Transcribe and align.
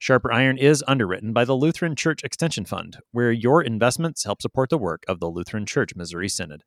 Sharper 0.00 0.32
Iron 0.32 0.58
is 0.58 0.84
underwritten 0.86 1.32
by 1.32 1.44
the 1.44 1.56
Lutheran 1.56 1.96
Church 1.96 2.22
Extension 2.22 2.64
Fund, 2.64 2.98
where 3.10 3.32
your 3.32 3.60
investments 3.62 4.24
help 4.24 4.40
support 4.40 4.70
the 4.70 4.78
work 4.78 5.02
of 5.08 5.18
the 5.18 5.26
Lutheran 5.26 5.66
Church 5.66 5.96
Missouri 5.96 6.28
Synod. 6.28 6.62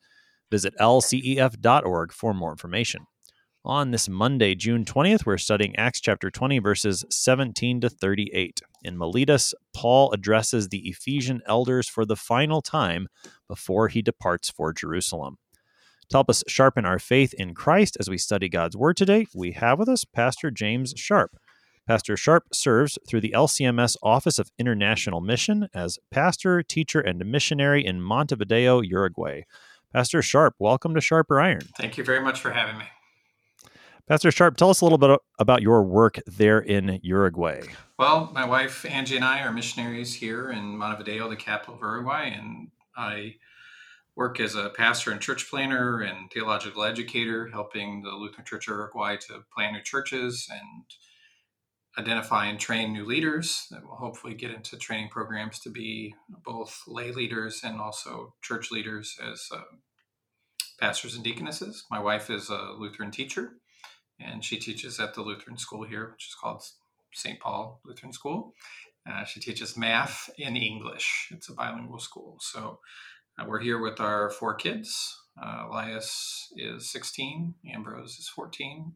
Visit 0.51 0.73
lcef.org 0.79 2.11
for 2.11 2.33
more 2.33 2.51
information. 2.51 3.05
On 3.63 3.91
this 3.91 4.09
Monday, 4.09 4.53
June 4.53 4.83
20th, 4.83 5.25
we're 5.25 5.37
studying 5.37 5.75
Acts 5.77 6.01
chapter 6.01 6.29
20, 6.29 6.59
verses 6.59 7.05
17 7.09 7.79
to 7.81 7.89
38. 7.89 8.59
In 8.83 8.97
Miletus, 8.97 9.53
Paul 9.73 10.11
addresses 10.11 10.67
the 10.67 10.89
Ephesian 10.89 11.41
elders 11.47 11.87
for 11.87 12.03
the 12.03 12.17
final 12.17 12.61
time 12.61 13.07
before 13.47 13.87
he 13.87 14.01
departs 14.01 14.49
for 14.49 14.73
Jerusalem. 14.73 15.37
To 16.09 16.17
help 16.17 16.29
us 16.29 16.43
sharpen 16.47 16.85
our 16.85 16.99
faith 16.99 17.33
in 17.35 17.53
Christ 17.53 17.95
as 17.97 18.09
we 18.09 18.17
study 18.17 18.49
God's 18.49 18.75
Word 18.75 18.97
today, 18.97 19.27
we 19.33 19.53
have 19.53 19.79
with 19.79 19.87
us 19.87 20.03
Pastor 20.03 20.51
James 20.51 20.93
Sharp. 20.97 21.37
Pastor 21.87 22.15
Sharp 22.15 22.53
serves 22.53 22.99
through 23.07 23.21
the 23.21 23.33
LCMS 23.35 23.97
Office 24.03 24.37
of 24.37 24.51
International 24.59 25.19
Mission 25.19 25.67
as 25.73 25.97
pastor, 26.11 26.61
teacher, 26.61 26.99
and 26.99 27.25
missionary 27.25 27.83
in 27.85 28.01
Montevideo, 28.01 28.81
Uruguay. 28.81 29.41
Pastor 29.91 30.21
Sharp, 30.21 30.53
welcome 30.59 30.93
to 30.93 31.01
Sharper 31.01 31.41
Iron. 31.41 31.67
Thank 31.77 31.97
you 31.97 32.03
very 32.03 32.21
much 32.21 32.39
for 32.39 32.51
having 32.51 32.77
me. 32.77 32.85
Pastor 34.07 34.29
Sharp, 34.29 34.57
tell 34.57 34.69
us 34.69 34.81
a 34.81 34.85
little 34.85 34.99
bit 34.99 35.19
about 35.39 35.63
your 35.63 35.83
work 35.83 36.19
there 36.27 36.59
in 36.59 36.99
Uruguay. 37.01 37.61
Well, 37.97 38.29
my 38.33 38.45
wife 38.45 38.85
Angie 38.85 39.15
and 39.15 39.25
I 39.25 39.41
are 39.41 39.51
missionaries 39.51 40.13
here 40.13 40.51
in 40.51 40.77
Montevideo, 40.77 41.29
the 41.29 41.35
capital 41.35 41.75
of 41.75 41.81
Uruguay, 41.81 42.25
and 42.25 42.69
I 42.95 43.35
work 44.15 44.39
as 44.39 44.53
a 44.53 44.69
pastor 44.69 45.11
and 45.11 45.19
church 45.19 45.49
planter 45.49 46.01
and 46.01 46.29
theological 46.31 46.83
educator, 46.83 47.47
helping 47.47 48.03
the 48.03 48.11
Lutheran 48.11 48.45
Church 48.45 48.67
of 48.67 48.75
Uruguay 48.75 49.17
to 49.27 49.43
plant 49.53 49.73
new 49.73 49.81
churches 49.81 50.47
and 50.51 50.83
identify 52.01 52.47
and 52.47 52.59
train 52.59 52.91
new 52.91 53.05
leaders 53.05 53.67
that 53.71 53.83
will 53.83 53.95
hopefully 53.95 54.33
get 54.33 54.51
into 54.51 54.77
training 54.77 55.09
programs 55.09 55.59
to 55.59 55.69
be 55.69 56.15
both 56.43 56.83
lay 56.87 57.11
leaders 57.11 57.61
and 57.63 57.79
also 57.79 58.33
church 58.41 58.71
leaders 58.71 59.17
as 59.23 59.47
uh, 59.53 59.61
pastors 60.79 61.15
and 61.15 61.23
deaconesses. 61.23 61.85
My 61.91 61.99
wife 61.99 62.29
is 62.29 62.49
a 62.49 62.73
Lutheran 62.77 63.11
teacher, 63.11 63.53
and 64.19 64.43
she 64.43 64.57
teaches 64.57 64.99
at 64.99 65.13
the 65.13 65.21
Lutheran 65.21 65.57
school 65.57 65.83
here, 65.83 66.09
which 66.11 66.27
is 66.27 66.35
called 66.35 66.63
St. 67.13 67.39
Paul 67.39 67.79
Lutheran 67.85 68.13
School. 68.13 68.53
Uh, 69.09 69.23
she 69.23 69.39
teaches 69.39 69.77
math 69.77 70.29
and 70.43 70.57
English. 70.57 71.29
It's 71.31 71.49
a 71.49 71.53
bilingual 71.53 71.99
school. 71.99 72.37
So 72.39 72.79
uh, 73.37 73.45
we're 73.47 73.59
here 73.59 73.79
with 73.79 73.99
our 73.99 74.29
four 74.29 74.55
kids. 74.55 75.17
Uh, 75.41 75.67
Elias 75.69 76.51
is 76.57 76.91
16, 76.91 77.53
Ambrose 77.73 78.19
is 78.19 78.27
14, 78.27 78.93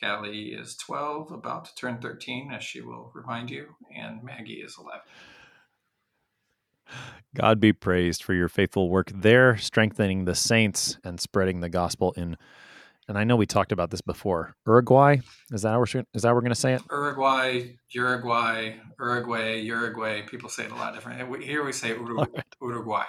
Callie 0.00 0.48
is 0.48 0.76
12, 0.76 1.32
about 1.32 1.64
to 1.66 1.74
turn 1.74 1.98
13, 1.98 2.50
as 2.52 2.62
she 2.62 2.80
will 2.80 3.10
remind 3.14 3.50
you, 3.50 3.74
and 3.94 4.22
Maggie 4.22 4.54
is 4.54 4.76
11. 4.78 5.00
God 7.34 7.60
be 7.60 7.72
praised 7.72 8.22
for 8.22 8.34
your 8.34 8.48
faithful 8.48 8.88
work 8.88 9.10
there, 9.14 9.56
strengthening 9.56 10.24
the 10.24 10.34
saints 10.34 10.98
and 11.04 11.20
spreading 11.20 11.60
the 11.60 11.68
gospel 11.68 12.12
in. 12.16 12.36
And 13.08 13.16
I 13.16 13.24
know 13.24 13.36
we 13.36 13.46
talked 13.46 13.72
about 13.72 13.90
this 13.90 14.00
before. 14.00 14.54
Uruguay 14.66 15.18
is 15.52 15.62
that 15.62 15.70
how 15.70 15.78
we're 15.78 15.84
is 15.84 16.22
that 16.22 16.28
how 16.28 16.34
we're 16.34 16.40
going 16.40 16.50
to 16.50 16.54
say 16.56 16.74
it? 16.74 16.82
Uruguay, 16.90 17.74
Uruguay, 17.90 18.74
Uruguay, 18.98 19.56
Uruguay. 19.60 20.22
People 20.22 20.48
say 20.48 20.64
it 20.64 20.72
a 20.72 20.74
lot 20.74 20.94
different. 20.94 21.42
Here 21.42 21.64
we 21.64 21.72
say 21.72 21.90
Uruguay. 21.90 22.24
Right. 22.34 22.44
Uruguay. 22.60 23.04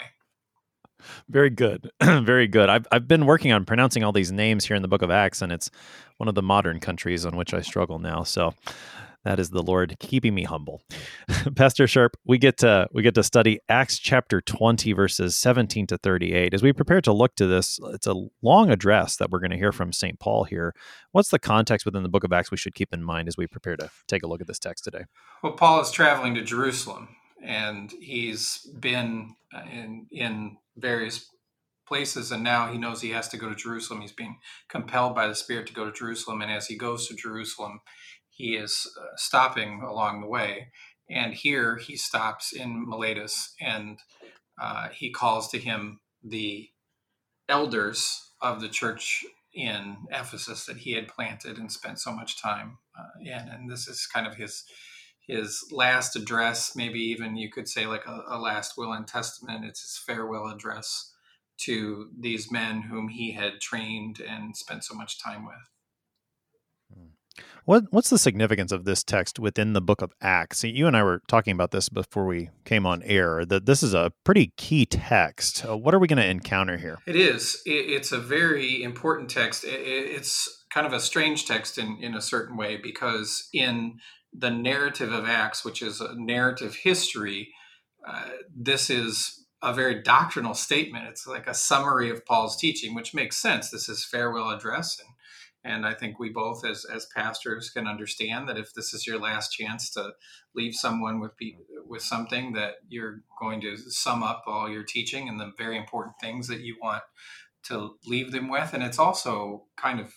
Very 1.30 1.50
good. 1.50 1.92
Very 2.02 2.48
good. 2.48 2.70
I've, 2.70 2.88
I've 2.92 3.08
been 3.08 3.26
working 3.26 3.52
on 3.52 3.66
pronouncing 3.66 4.04
all 4.04 4.12
these 4.12 4.32
names 4.32 4.66
here 4.66 4.76
in 4.76 4.82
the 4.82 4.88
book 4.88 5.02
of 5.02 5.12
Acts, 5.12 5.42
and 5.42 5.52
it's 5.52 5.70
one 6.18 6.28
of 6.28 6.36
the 6.36 6.42
modern 6.42 6.80
countries 6.80 7.26
on 7.26 7.36
which 7.36 7.54
I 7.54 7.62
struggle 7.62 8.00
now. 8.00 8.24
So 8.24 8.54
that 9.28 9.40
is 9.40 9.50
the 9.50 9.62
Lord 9.62 9.98
keeping 10.00 10.34
me 10.34 10.44
humble. 10.44 10.82
Pastor 11.56 11.86
Sharp, 11.86 12.16
we 12.26 12.38
get 12.38 12.58
to 12.60 12.88
we 12.94 13.04
get 13.04 13.14
to 13.16 13.24
study 13.24 13.60
Acts 13.68 14.00
chapter 14.00 14.40
20 14.40 14.94
verses 14.94 15.36
17 15.36 15.88
to 15.88 15.98
38. 15.98 16.54
As 16.54 16.64
we 16.64 16.72
prepare 16.72 17.02
to 17.02 17.12
look 17.12 17.36
to 17.36 17.46
this, 17.46 17.78
it's 17.88 18.08
a 18.08 18.16
long 18.42 18.70
address 18.70 19.18
that 19.18 19.30
we're 19.30 19.40
going 19.40 19.52
to 19.52 19.58
hear 19.58 19.74
from 19.74 19.92
St. 19.92 20.18
Paul 20.18 20.46
here. 20.46 20.74
What's 21.12 21.30
the 21.30 21.40
context 21.40 21.86
within 21.86 22.04
the 22.04 22.10
book 22.10 22.24
of 22.24 22.32
Acts 22.32 22.52
we 22.52 22.58
should 22.58 22.74
keep 22.74 22.94
in 22.94 23.04
mind 23.04 23.28
as 23.28 23.36
we 23.36 23.48
prepare 23.48 23.76
to 23.76 23.90
take 24.08 24.24
a 24.24 24.28
look 24.28 24.40
at 24.40 24.48
this 24.48 24.60
text 24.60 24.86
today? 24.86 25.04
Well, 25.44 25.54
Paul 25.54 25.82
is 25.82 25.92
traveling 25.92 26.34
to 26.36 26.42
Jerusalem 26.42 27.10
and 27.44 27.92
he's 27.92 28.68
been 28.80 29.36
uh, 29.54 29.62
in 29.72 30.08
in 30.12 30.58
various 30.76 31.30
places 31.88 32.32
and 32.32 32.44
now 32.44 32.72
he 32.72 32.78
knows 32.78 33.02
he 33.02 33.12
has 33.12 33.30
to 33.30 33.38
go 33.38 33.50
to 33.50 33.56
Jerusalem. 33.56 34.02
He's 34.02 34.12
being 34.12 34.40
compelled 34.70 35.16
by 35.16 35.28
the 35.28 35.36
spirit 35.36 35.68
to 35.68 35.74
go 35.74 35.86
to 35.86 35.92
Jerusalem 35.92 36.42
and 36.42 36.52
as 36.52 36.68
he 36.68 36.76
goes 36.76 37.08
to 37.08 37.16
Jerusalem 37.16 37.82
he 38.30 38.56
is 38.56 38.88
uh, 39.00 39.16
stopping 39.16 39.82
along 39.82 40.22
the 40.22 40.28
way. 40.28 40.68
And 41.10 41.34
here 41.34 41.78
he 41.78 41.96
stops 41.98 42.54
in 42.54 42.88
Miletus 42.88 43.56
and 43.60 44.00
uh, 44.62 44.90
he 44.90 45.10
calls 45.10 45.50
to 45.50 45.58
him 45.58 46.00
the 46.24 46.70
elders 47.50 48.32
of 48.42 48.62
the 48.62 48.70
church 48.70 49.26
in 49.54 49.98
Ephesus 50.12 50.66
that 50.66 50.78
he 50.78 50.92
had 50.92 51.08
planted 51.08 51.58
and 51.58 51.72
spent 51.72 52.00
so 52.00 52.12
much 52.12 52.40
time 52.40 52.78
uh, 52.98 53.20
in. 53.22 53.50
And 53.50 53.72
this 53.72 53.88
is 53.88 54.06
kind 54.06 54.28
of 54.28 54.36
his 54.36 54.64
his 55.28 55.66
last 55.72 56.16
address, 56.16 56.76
maybe 56.76 57.00
even 57.00 57.36
you 57.36 57.52
could 57.52 57.68
say 57.68 57.86
like 57.86 58.06
a, 58.08 58.24
a, 58.30 58.40
last 58.40 58.78
will 58.78 58.94
and 58.94 59.06
testament. 59.06 59.66
It's 59.66 59.82
his 59.82 60.02
farewell 60.06 60.50
address 60.50 61.14
to 61.62 62.10
these 62.18 62.50
men 62.50 62.84
whom 62.84 63.10
he 63.10 63.34
had 63.34 63.60
trained 63.62 64.22
and 64.22 64.56
spent 64.56 64.86
so 64.86 64.96
much 64.96 65.22
time 65.22 65.46
with. 65.46 65.56
Hmm. 66.94 67.44
What 67.66 67.86
what's 67.90 68.10
the 68.10 68.18
significance 68.18 68.72
of 68.72 68.86
this 68.86 69.04
text 69.04 69.38
within 69.38 69.74
the 69.74 69.82
book 69.82 70.02
of 70.02 70.14
Acts? 70.22 70.64
You 70.64 70.88
and 70.88 70.96
I 70.96 71.04
were 71.04 71.22
talking 71.28 71.52
about 71.52 71.72
this 71.72 71.90
before 71.90 72.26
we 72.26 72.50
came 72.64 72.86
on 72.86 73.04
air. 73.04 73.44
That 73.44 73.66
this 73.66 73.84
is 73.84 73.94
a 73.94 74.14
pretty 74.24 74.54
key 74.56 74.86
text. 74.86 75.66
Uh, 75.66 75.76
what 75.76 75.94
are 75.94 76.00
we 76.00 76.08
going 76.08 76.24
to 76.24 76.26
encounter 76.26 76.78
here? 76.78 77.00
It 77.06 77.18
is. 77.18 77.62
It, 77.66 77.90
it's 77.90 78.14
a 78.14 78.20
very 78.20 78.82
important 78.82 79.30
text. 79.30 79.66
It, 79.66 79.72
it's 79.72 80.64
kind 80.74 80.88
of 80.88 80.94
a 80.94 81.02
strange 81.02 81.46
text 81.46 81.78
in 81.78 81.98
in 82.02 82.16
a 82.16 82.22
certain 82.22 82.56
way 82.56 82.78
because 82.78 83.50
in 83.52 84.00
the 84.34 84.52
narrative 84.52 85.12
of 85.12 85.26
Acts, 85.26 85.66
which 85.66 85.82
is 85.82 86.02
a 86.02 86.16
narrative 86.16 86.76
history, 86.76 87.54
uh, 88.08 88.30
this 88.56 88.90
is 88.90 89.46
a 89.62 89.74
very 89.74 90.02
doctrinal 90.02 90.54
statement. 90.54 91.08
It's 91.08 91.26
like 91.26 91.48
a 91.48 91.54
summary 91.54 92.10
of 92.10 92.26
Paul's 92.26 92.58
teaching, 92.58 92.94
which 92.94 93.14
makes 93.14 93.38
sense. 93.38 93.70
This 93.70 93.90
is 93.90 94.06
farewell 94.06 94.50
address, 94.50 95.00
and 95.00 95.10
and 95.64 95.86
I 95.86 95.94
think 95.94 96.20
we 96.20 96.30
both, 96.30 96.64
as 96.66 96.86
as 96.86 97.08
pastors, 97.16 97.70
can 97.70 97.88
understand 97.88 98.48
that 98.48 98.58
if 98.58 98.74
this 98.74 98.94
is 98.94 99.08
your 99.08 99.20
last 99.20 99.50
chance 99.52 99.90
to 99.92 100.12
leave 100.56 100.76
someone 100.76 101.20
with 101.20 101.32
with 101.86 102.04
something, 102.04 102.54
that 102.54 102.76
you're 102.88 103.22
going 103.40 103.62
to 103.62 103.76
sum 103.78 104.24
up 104.24 104.44
all 104.48 104.70
your 104.70 104.84
teaching 104.84 105.28
and 105.28 105.40
the 105.40 105.52
very 105.58 105.78
important 105.78 106.16
things 106.22 106.48
that 106.48 106.62
you 106.62 106.78
want 106.82 107.04
to 107.64 107.96
leave 108.06 108.32
them 108.32 108.50
with. 108.50 108.74
And 108.74 108.84
it's 108.84 109.00
also 109.00 109.66
kind 109.76 110.00
of 110.00 110.14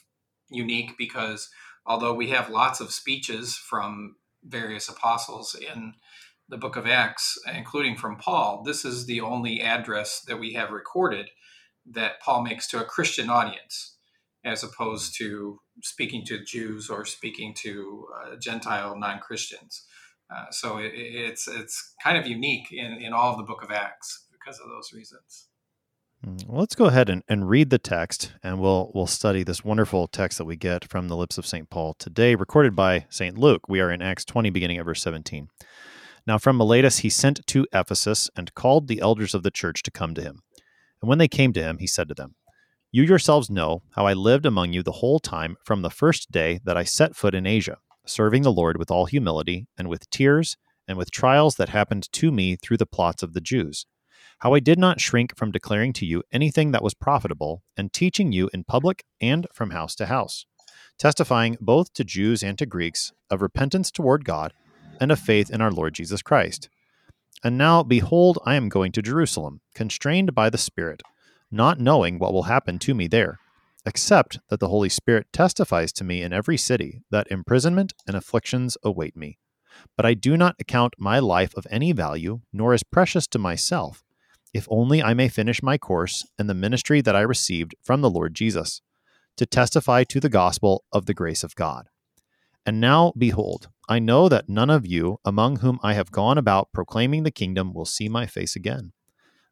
unique 0.51 0.97
because 0.99 1.49
although 1.87 2.15
we 2.15 2.29
have 2.31 2.51
lots 2.51 2.81
of 2.81 2.93
speeches 2.93 3.57
from 3.57 4.17
various 4.45 4.89
apostles 4.89 5.55
in 5.55 5.95
the 6.49 6.57
book 6.57 6.77
of 6.77 6.87
Acts, 6.87 7.39
including 7.55 7.97
from 7.97 8.17
Paul, 8.17 8.63
this 8.65 8.85
is 8.85 9.07
the 9.07 9.21
only 9.21 9.61
address 9.61 10.21
that 10.27 10.41
we 10.41 10.55
have 10.55 10.71
recorded 10.71 11.31
that 11.87 12.21
Paul 12.21 12.43
makes 12.43 12.67
to 12.69 12.81
a 12.81 12.85
Christian 12.85 13.31
audience, 13.31 13.97
as 14.45 14.63
opposed 14.63 15.17
to 15.19 15.61
speaking 15.83 16.25
to 16.27 16.45
Jews 16.45 16.91
or 16.91 17.05
speaking 17.05 17.55
to 17.61 18.07
uh, 18.15 18.37
Gentile 18.37 18.97
non 18.97 19.21
Christians. 19.21 19.85
Uh, 20.35 20.51
so 20.51 20.79
it, 20.79 20.93
it's 20.95 21.49
it's 21.49 21.95
kind 22.03 22.19
of 22.19 22.27
unique 22.27 22.73
in, 22.73 23.01
in 23.01 23.13
all 23.13 23.33
of 23.33 23.39
the 23.39 23.45
book 23.45 23.63
of 23.63 23.71
Acts 23.71 24.27
because 24.33 24.61
of 24.61 24.69
those 24.69 24.93
reasons. 24.93 25.49
Mm, 26.27 26.47
well, 26.49 26.61
let's 26.61 26.75
go 26.75 26.85
ahead 26.85 27.09
and, 27.09 27.23
and 27.29 27.49
read 27.49 27.71
the 27.71 27.79
text, 27.79 28.33
and 28.43 28.61
we'll 28.61 28.91
we'll 28.95 29.07
study 29.07 29.43
this 29.43 29.65
wonderful 29.65 30.07
text 30.07 30.37
that 30.37 30.45
we 30.45 30.55
get 30.55 30.85
from 30.85 31.09
the 31.09 31.17
lips 31.17 31.39
of 31.39 31.47
St. 31.47 31.71
Paul 31.71 31.95
today, 31.95 32.35
recorded 32.35 32.77
by 32.77 33.07
St. 33.09 33.39
Luke. 33.39 33.63
We 33.69 33.81
are 33.81 33.91
in 33.91 34.03
Acts 34.03 34.27
20, 34.27 34.51
beginning 34.51 34.77
at 34.77 34.85
verse 34.85 35.01
17. 35.03 35.49
Now 36.27 36.37
from 36.37 36.59
Miletus 36.59 36.99
he 36.99 37.09
sent 37.09 37.47
to 37.47 37.67
Ephesus 37.73 38.29
and 38.37 38.55
called 38.55 38.87
the 38.87 39.01
elders 39.01 39.35
of 39.35 39.43
the 39.43 39.51
church 39.51 39.83
to 39.85 39.91
come 39.91 40.15
to 40.15 40.21
him. 40.21 40.43
And 41.01 41.09
when 41.09 41.17
they 41.17 41.29
came 41.29 41.55
to 41.55 41.63
him, 41.63 41.79
he 41.79 41.87
said 41.87 42.09
to 42.09 42.15
them, 42.15 42.35
You 42.93 43.03
yourselves 43.03 43.49
know 43.49 43.83
how 43.93 44.07
I 44.07 44.13
lived 44.13 44.45
among 44.45 44.75
you 44.75 44.83
the 44.83 44.93
whole 44.93 45.21
time 45.21 45.57
from 45.65 45.81
the 45.81 45.89
first 45.89 46.31
day 46.31 46.61
that 46.65 46.77
I 46.77 46.85
set 46.85 47.17
foot 47.17 47.35
in 47.35 47.47
Asia, 47.47 47.79
serving 48.05 48.43
the 48.43 48.53
Lord 48.53 48.77
with 48.77 48.91
all 48.91 49.07
humility 49.07 49.69
and 49.79 49.89
with 49.89 50.11
tears 50.11 50.59
and 50.87 50.99
with 50.99 51.11
trials 51.11 51.55
that 51.55 51.71
happened 51.71 52.13
to 52.13 52.31
me 52.31 52.57
through 52.57 52.77
the 52.77 52.85
plots 52.85 53.23
of 53.23 53.33
the 53.33 53.41
Jews 53.41 53.87
how 54.41 54.55
I 54.55 54.61
did 54.61 54.79
not 54.79 55.01
shrink 55.01 55.37
from 55.37 55.53
declaring 55.53 55.93
to 55.95 56.07
you 56.07 56.23
anything 56.33 56.73
that 56.73 56.83
was 56.83 56.95
profitable, 56.95 57.63
and 57.77 57.93
teaching 57.93 58.33
you 58.33 58.49
in 58.55 58.65
public 58.65 59.05
and 59.21 59.47
from 59.53 59.71
house 59.71 59.95
to 59.97 60.07
house, 60.07 60.47
testifying 60.99 61.59
both 61.61 61.93
to 61.95 62.05
Jews 62.05 62.43
and 62.43 62.59
to 62.59 62.67
Greeks 62.67 63.13
of 63.31 63.43
repentance 63.43 63.91
toward 63.91 64.25
God 64.25 64.53
and 65.01 65.13
of 65.13 65.19
faith 65.19 65.51
in 65.51 65.61
our 65.61 65.71
Lord 65.71 65.95
Jesus 65.95 66.23
Christ. 66.23 66.69
And 67.45 67.57
now, 67.57 67.83
behold, 67.83 68.39
I 68.45 68.55
am 68.55 68.69
going 68.69 68.93
to 68.93 69.03
Jerusalem, 69.03 69.61
constrained 69.75 70.35
by 70.35 70.51
the 70.51 70.59
Spirit, 70.59 71.03
not 71.51 71.81
knowing 71.81 72.19
what 72.19 72.33
will 72.33 72.45
happen 72.45 72.79
to 72.81 72.95
me 72.95 73.07
there, 73.07 73.39
except 73.87 74.39
that 74.49 74.61
the 74.61 74.69
Holy 74.69 74.89
Spirit 74.89 75.27
testifies 75.33 75.93
to 75.95 76.05
me 76.05 76.23
in 76.23 76.33
every 76.33 76.57
city 76.57 77.03
that 77.11 77.31
imprisonment 77.31 77.93
and 78.07 78.17
afflictions 78.17 78.77
await 78.83 79.17
me. 79.17 79.39
But 79.97 80.07
I 80.07 80.15
do 80.15 80.37
not 80.37 80.57
account 80.59 80.95
my 80.99 81.19
life 81.19 81.55
of 81.57 81.67
any 81.71 81.93
value, 81.93 82.41
nor 82.53 82.75
as 82.75 82.83
precious 82.83 83.27
to 83.29 83.39
myself, 83.39 84.03
if 84.53 84.67
only 84.71 85.03
I 85.03 85.15
may 85.15 85.29
finish 85.29 85.63
my 85.63 85.79
course 85.79 86.27
and 86.39 86.49
the 86.49 86.55
ministry 86.55 87.01
that 87.01 87.17
I 87.17 87.21
received 87.21 87.75
from 87.83 88.01
the 88.01 88.11
Lord 88.11 88.35
Jesus, 88.35 88.83
to 89.37 89.47
testify 89.47 90.05
to 90.05 90.21
the 90.21 90.29
gospel 90.29 90.85
of 90.93 91.07
the 91.07 91.15
grace 91.15 91.43
of 91.43 91.55
God. 91.55 91.89
And 92.67 92.81
now, 92.81 93.13
behold, 93.17 93.69
I 93.89 93.99
know 93.99 94.29
that 94.29 94.49
none 94.49 94.71
of 94.71 94.87
you 94.87 95.19
among 95.25 95.57
whom 95.57 95.81
I 95.83 95.95
have 95.95 96.13
gone 96.13 96.39
about 96.39 96.73
proclaiming 96.73 97.23
the 97.23 97.31
kingdom 97.31 97.73
will 97.73 97.87
see 97.87 98.09
my 98.09 98.27
face 98.27 98.55
again. 98.55 98.93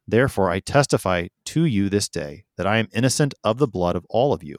Therefore, 0.07 0.49
I 0.49 0.59
testify 0.59 1.27
to 1.45 1.65
you 1.65 1.89
this 1.89 2.07
day 2.07 2.45
that 2.57 2.67
I 2.67 2.77
am 2.77 2.87
innocent 2.93 3.33
of 3.43 3.57
the 3.57 3.67
blood 3.67 3.95
of 3.95 4.05
all 4.09 4.33
of 4.33 4.43
you, 4.43 4.57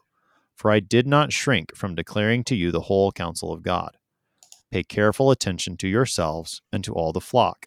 for 0.54 0.70
I 0.70 0.80
did 0.80 1.06
not 1.06 1.32
shrink 1.32 1.74
from 1.74 1.94
declaring 1.94 2.44
to 2.44 2.54
you 2.54 2.70
the 2.70 2.82
whole 2.82 3.10
counsel 3.12 3.52
of 3.52 3.62
God. 3.62 3.96
Pay 4.70 4.84
careful 4.84 5.30
attention 5.30 5.76
to 5.78 5.88
yourselves 5.88 6.62
and 6.72 6.84
to 6.84 6.92
all 6.92 7.12
the 7.12 7.20
flock, 7.20 7.66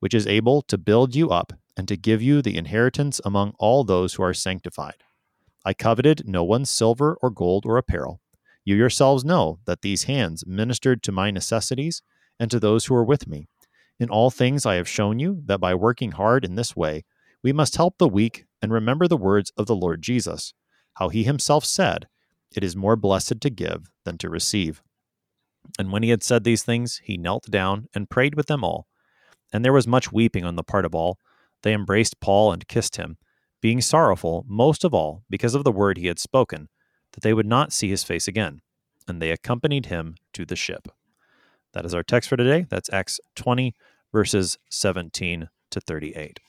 which 0.00 0.14
is 0.14 0.26
able 0.26 0.62
to 0.62 0.76
build 0.76 1.14
you 1.14 1.30
up 1.30 1.52
and 1.76 1.86
to 1.88 1.96
give 1.96 2.20
you 2.20 2.42
the 2.42 2.56
inheritance 2.56 3.20
among 3.24 3.54
all 3.58 3.84
those 3.84 4.14
who 4.14 4.22
are 4.22 4.34
sanctified. 4.34 5.04
I 5.64 5.74
coveted 5.74 6.26
no 6.26 6.42
one's 6.42 6.70
silver 6.70 7.16
or 7.22 7.30
gold 7.30 7.64
or 7.64 7.76
apparel. 7.76 8.20
You 8.64 8.76
yourselves 8.76 9.24
know 9.24 9.60
that 9.66 9.82
these 9.82 10.04
hands 10.04 10.46
ministered 10.46 11.02
to 11.04 11.12
my 11.12 11.30
necessities 11.30 12.02
and 12.38 12.50
to 12.50 12.58
those 12.58 12.86
who 12.86 12.94
were 12.94 13.04
with 13.04 13.28
me. 13.28 13.46
In 13.98 14.08
all 14.08 14.30
things 14.30 14.64
I 14.64 14.76
have 14.76 14.88
shown 14.88 15.18
you 15.18 15.42
that 15.46 15.60
by 15.60 15.74
working 15.74 16.12
hard 16.12 16.44
in 16.44 16.54
this 16.54 16.74
way, 16.74 17.04
we 17.42 17.52
must 17.52 17.76
help 17.76 17.98
the 17.98 18.08
weak 18.08 18.46
and 18.62 18.72
remember 18.72 19.06
the 19.06 19.16
words 19.16 19.52
of 19.56 19.66
the 19.66 19.74
Lord 19.76 20.02
Jesus, 20.02 20.54
how 20.94 21.08
he 21.08 21.24
himself 21.24 21.64
said, 21.64 22.08
It 22.54 22.64
is 22.64 22.76
more 22.76 22.96
blessed 22.96 23.40
to 23.40 23.50
give 23.50 23.90
than 24.04 24.18
to 24.18 24.30
receive. 24.30 24.82
And 25.78 25.92
when 25.92 26.02
he 26.02 26.10
had 26.10 26.22
said 26.22 26.44
these 26.44 26.62
things, 26.62 27.00
he 27.04 27.16
knelt 27.16 27.50
down 27.50 27.88
and 27.94 28.10
prayed 28.10 28.34
with 28.34 28.46
them 28.46 28.64
all. 28.64 28.86
And 29.52 29.64
there 29.64 29.72
was 29.72 29.86
much 29.86 30.12
weeping 30.12 30.44
on 30.44 30.56
the 30.56 30.62
part 30.62 30.84
of 30.84 30.94
all. 30.94 31.18
They 31.62 31.74
embraced 31.74 32.20
Paul 32.20 32.52
and 32.52 32.66
kissed 32.68 32.96
him 32.96 33.18
being 33.60 33.80
sorrowful 33.80 34.44
most 34.48 34.84
of 34.84 34.94
all 34.94 35.22
because 35.28 35.54
of 35.54 35.64
the 35.64 35.72
word 35.72 35.98
he 35.98 36.06
had 36.06 36.18
spoken, 36.18 36.68
that 37.12 37.22
they 37.22 37.34
would 37.34 37.46
not 37.46 37.72
see 37.72 37.90
his 37.90 38.04
face 38.04 38.26
again. 38.26 38.60
And 39.06 39.20
they 39.20 39.30
accompanied 39.30 39.86
him 39.86 40.16
to 40.34 40.44
the 40.44 40.56
ship. 40.56 40.88
That 41.72 41.84
is 41.84 41.94
our 41.94 42.02
text 42.02 42.28
for 42.28 42.36
today. 42.36 42.66
That's 42.68 42.92
Acts 42.92 43.20
20, 43.36 43.74
verses 44.12 44.58
17 44.70 45.48
to 45.70 45.80
38. 45.80 46.40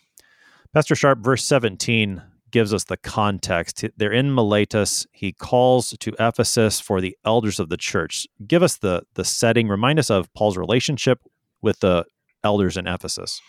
Pastor 0.73 0.95
Sharp, 0.95 1.19
verse 1.19 1.43
17 1.45 2.21
gives 2.51 2.73
us 2.73 2.83
the 2.83 2.97
context. 2.97 3.85
They're 3.97 4.11
in 4.11 4.33
Miletus. 4.33 5.07
He 5.11 5.31
calls 5.31 5.95
to 5.99 6.13
Ephesus 6.19 6.79
for 6.79 6.99
the 6.99 7.15
elders 7.25 7.59
of 7.59 7.69
the 7.69 7.77
church. 7.77 8.27
Give 8.45 8.61
us 8.61 8.77
the, 8.77 9.03
the 9.13 9.23
setting. 9.23 9.67
Remind 9.67 9.99
us 9.99 10.09
of 10.09 10.33
Paul's 10.33 10.57
relationship 10.57 11.19
with 11.61 11.79
the 11.79 12.05
elders 12.43 12.77
in 12.77 12.87
Ephesus. 12.87 13.41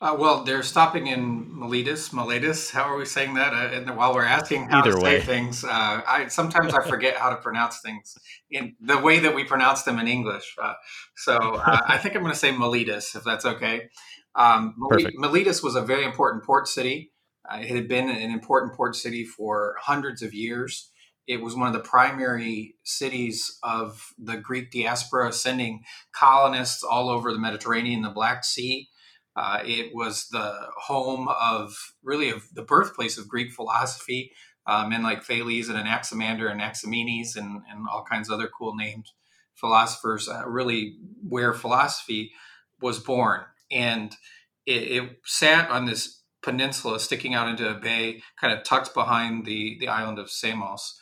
Uh, 0.00 0.14
well, 0.16 0.44
they're 0.44 0.62
stopping 0.62 1.08
in 1.08 1.58
Miletus. 1.58 2.12
Miletus, 2.12 2.70
how 2.70 2.84
are 2.84 2.96
we 2.96 3.04
saying 3.04 3.34
that? 3.34 3.52
Uh, 3.52 3.74
and 3.74 3.96
while 3.96 4.14
we're 4.14 4.22
asking 4.22 4.68
how 4.68 4.78
Either 4.78 4.92
to 4.92 5.00
way. 5.00 5.18
say 5.18 5.26
things, 5.26 5.64
uh, 5.64 6.02
I 6.06 6.28
sometimes 6.28 6.72
I 6.72 6.86
forget 6.86 7.16
how 7.16 7.30
to 7.30 7.36
pronounce 7.36 7.80
things 7.80 8.16
in 8.48 8.76
the 8.80 8.98
way 8.98 9.18
that 9.18 9.34
we 9.34 9.42
pronounce 9.42 9.82
them 9.82 9.98
in 9.98 10.06
English. 10.06 10.54
Uh, 10.62 10.74
so 11.16 11.36
uh, 11.36 11.80
I 11.88 11.98
think 11.98 12.14
I'm 12.14 12.22
going 12.22 12.32
to 12.32 12.38
say 12.38 12.52
Miletus, 12.52 13.16
if 13.16 13.24
that's 13.24 13.44
okay. 13.44 13.88
Um, 14.36 14.76
Miletus 15.16 15.64
was 15.64 15.74
a 15.74 15.82
very 15.82 16.04
important 16.04 16.44
port 16.44 16.68
city. 16.68 17.10
Uh, 17.50 17.58
it 17.58 17.70
had 17.70 17.88
been 17.88 18.08
an 18.08 18.30
important 18.30 18.74
port 18.74 18.94
city 18.94 19.24
for 19.24 19.74
hundreds 19.80 20.22
of 20.22 20.32
years. 20.32 20.92
It 21.28 21.42
was 21.42 21.54
one 21.54 21.66
of 21.66 21.74
the 21.74 21.88
primary 21.88 22.76
cities 22.84 23.58
of 23.62 24.14
the 24.18 24.38
Greek 24.38 24.72
diaspora, 24.72 25.30
sending 25.30 25.84
colonists 26.12 26.82
all 26.82 27.10
over 27.10 27.32
the 27.32 27.38
Mediterranean, 27.38 28.00
the 28.00 28.08
Black 28.08 28.44
Sea. 28.44 28.88
Uh, 29.36 29.60
it 29.62 29.94
was 29.94 30.26
the 30.32 30.54
home 30.78 31.28
of 31.28 31.76
really 32.02 32.30
of 32.30 32.44
the 32.54 32.62
birthplace 32.62 33.18
of 33.18 33.28
Greek 33.28 33.52
philosophy. 33.52 34.32
Uh, 34.66 34.88
men 34.88 35.02
like 35.02 35.22
Thales 35.22 35.68
and 35.68 35.78
Anaximander 35.78 36.48
and 36.48 36.60
Anaximenes 36.60 37.36
and, 37.36 37.60
and 37.70 37.86
all 37.90 38.04
kinds 38.10 38.28
of 38.28 38.34
other 38.34 38.48
cool 38.48 38.74
names, 38.74 39.12
philosophers, 39.54 40.28
uh, 40.28 40.42
really 40.46 40.96
where 41.26 41.52
philosophy 41.52 42.32
was 42.80 42.98
born. 42.98 43.42
And 43.70 44.16
it, 44.64 45.02
it, 45.02 45.18
sat 45.24 45.70
on 45.70 45.84
this 45.84 46.22
peninsula 46.42 47.00
sticking 47.00 47.34
out 47.34 47.48
into 47.48 47.68
a 47.68 47.74
bay, 47.74 48.22
kind 48.40 48.52
of 48.52 48.64
tucked 48.64 48.94
behind 48.94 49.44
the, 49.44 49.76
the 49.78 49.88
island 49.88 50.18
of 50.18 50.30
Samos. 50.30 50.98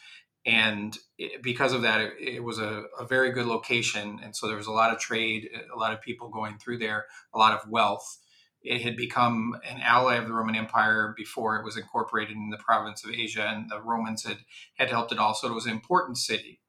And 0.47 0.97
it, 1.19 1.43
because 1.43 1.73
of 1.73 1.83
that, 1.83 2.01
it, 2.01 2.13
it 2.21 2.45
was 2.45 2.59
a, 2.61 2.85
a, 2.99 3.05
very 3.05 3.33
good 3.33 3.47
location. 3.47 4.21
And 4.23 4.35
so 4.35 4.47
there 4.47 4.57
was 4.57 4.69
a 4.69 4.73
lot 4.73 4.93
of 4.93 5.01
trade, 5.01 5.49
a 5.75 5.77
lot 5.77 5.93
of 5.93 6.01
people 6.01 6.29
going 6.29 6.57
through 6.59 6.79
there, 6.79 7.07
a 7.35 7.39
lot 7.39 7.53
of 7.53 7.69
wealth. 7.69 8.19
It 8.63 8.83
had 8.83 8.97
become 8.97 9.57
an 9.69 9.81
ally 9.81 10.15
of 10.15 10.27
the 10.27 10.33
Roman 10.33 10.55
Empire 10.55 11.15
before 11.17 11.57
it 11.57 11.65
was 11.65 11.77
incorporated 11.77 12.37
in 12.37 12.51
the 12.51 12.59
province 12.59 13.05
of 13.05 13.11
Asia, 13.11 13.47
and 13.47 13.69
the 13.69 13.83
Romans 13.83 14.25
had, 14.25 14.39
had 14.75 14.89
helped 14.91 15.13
it 15.13 15.19
also. 15.19 15.49
It 15.49 15.55
was 15.55 15.67
an 15.67 15.73
important 15.73 16.17
city. 16.17 16.61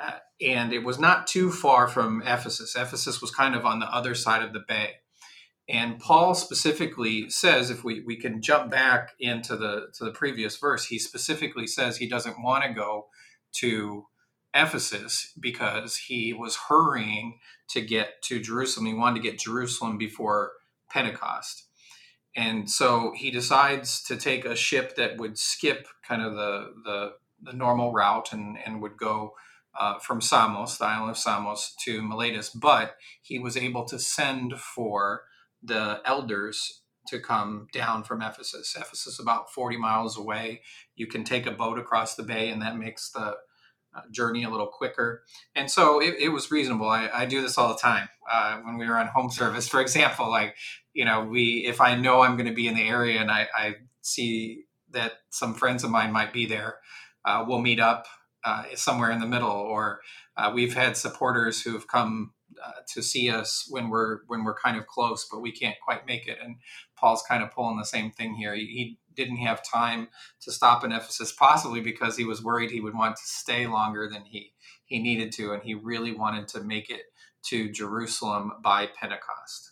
Uh, 0.00 0.12
and 0.40 0.72
it 0.72 0.82
was 0.82 0.98
not 0.98 1.26
too 1.26 1.50
far 1.52 1.86
from 1.86 2.22
Ephesus. 2.22 2.74
Ephesus 2.74 3.20
was 3.20 3.30
kind 3.30 3.54
of 3.54 3.66
on 3.66 3.78
the 3.78 3.94
other 3.94 4.14
side 4.14 4.42
of 4.42 4.52
the 4.52 4.64
bay. 4.66 4.94
And 5.72 5.98
Paul 5.98 6.34
specifically 6.34 7.30
says, 7.30 7.70
if 7.70 7.82
we, 7.82 8.02
we 8.02 8.16
can 8.16 8.42
jump 8.42 8.70
back 8.70 9.14
into 9.18 9.56
the 9.56 9.86
to 9.94 10.04
the 10.04 10.10
previous 10.10 10.58
verse, 10.58 10.84
he 10.84 10.98
specifically 10.98 11.66
says 11.66 11.96
he 11.96 12.08
doesn't 12.08 12.42
want 12.42 12.64
to 12.64 12.74
go 12.74 13.06
to 13.60 14.06
Ephesus 14.54 15.32
because 15.40 15.96
he 15.96 16.34
was 16.34 16.56
hurrying 16.68 17.38
to 17.70 17.80
get 17.80 18.20
to 18.24 18.38
Jerusalem. 18.38 18.84
He 18.84 18.92
wanted 18.92 19.22
to 19.22 19.30
get 19.30 19.38
Jerusalem 19.38 19.96
before 19.96 20.52
Pentecost. 20.90 21.64
And 22.36 22.70
so 22.70 23.12
he 23.16 23.30
decides 23.30 24.02
to 24.04 24.16
take 24.16 24.44
a 24.44 24.54
ship 24.54 24.96
that 24.96 25.16
would 25.16 25.38
skip 25.38 25.88
kind 26.06 26.20
of 26.20 26.34
the, 26.34 26.72
the, 26.84 27.12
the 27.42 27.52
normal 27.54 27.92
route 27.92 28.32
and, 28.32 28.58
and 28.64 28.82
would 28.82 28.98
go 28.98 29.34
uh, 29.78 29.98
from 29.98 30.20
Samos, 30.20 30.76
the 30.76 30.84
island 30.84 31.10
of 31.10 31.18
Samos, 31.18 31.74
to 31.84 32.02
Miletus. 32.02 32.50
But 32.50 32.96
he 33.22 33.38
was 33.38 33.56
able 33.56 33.84
to 33.86 33.98
send 33.98 34.58
for 34.58 35.22
the 35.62 36.00
elders 36.04 36.82
to 37.08 37.18
come 37.18 37.66
down 37.72 38.04
from 38.04 38.22
Ephesus. 38.22 38.76
Ephesus 38.76 39.18
about 39.18 39.52
40 39.52 39.76
miles 39.76 40.16
away. 40.16 40.62
You 40.94 41.06
can 41.06 41.24
take 41.24 41.46
a 41.46 41.50
boat 41.50 41.78
across 41.78 42.14
the 42.14 42.22
bay, 42.22 42.48
and 42.48 42.62
that 42.62 42.76
makes 42.76 43.10
the 43.10 43.36
uh, 43.94 44.00
journey 44.10 44.44
a 44.44 44.50
little 44.50 44.68
quicker. 44.68 45.22
And 45.54 45.70
so 45.70 46.00
it, 46.00 46.14
it 46.18 46.28
was 46.30 46.50
reasonable. 46.50 46.88
I, 46.88 47.10
I, 47.12 47.26
do 47.26 47.42
this 47.42 47.58
all 47.58 47.68
the 47.68 47.78
time. 47.78 48.08
Uh, 48.30 48.58
when 48.60 48.78
we 48.78 48.88
were 48.88 48.96
on 48.96 49.08
home 49.08 49.30
service, 49.30 49.68
for 49.68 49.82
example, 49.82 50.30
like, 50.30 50.54
you 50.94 51.04
know, 51.04 51.24
we, 51.24 51.66
if 51.66 51.78
I 51.80 51.94
know 51.96 52.22
I'm 52.22 52.36
going 52.36 52.48
to 52.48 52.54
be 52.54 52.66
in 52.66 52.74
the 52.74 52.88
area 52.88 53.20
and 53.20 53.30
I, 53.30 53.48
I, 53.54 53.74
see 54.00 54.64
that 54.90 55.12
some 55.30 55.54
friends 55.54 55.84
of 55.84 55.90
mine 55.90 56.10
might 56.10 56.32
be 56.32 56.46
there, 56.46 56.78
uh, 57.24 57.44
we'll 57.46 57.60
meet 57.60 57.78
up 57.78 58.06
uh, 58.44 58.64
somewhere 58.74 59.10
in 59.10 59.20
the 59.20 59.26
middle. 59.26 59.50
Or 59.50 60.00
uh, 60.36 60.50
we've 60.54 60.74
had 60.74 60.96
supporters 60.96 61.60
who've 61.62 61.86
come 61.86 62.32
uh, 62.64 62.72
to 62.94 63.02
see 63.02 63.30
us 63.30 63.66
when 63.68 63.90
we're 63.90 64.20
when 64.26 64.44
we're 64.44 64.58
kind 64.58 64.76
of 64.76 64.86
close, 64.86 65.26
but 65.30 65.40
we 65.40 65.52
can't 65.52 65.76
quite 65.84 66.06
make 66.06 66.26
it. 66.26 66.38
And 66.42 66.56
Paul's 66.96 67.24
kind 67.28 67.42
of 67.42 67.50
pulling 67.52 67.78
the 67.78 67.84
same 67.84 68.10
thing 68.10 68.34
here. 68.34 68.54
He, 68.54 68.66
he 68.66 68.98
didn't 69.14 69.38
have 69.38 69.62
time 69.62 70.08
to 70.42 70.52
stop 70.52 70.84
in 70.84 70.92
Ephesus, 70.92 71.32
possibly 71.32 71.80
because 71.80 72.16
he 72.16 72.24
was 72.24 72.42
worried 72.42 72.70
he 72.70 72.80
would 72.80 72.94
want 72.94 73.16
to 73.16 73.22
stay 73.24 73.66
longer 73.66 74.08
than 74.10 74.24
he 74.24 74.52
he 74.84 75.00
needed 75.02 75.32
to, 75.32 75.52
and 75.52 75.62
he 75.62 75.74
really 75.74 76.12
wanted 76.12 76.48
to 76.48 76.62
make 76.62 76.90
it 76.90 77.02
to 77.46 77.70
Jerusalem 77.70 78.52
by 78.62 78.86
Pentecost. 78.86 79.71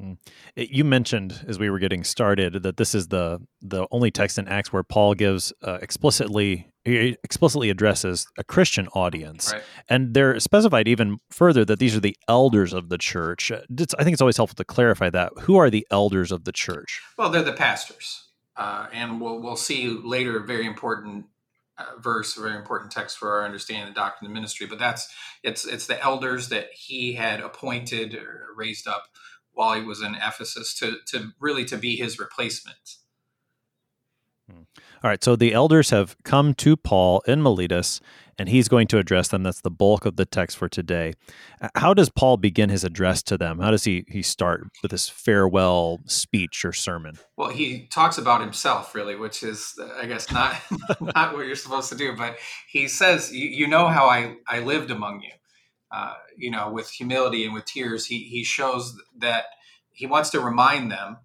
Hmm. 0.00 0.12
You 0.56 0.84
mentioned 0.84 1.44
as 1.46 1.58
we 1.58 1.68
were 1.68 1.78
getting 1.78 2.04
started 2.04 2.62
that 2.62 2.76
this 2.76 2.94
is 2.94 3.08
the 3.08 3.40
the 3.60 3.86
only 3.90 4.10
text 4.10 4.38
in 4.38 4.48
Acts 4.48 4.72
where 4.72 4.82
Paul 4.82 5.14
gives 5.14 5.52
uh, 5.62 5.78
explicitly 5.82 6.66
explicitly 6.84 7.68
addresses 7.68 8.26
a 8.38 8.44
Christian 8.44 8.88
audience, 8.94 9.52
Right. 9.52 9.62
and 9.90 10.14
they're 10.14 10.40
specified 10.40 10.88
even 10.88 11.18
further 11.30 11.62
that 11.66 11.78
these 11.78 11.94
are 11.94 12.00
the 12.00 12.16
elders 12.26 12.72
of 12.72 12.88
the 12.88 12.96
church. 12.96 13.50
Uh, 13.52 13.60
It's, 13.78 13.94
I 13.98 14.02
think 14.02 14.14
it's 14.14 14.22
always 14.22 14.38
helpful 14.38 14.56
to 14.56 14.64
clarify 14.64 15.10
that. 15.10 15.32
Who 15.42 15.56
are 15.58 15.68
the 15.68 15.86
elders 15.90 16.32
of 16.32 16.44
the 16.44 16.52
church? 16.52 17.02
Well, 17.18 17.28
they're 17.28 17.42
the 17.42 17.52
pastors, 17.52 18.28
uh, 18.56 18.86
and 18.92 19.20
we'll 19.20 19.40
we'll 19.42 19.56
see 19.56 19.88
later 19.88 20.38
a 20.38 20.46
very 20.46 20.66
important 20.66 21.26
uh, 21.76 21.98
verse, 21.98 22.36
a 22.38 22.40
very 22.40 22.56
important 22.56 22.90
text 22.92 23.18
for 23.18 23.30
our 23.32 23.44
understanding 23.44 23.88
of 23.88 23.94
the 23.94 24.00
doctrine 24.00 24.30
of 24.30 24.34
ministry. 24.34 24.66
But 24.66 24.78
that's 24.78 25.08
it's 25.42 25.66
it's 25.66 25.86
the 25.86 26.02
elders 26.02 26.48
that 26.48 26.68
he 26.72 27.12
had 27.12 27.40
appointed 27.40 28.14
or 28.14 28.46
raised 28.56 28.88
up 28.88 29.04
while 29.52 29.74
he 29.74 29.82
was 29.82 30.00
in 30.02 30.14
Ephesus 30.14 30.74
to 30.78 30.96
to 31.08 31.30
really 31.40 31.64
to 31.66 31.76
be 31.76 31.96
his 31.96 32.18
replacement. 32.18 32.96
Hmm. 34.50 34.62
All 35.02 35.10
right, 35.10 35.22
so 35.22 35.36
the 35.36 35.54
elders 35.54 35.90
have 35.90 36.16
come 36.24 36.54
to 36.54 36.76
Paul 36.76 37.22
in 37.26 37.42
Miletus, 37.42 38.00
and 38.38 38.48
he's 38.48 38.68
going 38.68 38.86
to 38.88 38.98
address 38.98 39.28
them. 39.28 39.42
That's 39.42 39.60
the 39.60 39.70
bulk 39.70 40.04
of 40.04 40.16
the 40.16 40.26
text 40.26 40.56
for 40.56 40.68
today. 40.68 41.14
How 41.74 41.94
does 41.94 42.10
Paul 42.10 42.36
begin 42.36 42.68
his 42.68 42.84
address 42.84 43.22
to 43.24 43.38
them? 43.38 43.60
How 43.60 43.70
does 43.70 43.84
he 43.84 44.04
he 44.08 44.22
start 44.22 44.66
with 44.82 44.90
this 44.90 45.08
farewell 45.08 46.00
speech 46.06 46.64
or 46.64 46.72
sermon? 46.72 47.18
Well, 47.36 47.50
he 47.50 47.86
talks 47.86 48.18
about 48.18 48.40
himself 48.40 48.94
really, 48.94 49.16
which 49.16 49.42
is 49.42 49.78
I 50.00 50.06
guess 50.06 50.30
not 50.30 50.56
not 51.00 51.34
what 51.34 51.46
you're 51.46 51.56
supposed 51.56 51.90
to 51.90 51.96
do, 51.96 52.14
but 52.16 52.36
he 52.68 52.88
says, 52.88 53.32
"You, 53.32 53.48
you 53.48 53.66
know 53.66 53.88
how 53.88 54.06
I 54.06 54.36
I 54.48 54.60
lived 54.60 54.90
among 54.90 55.22
you." 55.22 55.32
Uh, 55.90 56.14
you 56.36 56.50
know, 56.50 56.70
with 56.70 56.90
humility 56.90 57.44
and 57.44 57.52
with 57.52 57.64
tears, 57.64 58.06
he 58.06 58.24
he 58.24 58.44
shows 58.44 58.96
that 59.16 59.46
he 59.90 60.06
wants 60.06 60.30
to 60.30 60.40
remind 60.40 60.90
them 60.90 61.18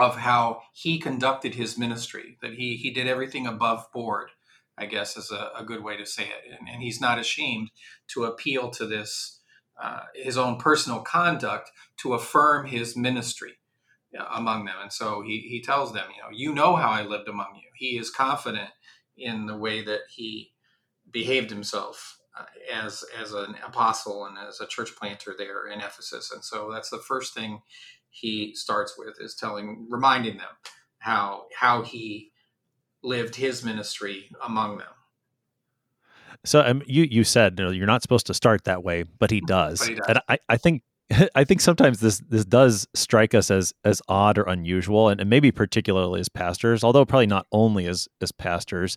of 0.00 0.16
how 0.16 0.60
he 0.72 0.98
conducted 0.98 1.54
his 1.54 1.78
ministry, 1.78 2.36
that 2.42 2.54
he 2.54 2.76
he 2.76 2.90
did 2.90 3.06
everything 3.06 3.46
above 3.46 3.90
board. 3.92 4.30
I 4.76 4.86
guess 4.86 5.16
is 5.16 5.30
a, 5.30 5.52
a 5.56 5.64
good 5.64 5.84
way 5.84 5.96
to 5.96 6.04
say 6.04 6.24
it, 6.24 6.58
and, 6.58 6.68
and 6.68 6.82
he's 6.82 7.00
not 7.00 7.18
ashamed 7.18 7.70
to 8.08 8.24
appeal 8.24 8.70
to 8.70 8.86
this 8.86 9.40
uh, 9.80 10.00
his 10.14 10.36
own 10.36 10.56
personal 10.56 11.00
conduct 11.00 11.70
to 11.98 12.14
affirm 12.14 12.66
his 12.66 12.96
ministry 12.96 13.54
uh, 14.18 14.24
among 14.32 14.64
them. 14.64 14.76
And 14.80 14.92
so 14.92 15.22
he, 15.22 15.40
he 15.40 15.60
tells 15.60 15.92
them, 15.92 16.06
you 16.14 16.22
know, 16.22 16.30
you 16.32 16.54
know 16.54 16.76
how 16.76 16.90
I 16.90 17.02
lived 17.02 17.28
among 17.28 17.56
you. 17.56 17.68
He 17.76 17.98
is 17.98 18.10
confident 18.10 18.70
in 19.16 19.46
the 19.46 19.56
way 19.56 19.82
that 19.84 20.02
he 20.08 20.52
behaved 21.10 21.50
himself 21.50 22.18
uh, 22.38 22.44
as 22.72 23.04
as 23.20 23.32
an 23.32 23.54
apostle 23.66 24.26
and 24.26 24.36
as 24.38 24.60
a 24.60 24.66
church 24.66 24.96
planter 24.96 25.34
there 25.36 25.68
in 25.68 25.80
Ephesus. 25.80 26.30
And 26.32 26.44
so 26.44 26.70
that's 26.72 26.90
the 26.90 26.98
first 26.98 27.34
thing 27.34 27.62
he 28.10 28.54
starts 28.54 28.96
with 28.98 29.20
is 29.20 29.34
telling, 29.34 29.86
reminding 29.88 30.38
them 30.38 30.46
how 30.98 31.46
how 31.56 31.82
he 31.82 32.32
lived 33.02 33.36
his 33.36 33.64
ministry 33.64 34.30
among 34.42 34.78
them. 34.78 34.88
So 36.44 36.60
um, 36.60 36.82
you 36.86 37.04
you 37.04 37.24
said 37.24 37.58
you 37.58 37.64
know, 37.64 37.70
you're 37.70 37.86
not 37.86 38.02
supposed 38.02 38.26
to 38.26 38.34
start 38.34 38.64
that 38.64 38.82
way, 38.82 39.04
but 39.04 39.30
he 39.30 39.40
does. 39.40 39.80
But 39.80 39.88
he 39.88 39.94
does. 39.94 40.06
And 40.08 40.20
I, 40.28 40.38
I 40.48 40.56
think 40.56 40.82
I 41.34 41.44
think 41.44 41.60
sometimes 41.60 42.00
this 42.00 42.22
this 42.28 42.44
does 42.44 42.86
strike 42.94 43.34
us 43.34 43.50
as 43.50 43.72
as 43.84 44.00
odd 44.08 44.38
or 44.38 44.44
unusual, 44.44 45.08
and, 45.08 45.20
and 45.20 45.28
maybe 45.28 45.52
particularly 45.52 46.20
as 46.20 46.28
pastors, 46.28 46.82
although 46.82 47.04
probably 47.04 47.26
not 47.26 47.46
only 47.52 47.86
as 47.86 48.08
as 48.20 48.32
pastors. 48.32 48.96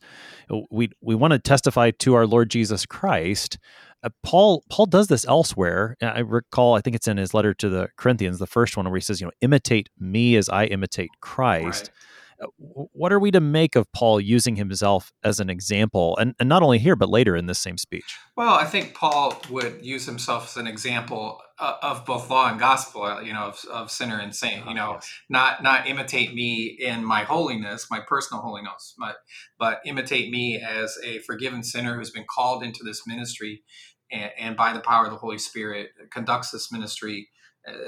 We 0.71 0.89
we 1.01 1.15
want 1.15 1.33
to 1.33 1.39
testify 1.39 1.91
to 1.91 2.13
our 2.15 2.25
Lord 2.25 2.49
Jesus 2.49 2.85
Christ. 2.85 3.57
Uh, 4.03 4.09
Paul 4.23 4.63
Paul 4.69 4.85
does 4.85 5.07
this 5.07 5.25
elsewhere. 5.25 5.95
I 6.01 6.19
recall, 6.19 6.75
I 6.75 6.81
think 6.81 6.95
it's 6.95 7.07
in 7.07 7.17
his 7.17 7.33
letter 7.33 7.53
to 7.55 7.69
the 7.69 7.89
Corinthians, 7.97 8.39
the 8.39 8.47
first 8.47 8.77
one, 8.77 8.85
where 8.89 8.97
he 8.97 9.01
says, 9.01 9.19
"You 9.19 9.27
know, 9.27 9.33
imitate 9.41 9.89
me 9.99 10.35
as 10.37 10.49
I 10.49 10.65
imitate 10.65 11.09
Christ." 11.19 11.89
Right. 11.89 12.16
Uh, 12.41 12.47
What 12.57 13.11
are 13.11 13.19
we 13.19 13.31
to 13.31 13.41
make 13.41 13.75
of 13.75 13.91
Paul 13.93 14.19
using 14.21 14.55
himself 14.55 15.11
as 15.23 15.39
an 15.39 15.49
example, 15.49 16.15
and, 16.17 16.35
and 16.39 16.47
not 16.47 16.63
only 16.63 16.79
here 16.79 16.95
but 16.95 17.09
later 17.09 17.35
in 17.35 17.45
this 17.47 17.59
same 17.59 17.77
speech? 17.77 18.15
Well, 18.35 18.53
I 18.53 18.65
think 18.65 18.93
Paul 18.93 19.41
would 19.49 19.83
use 19.83 20.05
himself 20.05 20.45
as 20.49 20.57
an 20.57 20.67
example 20.67 21.41
uh, 21.59 21.75
of 21.81 22.05
both 22.05 22.29
law 22.29 22.49
and 22.49 22.59
gospel, 22.59 23.03
uh, 23.03 23.21
you 23.21 23.33
know, 23.33 23.45
of, 23.47 23.65
of 23.71 23.91
sinner 23.91 24.19
and 24.19 24.35
saint. 24.35 24.67
You 24.67 24.75
know, 24.75 24.93
Yes. 24.93 25.11
not 25.29 25.63
not 25.63 25.87
imitate 25.87 26.33
me 26.33 26.65
in 26.79 27.03
my 27.03 27.23
holiness, 27.23 27.87
my 27.89 27.99
personal 28.07 28.43
holiness, 28.43 28.93
but 28.97 29.17
but 29.57 29.81
imitate 29.85 30.29
me 30.29 30.61
as 30.61 30.97
a 31.03 31.19
forgiven 31.19 31.63
sinner 31.63 31.95
who's 31.95 32.11
been 32.11 32.25
called 32.29 32.63
into 32.63 32.83
this 32.83 33.07
ministry, 33.07 33.63
and, 34.11 34.31
and 34.37 34.55
by 34.57 34.73
the 34.73 34.79
power 34.79 35.05
of 35.05 35.11
the 35.11 35.17
Holy 35.17 35.39
Spirit 35.39 35.89
conducts 36.11 36.51
this 36.51 36.71
ministry 36.71 37.29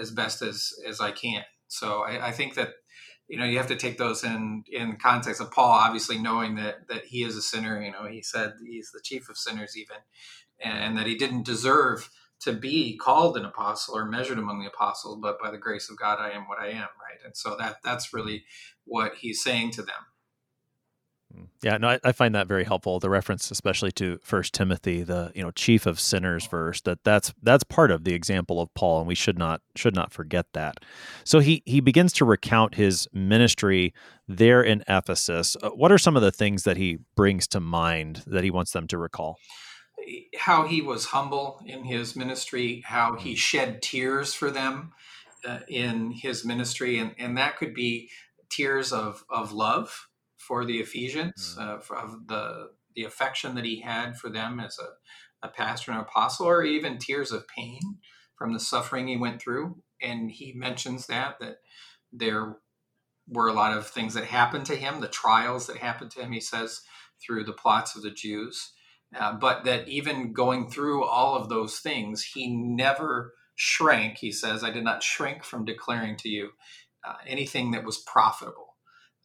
as 0.01 0.11
best 0.11 0.41
as 0.41 0.71
as 0.87 0.99
I 0.99 1.11
can. 1.11 1.43
So 1.67 2.01
I, 2.01 2.29
I 2.29 2.31
think 2.31 2.55
that 2.55 2.69
you 3.29 3.37
know 3.37 3.45
you 3.45 3.57
have 3.57 3.67
to 3.67 3.75
take 3.75 3.97
those 3.97 4.23
in 4.23 4.63
in 4.71 4.97
context 4.97 5.41
of 5.41 5.51
Paul, 5.51 5.71
obviously 5.71 6.17
knowing 6.17 6.55
that 6.55 6.87
that 6.89 7.05
he 7.05 7.23
is 7.23 7.37
a 7.37 7.41
sinner. 7.41 7.81
You 7.81 7.91
know, 7.91 8.05
he 8.05 8.21
said 8.21 8.53
he's 8.65 8.91
the 8.91 9.01
chief 9.01 9.29
of 9.29 9.37
sinners, 9.37 9.77
even, 9.77 9.97
and 10.59 10.97
that 10.97 11.07
he 11.07 11.15
didn't 11.15 11.45
deserve 11.45 12.09
to 12.41 12.53
be 12.53 12.97
called 12.97 13.37
an 13.37 13.45
apostle 13.45 13.97
or 13.97 14.05
measured 14.05 14.39
among 14.39 14.61
the 14.61 14.67
apostles, 14.67 15.19
but 15.21 15.39
by 15.39 15.51
the 15.51 15.57
grace 15.57 15.89
of 15.89 15.97
God, 15.97 16.19
I 16.19 16.31
am 16.31 16.47
what 16.47 16.59
I 16.59 16.69
am, 16.69 16.87
right? 17.01 17.19
And 17.25 17.35
so 17.35 17.55
that 17.59 17.77
that's 17.83 18.13
really 18.13 18.45
what 18.85 19.15
he's 19.15 19.43
saying 19.43 19.71
to 19.71 19.81
them. 19.81 20.08
Yeah, 21.61 21.77
no, 21.77 21.89
I, 21.89 21.99
I 22.03 22.11
find 22.11 22.33
that 22.35 22.47
very 22.47 22.63
helpful. 22.63 22.99
The 22.99 23.09
reference, 23.09 23.51
especially 23.51 23.91
to 23.93 24.19
First 24.23 24.53
Timothy, 24.53 25.03
the 25.03 25.31
you 25.35 25.43
know 25.43 25.51
chief 25.51 25.85
of 25.85 25.99
sinners 25.99 26.45
verse. 26.47 26.81
That 26.81 27.03
that's 27.03 27.33
that's 27.43 27.63
part 27.63 27.91
of 27.91 28.03
the 28.03 28.13
example 28.13 28.61
of 28.61 28.73
Paul, 28.73 28.99
and 28.99 29.07
we 29.07 29.15
should 29.15 29.37
not 29.37 29.61
should 29.75 29.95
not 29.95 30.13
forget 30.13 30.47
that. 30.53 30.83
So 31.23 31.39
he 31.39 31.63
he 31.65 31.79
begins 31.79 32.13
to 32.13 32.25
recount 32.25 32.75
his 32.75 33.07
ministry 33.13 33.93
there 34.27 34.61
in 34.61 34.83
Ephesus. 34.87 35.57
Uh, 35.61 35.69
what 35.69 35.91
are 35.91 35.97
some 35.97 36.15
of 36.15 36.21
the 36.21 36.31
things 36.31 36.63
that 36.63 36.77
he 36.77 36.99
brings 37.15 37.47
to 37.49 37.59
mind 37.59 38.23
that 38.27 38.43
he 38.43 38.51
wants 38.51 38.71
them 38.71 38.87
to 38.87 38.97
recall? 38.97 39.37
How 40.37 40.65
he 40.65 40.81
was 40.81 41.05
humble 41.05 41.61
in 41.65 41.83
his 41.83 42.15
ministry, 42.15 42.83
how 42.85 43.15
he 43.15 43.35
shed 43.35 43.81
tears 43.81 44.33
for 44.33 44.49
them 44.49 44.91
uh, 45.45 45.59
in 45.67 46.11
his 46.11 46.45
ministry, 46.45 46.99
and 46.99 47.13
and 47.17 47.37
that 47.37 47.57
could 47.57 47.73
be 47.73 48.09
tears 48.49 48.91
of 48.91 49.23
of 49.29 49.51
love 49.51 50.08
for 50.49 50.65
the 50.65 50.79
Ephesians, 50.79 51.55
uh, 51.59 51.79
of 51.91 52.27
the 52.27 52.71
the 52.95 53.05
affection 53.05 53.55
that 53.55 53.65
he 53.65 53.81
had 53.81 54.17
for 54.17 54.31
them 54.31 54.59
as 54.59 54.79
a, 54.79 55.47
a 55.47 55.51
pastor 55.51 55.91
and 55.93 56.01
apostle, 56.01 56.47
or 56.47 56.63
even 56.63 56.97
tears 56.97 57.31
of 57.31 57.47
pain 57.47 57.99
from 58.35 58.53
the 58.53 58.59
suffering 58.59 59.07
he 59.07 59.15
went 59.15 59.41
through. 59.41 59.83
And 60.01 60.31
he 60.31 60.53
mentions 60.53 61.07
that 61.07 61.39
that 61.39 61.57
there 62.11 62.57
were 63.27 63.47
a 63.47 63.53
lot 63.53 63.77
of 63.77 63.87
things 63.87 64.15
that 64.15 64.25
happened 64.25 64.65
to 64.67 64.75
him, 64.75 65.01
the 65.01 65.07
trials 65.07 65.67
that 65.67 65.77
happened 65.77 66.11
to 66.13 66.21
him. 66.21 66.31
He 66.33 66.41
says 66.41 66.81
through 67.23 67.45
the 67.45 67.53
plots 67.53 67.95
of 67.95 68.01
the 68.03 68.11
Jews, 68.11 68.73
uh, 69.17 69.33
but 69.33 69.65
that 69.65 69.87
even 69.87 70.33
going 70.33 70.71
through 70.71 71.05
all 71.05 71.35
of 71.35 71.49
those 71.49 71.79
things, 71.79 72.23
he 72.23 72.49
never 72.49 73.35
shrank. 73.55 74.17
He 74.17 74.31
says, 74.31 74.63
"I 74.63 74.71
did 74.71 74.83
not 74.83 75.03
shrink 75.03 75.43
from 75.45 75.65
declaring 75.65 76.17
to 76.17 76.29
you 76.29 76.51
uh, 77.07 77.17
anything 77.27 77.71
that 77.71 77.85
was 77.85 77.99
profitable." 77.99 78.68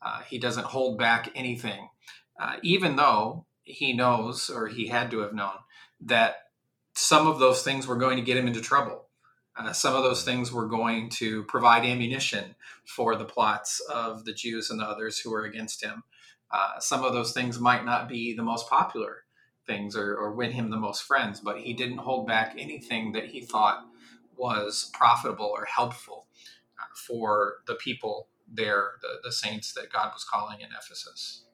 Uh, 0.04 0.20
he 0.28 0.38
doesn't 0.38 0.66
hold 0.66 0.98
back 0.98 1.30
anything, 1.34 1.88
uh, 2.38 2.56
even 2.62 2.96
though 2.96 3.46
he 3.62 3.92
knows, 3.92 4.50
or 4.50 4.68
he 4.68 4.88
had 4.88 5.10
to 5.10 5.20
have 5.20 5.32
known, 5.32 5.56
that 6.00 6.36
some 6.94 7.26
of 7.26 7.38
those 7.38 7.62
things 7.62 7.86
were 7.86 7.96
going 7.96 8.16
to 8.16 8.22
get 8.22 8.36
him 8.36 8.46
into 8.46 8.60
trouble. 8.60 9.06
Uh, 9.56 9.72
some 9.72 9.94
of 9.94 10.02
those 10.02 10.24
things 10.24 10.52
were 10.52 10.66
going 10.66 11.08
to 11.08 11.44
provide 11.44 11.84
ammunition 11.84 12.54
for 12.86 13.16
the 13.16 13.24
plots 13.24 13.80
of 13.92 14.24
the 14.24 14.32
Jews 14.32 14.70
and 14.70 14.80
the 14.80 14.84
others 14.84 15.18
who 15.18 15.30
were 15.30 15.44
against 15.44 15.82
him. 15.82 16.02
Uh, 16.50 16.78
some 16.80 17.04
of 17.04 17.12
those 17.12 17.32
things 17.32 17.58
might 17.58 17.84
not 17.84 18.08
be 18.08 18.34
the 18.34 18.42
most 18.42 18.68
popular 18.68 19.24
things 19.66 19.96
or, 19.96 20.16
or 20.16 20.32
win 20.32 20.52
him 20.52 20.70
the 20.70 20.76
most 20.76 21.02
friends, 21.02 21.40
but 21.40 21.58
he 21.58 21.72
didn't 21.72 21.98
hold 21.98 22.26
back 22.26 22.54
anything 22.58 23.12
that 23.12 23.26
he 23.26 23.40
thought 23.40 23.86
was 24.36 24.90
profitable 24.92 25.46
or 25.46 25.64
helpful 25.64 26.26
uh, 26.78 26.84
for 26.94 27.54
the 27.66 27.74
people 27.74 28.28
there, 28.50 28.92
the, 29.02 29.20
the 29.22 29.32
saints 29.32 29.72
that 29.74 29.92
God 29.92 30.10
was 30.12 30.24
calling 30.24 30.60
in 30.60 30.68
Ephesus. 30.68 31.44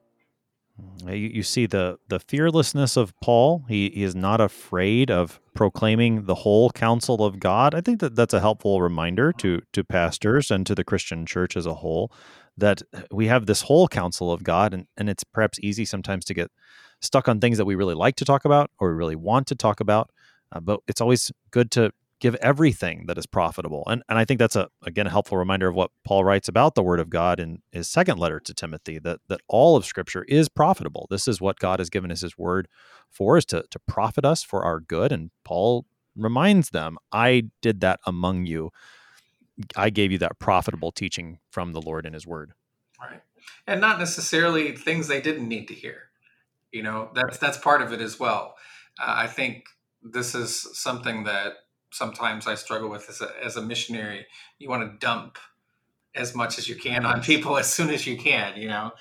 You, 1.06 1.14
you 1.14 1.42
see 1.42 1.66
the 1.66 1.98
the 2.08 2.20
fearlessness 2.20 2.96
of 2.96 3.12
Paul. 3.20 3.64
He, 3.68 3.90
he 3.90 4.02
is 4.02 4.14
not 4.14 4.40
afraid 4.40 5.10
of 5.10 5.40
proclaiming 5.54 6.24
the 6.24 6.36
whole 6.36 6.70
counsel 6.70 7.24
of 7.24 7.38
God. 7.38 7.74
I 7.74 7.80
think 7.80 8.00
that 8.00 8.16
that's 8.16 8.32
a 8.32 8.40
helpful 8.40 8.80
reminder 8.80 9.32
to 9.34 9.60
to 9.72 9.84
pastors 9.84 10.50
and 10.50 10.66
to 10.66 10.74
the 10.74 10.84
Christian 10.84 11.26
church 11.26 11.56
as 11.56 11.66
a 11.66 11.74
whole 11.74 12.10
that 12.56 12.82
we 13.10 13.26
have 13.26 13.46
this 13.46 13.62
whole 13.62 13.88
counsel 13.88 14.32
of 14.32 14.42
God, 14.44 14.74
and, 14.74 14.86
and 14.96 15.08
it's 15.08 15.24
perhaps 15.24 15.58
easy 15.60 15.84
sometimes 15.84 16.24
to 16.26 16.34
get 16.34 16.50
stuck 17.00 17.28
on 17.28 17.40
things 17.40 17.58
that 17.58 17.64
we 17.64 17.74
really 17.74 17.94
like 17.94 18.16
to 18.16 18.24
talk 18.24 18.44
about 18.44 18.70
or 18.78 18.90
we 18.90 18.96
really 18.96 19.16
want 19.16 19.46
to 19.48 19.54
talk 19.54 19.80
about. 19.80 20.10
Uh, 20.52 20.60
but 20.60 20.80
it's 20.86 21.00
always 21.00 21.32
good 21.50 21.70
to 21.70 21.92
give 22.20 22.34
everything 22.36 23.06
that 23.06 23.18
is 23.18 23.26
profitable. 23.26 23.82
And 23.86 24.02
and 24.08 24.18
I 24.18 24.24
think 24.24 24.38
that's 24.38 24.56
a 24.56 24.68
again 24.82 25.06
a 25.06 25.10
helpful 25.10 25.38
reminder 25.38 25.68
of 25.68 25.74
what 25.74 25.90
Paul 26.04 26.24
writes 26.24 26.48
about 26.48 26.74
the 26.74 26.82
word 26.82 27.00
of 27.00 27.10
God 27.10 27.40
in 27.40 27.62
his 27.72 27.88
second 27.88 28.18
letter 28.18 28.40
to 28.40 28.54
Timothy 28.54 28.98
that 29.00 29.20
that 29.28 29.40
all 29.48 29.76
of 29.76 29.84
scripture 29.84 30.24
is 30.28 30.48
profitable. 30.48 31.06
This 31.10 31.26
is 31.26 31.40
what 31.40 31.58
God 31.58 31.78
has 31.80 31.90
given 31.90 32.10
us 32.12 32.20
his 32.20 32.38
word 32.38 32.68
for 33.10 33.36
is 33.36 33.44
to 33.46 33.64
to 33.70 33.78
profit 33.80 34.24
us 34.24 34.42
for 34.42 34.64
our 34.64 34.80
good 34.80 35.12
and 35.12 35.30
Paul 35.44 35.86
reminds 36.16 36.70
them, 36.70 36.98
I 37.12 37.44
did 37.62 37.80
that 37.80 38.00
among 38.06 38.46
you. 38.46 38.70
I 39.76 39.90
gave 39.90 40.12
you 40.12 40.18
that 40.18 40.38
profitable 40.38 40.92
teaching 40.92 41.38
from 41.50 41.72
the 41.72 41.82
Lord 41.82 42.06
in 42.06 42.12
His 42.12 42.26
Word. 42.26 42.52
Right, 43.00 43.20
and 43.66 43.80
not 43.80 43.98
necessarily 43.98 44.76
things 44.76 45.08
they 45.08 45.20
didn't 45.20 45.48
need 45.48 45.68
to 45.68 45.74
hear. 45.74 46.10
You 46.72 46.82
know, 46.82 47.10
that's 47.14 47.38
that's 47.38 47.58
part 47.58 47.82
of 47.82 47.92
it 47.92 48.00
as 48.00 48.18
well. 48.18 48.54
Uh, 48.98 49.14
I 49.16 49.26
think 49.26 49.64
this 50.02 50.34
is 50.34 50.66
something 50.78 51.24
that 51.24 51.54
sometimes 51.90 52.46
I 52.46 52.54
struggle 52.54 52.88
with 52.88 53.08
as 53.08 53.20
a, 53.20 53.30
as 53.44 53.56
a 53.56 53.62
missionary. 53.62 54.26
You 54.58 54.68
want 54.68 54.90
to 54.90 54.98
dump 54.98 55.38
as 56.14 56.34
much 56.34 56.58
as 56.58 56.68
you 56.68 56.76
can 56.76 57.04
on 57.04 57.22
people 57.22 57.58
as 57.58 57.72
soon 57.72 57.90
as 57.90 58.06
you 58.06 58.16
can, 58.16 58.56
you 58.56 58.68
know, 58.68 58.92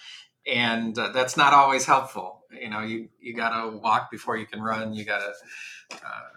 and 0.48 0.98
uh, 0.98 1.10
that's 1.10 1.38
not 1.38 1.54
always 1.54 1.86
helpful. 1.86 2.44
You 2.52 2.70
know, 2.70 2.82
you 2.82 3.10
you 3.20 3.36
got 3.36 3.62
to 3.62 3.78
walk 3.78 4.10
before 4.10 4.38
you 4.38 4.46
can 4.46 4.62
run. 4.62 4.94
You 4.94 5.06
got 5.06 5.20
to 5.20 5.96
uh, 5.96 6.30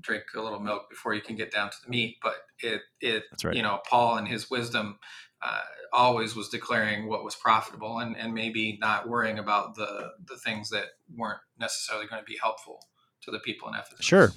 drink 0.00 0.24
a 0.34 0.40
little 0.40 0.60
milk 0.60 0.88
before 0.88 1.14
you 1.14 1.20
can 1.20 1.36
get 1.36 1.52
down 1.52 1.70
to 1.70 1.76
the 1.84 1.90
meat. 1.90 2.16
But 2.22 2.36
it 2.60 2.82
it 3.00 3.24
right. 3.44 3.54
you 3.54 3.62
know 3.62 3.80
Paul 3.88 4.16
and 4.16 4.26
his 4.26 4.50
wisdom 4.50 4.98
uh, 5.42 5.60
always 5.92 6.34
was 6.34 6.48
declaring 6.48 7.08
what 7.08 7.24
was 7.24 7.34
profitable 7.34 7.98
and 7.98 8.16
and 8.16 8.32
maybe 8.32 8.78
not 8.80 9.08
worrying 9.08 9.38
about 9.38 9.74
the 9.74 10.12
the 10.26 10.36
things 10.36 10.70
that 10.70 10.86
weren't 11.14 11.40
necessarily 11.58 12.06
going 12.06 12.22
to 12.22 12.26
be 12.26 12.38
helpful 12.42 12.80
to 13.22 13.30
the 13.30 13.38
people 13.40 13.68
in 13.68 13.74
Ephesus. 13.74 14.04
Sure. 14.04 14.32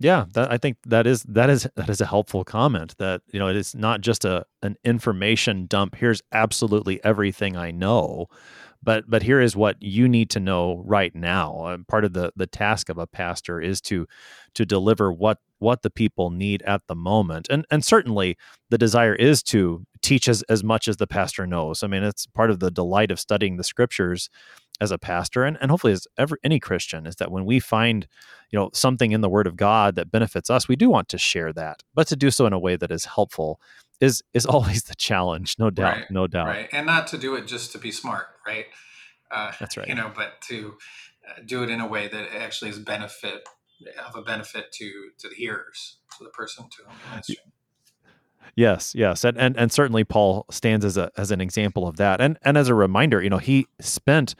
Yeah, 0.00 0.26
that, 0.34 0.52
I 0.52 0.58
think 0.58 0.76
that 0.86 1.06
is 1.08 1.24
that 1.24 1.50
is 1.50 1.66
that 1.74 1.90
is 1.90 2.00
a 2.00 2.06
helpful 2.06 2.44
comment. 2.44 2.94
That 2.98 3.22
you 3.32 3.40
know 3.40 3.48
it 3.48 3.56
is 3.56 3.74
not 3.74 4.00
just 4.00 4.24
a 4.24 4.44
an 4.62 4.76
information 4.84 5.66
dump. 5.66 5.96
Here's 5.96 6.22
absolutely 6.32 7.02
everything 7.02 7.56
I 7.56 7.72
know, 7.72 8.26
but 8.80 9.10
but 9.10 9.24
here 9.24 9.40
is 9.40 9.56
what 9.56 9.76
you 9.82 10.08
need 10.08 10.30
to 10.30 10.40
know 10.40 10.82
right 10.86 11.12
now. 11.16 11.64
Uh, 11.64 11.78
part 11.88 12.04
of 12.04 12.12
the 12.12 12.32
the 12.36 12.46
task 12.46 12.88
of 12.88 12.98
a 12.98 13.08
pastor 13.08 13.60
is 13.60 13.80
to 13.82 14.06
to 14.54 14.64
deliver 14.64 15.12
what 15.12 15.38
what 15.58 15.82
the 15.82 15.90
people 15.90 16.30
need 16.30 16.62
at 16.62 16.82
the 16.86 16.94
moment, 16.94 17.48
and 17.50 17.66
and 17.68 17.84
certainly 17.84 18.36
the 18.70 18.78
desire 18.78 19.16
is 19.16 19.42
to 19.44 19.84
teach 20.00 20.28
as 20.28 20.42
as 20.44 20.62
much 20.62 20.86
as 20.86 20.98
the 20.98 21.08
pastor 21.08 21.44
knows. 21.44 21.82
I 21.82 21.88
mean, 21.88 22.04
it's 22.04 22.24
part 22.26 22.50
of 22.52 22.60
the 22.60 22.70
delight 22.70 23.10
of 23.10 23.18
studying 23.18 23.56
the 23.56 23.64
scriptures 23.64 24.30
as 24.80 24.90
a 24.90 24.98
pastor 24.98 25.44
and, 25.44 25.58
and 25.60 25.70
hopefully 25.70 25.92
as 25.92 26.06
ever 26.16 26.38
any 26.44 26.60
christian 26.60 27.06
is 27.06 27.16
that 27.16 27.30
when 27.30 27.44
we 27.44 27.58
find 27.58 28.06
you 28.50 28.58
know 28.58 28.70
something 28.72 29.12
in 29.12 29.20
the 29.20 29.28
word 29.28 29.46
of 29.46 29.56
god 29.56 29.94
that 29.94 30.10
benefits 30.10 30.50
us 30.50 30.68
we 30.68 30.76
do 30.76 30.88
want 30.88 31.08
to 31.08 31.18
share 31.18 31.52
that. 31.52 31.82
But 31.94 32.06
to 32.08 32.16
do 32.16 32.30
so 32.30 32.46
in 32.46 32.52
a 32.52 32.58
way 32.58 32.76
that 32.76 32.90
is 32.90 33.06
helpful 33.06 33.60
is 34.00 34.22
is 34.34 34.46
always 34.54 34.84
the 34.84 34.94
challenge 34.94 35.56
no 35.58 35.70
doubt 35.70 35.96
right, 35.96 36.10
no 36.10 36.26
doubt. 36.26 36.46
right 36.46 36.68
and 36.72 36.86
not 36.86 37.06
to 37.08 37.18
do 37.18 37.34
it 37.34 37.46
just 37.46 37.72
to 37.72 37.78
be 37.78 37.90
smart 37.90 38.26
right? 38.46 38.66
Uh, 39.30 39.52
that's 39.60 39.76
right. 39.76 39.88
you 39.88 39.94
know 39.94 40.10
but 40.14 40.40
to 40.48 40.76
uh, 41.28 41.40
do 41.44 41.62
it 41.62 41.70
in 41.70 41.80
a 41.80 41.86
way 41.86 42.08
that 42.08 42.28
actually 42.34 42.70
is 42.70 42.78
benefit 42.78 43.46
of 44.06 44.16
a 44.16 44.22
benefit 44.22 44.72
to 44.72 45.10
to 45.18 45.28
the 45.28 45.34
hearers 45.34 45.98
to 46.16 46.24
the 46.24 46.30
person 46.30 46.64
to 46.70 46.82
whom 46.84 47.36
Yes, 48.56 48.92
yes, 48.92 49.22
and, 49.24 49.38
and 49.38 49.56
and 49.56 49.70
certainly 49.70 50.02
Paul 50.02 50.44
stands 50.50 50.84
as 50.84 50.96
a 50.96 51.12
as 51.16 51.30
an 51.30 51.40
example 51.40 51.86
of 51.86 51.96
that, 51.98 52.20
and 52.20 52.38
and 52.42 52.56
as 52.56 52.68
a 52.68 52.74
reminder, 52.74 53.22
you 53.22 53.30
know, 53.30 53.38
he 53.38 53.68
spent 53.78 54.34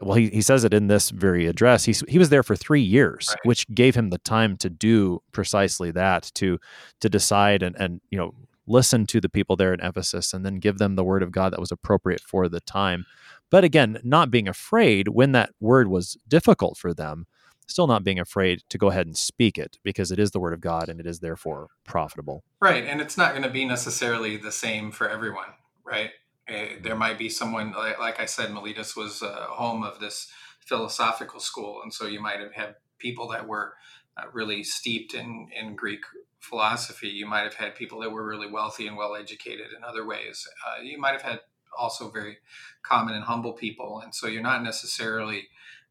well, 0.00 0.16
he, 0.16 0.28
he 0.30 0.42
says 0.42 0.64
it 0.64 0.72
in 0.72 0.86
this 0.86 1.10
very 1.10 1.46
address. 1.46 1.84
He, 1.84 1.94
he 2.08 2.18
was 2.18 2.30
there 2.30 2.42
for 2.42 2.56
three 2.56 2.80
years, 2.80 3.28
right. 3.30 3.38
which 3.44 3.68
gave 3.74 3.94
him 3.94 4.10
the 4.10 4.18
time 4.18 4.56
to 4.58 4.70
do 4.70 5.22
precisely 5.32 5.90
that, 5.92 6.30
to 6.34 6.58
to 7.00 7.08
decide 7.08 7.62
and 7.62 7.76
and 7.76 8.00
you 8.10 8.18
know 8.18 8.34
listen 8.66 9.04
to 9.04 9.20
the 9.20 9.28
people 9.28 9.56
there 9.56 9.74
in 9.74 9.80
Ephesus, 9.80 10.32
and 10.32 10.44
then 10.44 10.56
give 10.56 10.78
them 10.78 10.94
the 10.94 11.04
word 11.04 11.22
of 11.22 11.32
God 11.32 11.52
that 11.52 11.60
was 11.60 11.72
appropriate 11.72 12.20
for 12.20 12.48
the 12.48 12.60
time. 12.60 13.04
But 13.50 13.64
again, 13.64 13.98
not 14.04 14.30
being 14.30 14.48
afraid 14.48 15.08
when 15.08 15.32
that 15.32 15.50
word 15.60 15.88
was 15.88 16.16
difficult 16.28 16.78
for 16.78 16.94
them, 16.94 17.26
still 17.66 17.86
not 17.86 18.04
being 18.04 18.18
afraid 18.18 18.62
to 18.68 18.78
go 18.78 18.88
ahead 18.88 19.06
and 19.06 19.16
speak 19.16 19.58
it 19.58 19.78
because 19.82 20.10
it 20.10 20.18
is 20.18 20.30
the 20.30 20.40
word 20.40 20.52
of 20.52 20.60
God 20.60 20.88
and 20.88 21.00
it 21.00 21.06
is 21.06 21.20
therefore 21.20 21.68
profitable. 21.84 22.44
Right, 22.60 22.84
and 22.84 23.00
it's 23.00 23.16
not 23.16 23.32
going 23.32 23.42
to 23.42 23.50
be 23.50 23.64
necessarily 23.64 24.36
the 24.36 24.52
same 24.52 24.92
for 24.92 25.08
everyone, 25.08 25.48
right? 25.84 26.10
Eh, 26.50 26.76
there 26.82 26.96
might 26.96 27.16
be 27.18 27.28
someone 27.28 27.72
like 27.72 28.18
I 28.18 28.26
said, 28.26 28.52
Miletus 28.52 28.96
was 28.96 29.22
a 29.22 29.46
home 29.50 29.84
of 29.84 30.00
this 30.00 30.28
philosophical 30.60 31.38
school, 31.38 31.80
and 31.82 31.94
so 31.94 32.06
you 32.06 32.20
might 32.20 32.40
have 32.40 32.52
had 32.52 32.74
people 32.98 33.28
that 33.28 33.46
were 33.46 33.74
uh, 34.16 34.24
really 34.32 34.64
steeped 34.64 35.14
in 35.14 35.48
in 35.58 35.76
Greek 35.76 36.00
philosophy. 36.40 37.08
You 37.08 37.26
might 37.26 37.42
have 37.42 37.54
had 37.54 37.76
people 37.76 38.00
that 38.00 38.10
were 38.10 38.26
really 38.26 38.50
wealthy 38.50 38.88
and 38.88 38.96
well 38.96 39.14
educated 39.14 39.68
in 39.76 39.84
other 39.84 40.04
ways. 40.04 40.46
Uh, 40.66 40.82
you 40.82 40.98
might 40.98 41.12
have 41.12 41.22
had 41.22 41.40
also 41.78 42.10
very 42.10 42.38
common 42.82 43.14
and 43.14 43.24
humble 43.24 43.52
people, 43.52 44.00
and 44.02 44.12
so 44.12 44.26
you're 44.26 44.42
not 44.42 44.64
necessarily 44.64 45.48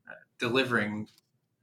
uh, 0.10 0.16
delivering 0.40 1.08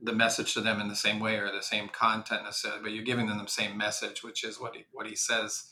the 0.01 0.13
message 0.13 0.55
to 0.55 0.61
them 0.61 0.81
in 0.81 0.89
the 0.89 0.97
same 0.97 1.21
way 1.21 1.37
or 1.37 1.51
the 1.51 1.63
same 1.63 1.89
content 1.89 2.45
necessarily, 2.45 2.83
but 2.83 2.93
you're 2.93 3.05
giving 3.05 3.27
them 3.27 3.39
the 3.39 3.47
same 3.47 3.77
message, 3.77 4.23
which 4.23 4.45
is 4.45 4.61
what 4.61 4.75
he, 4.75 4.85
what 4.93 5.07
he 5.07 5.17
says 5.17 5.65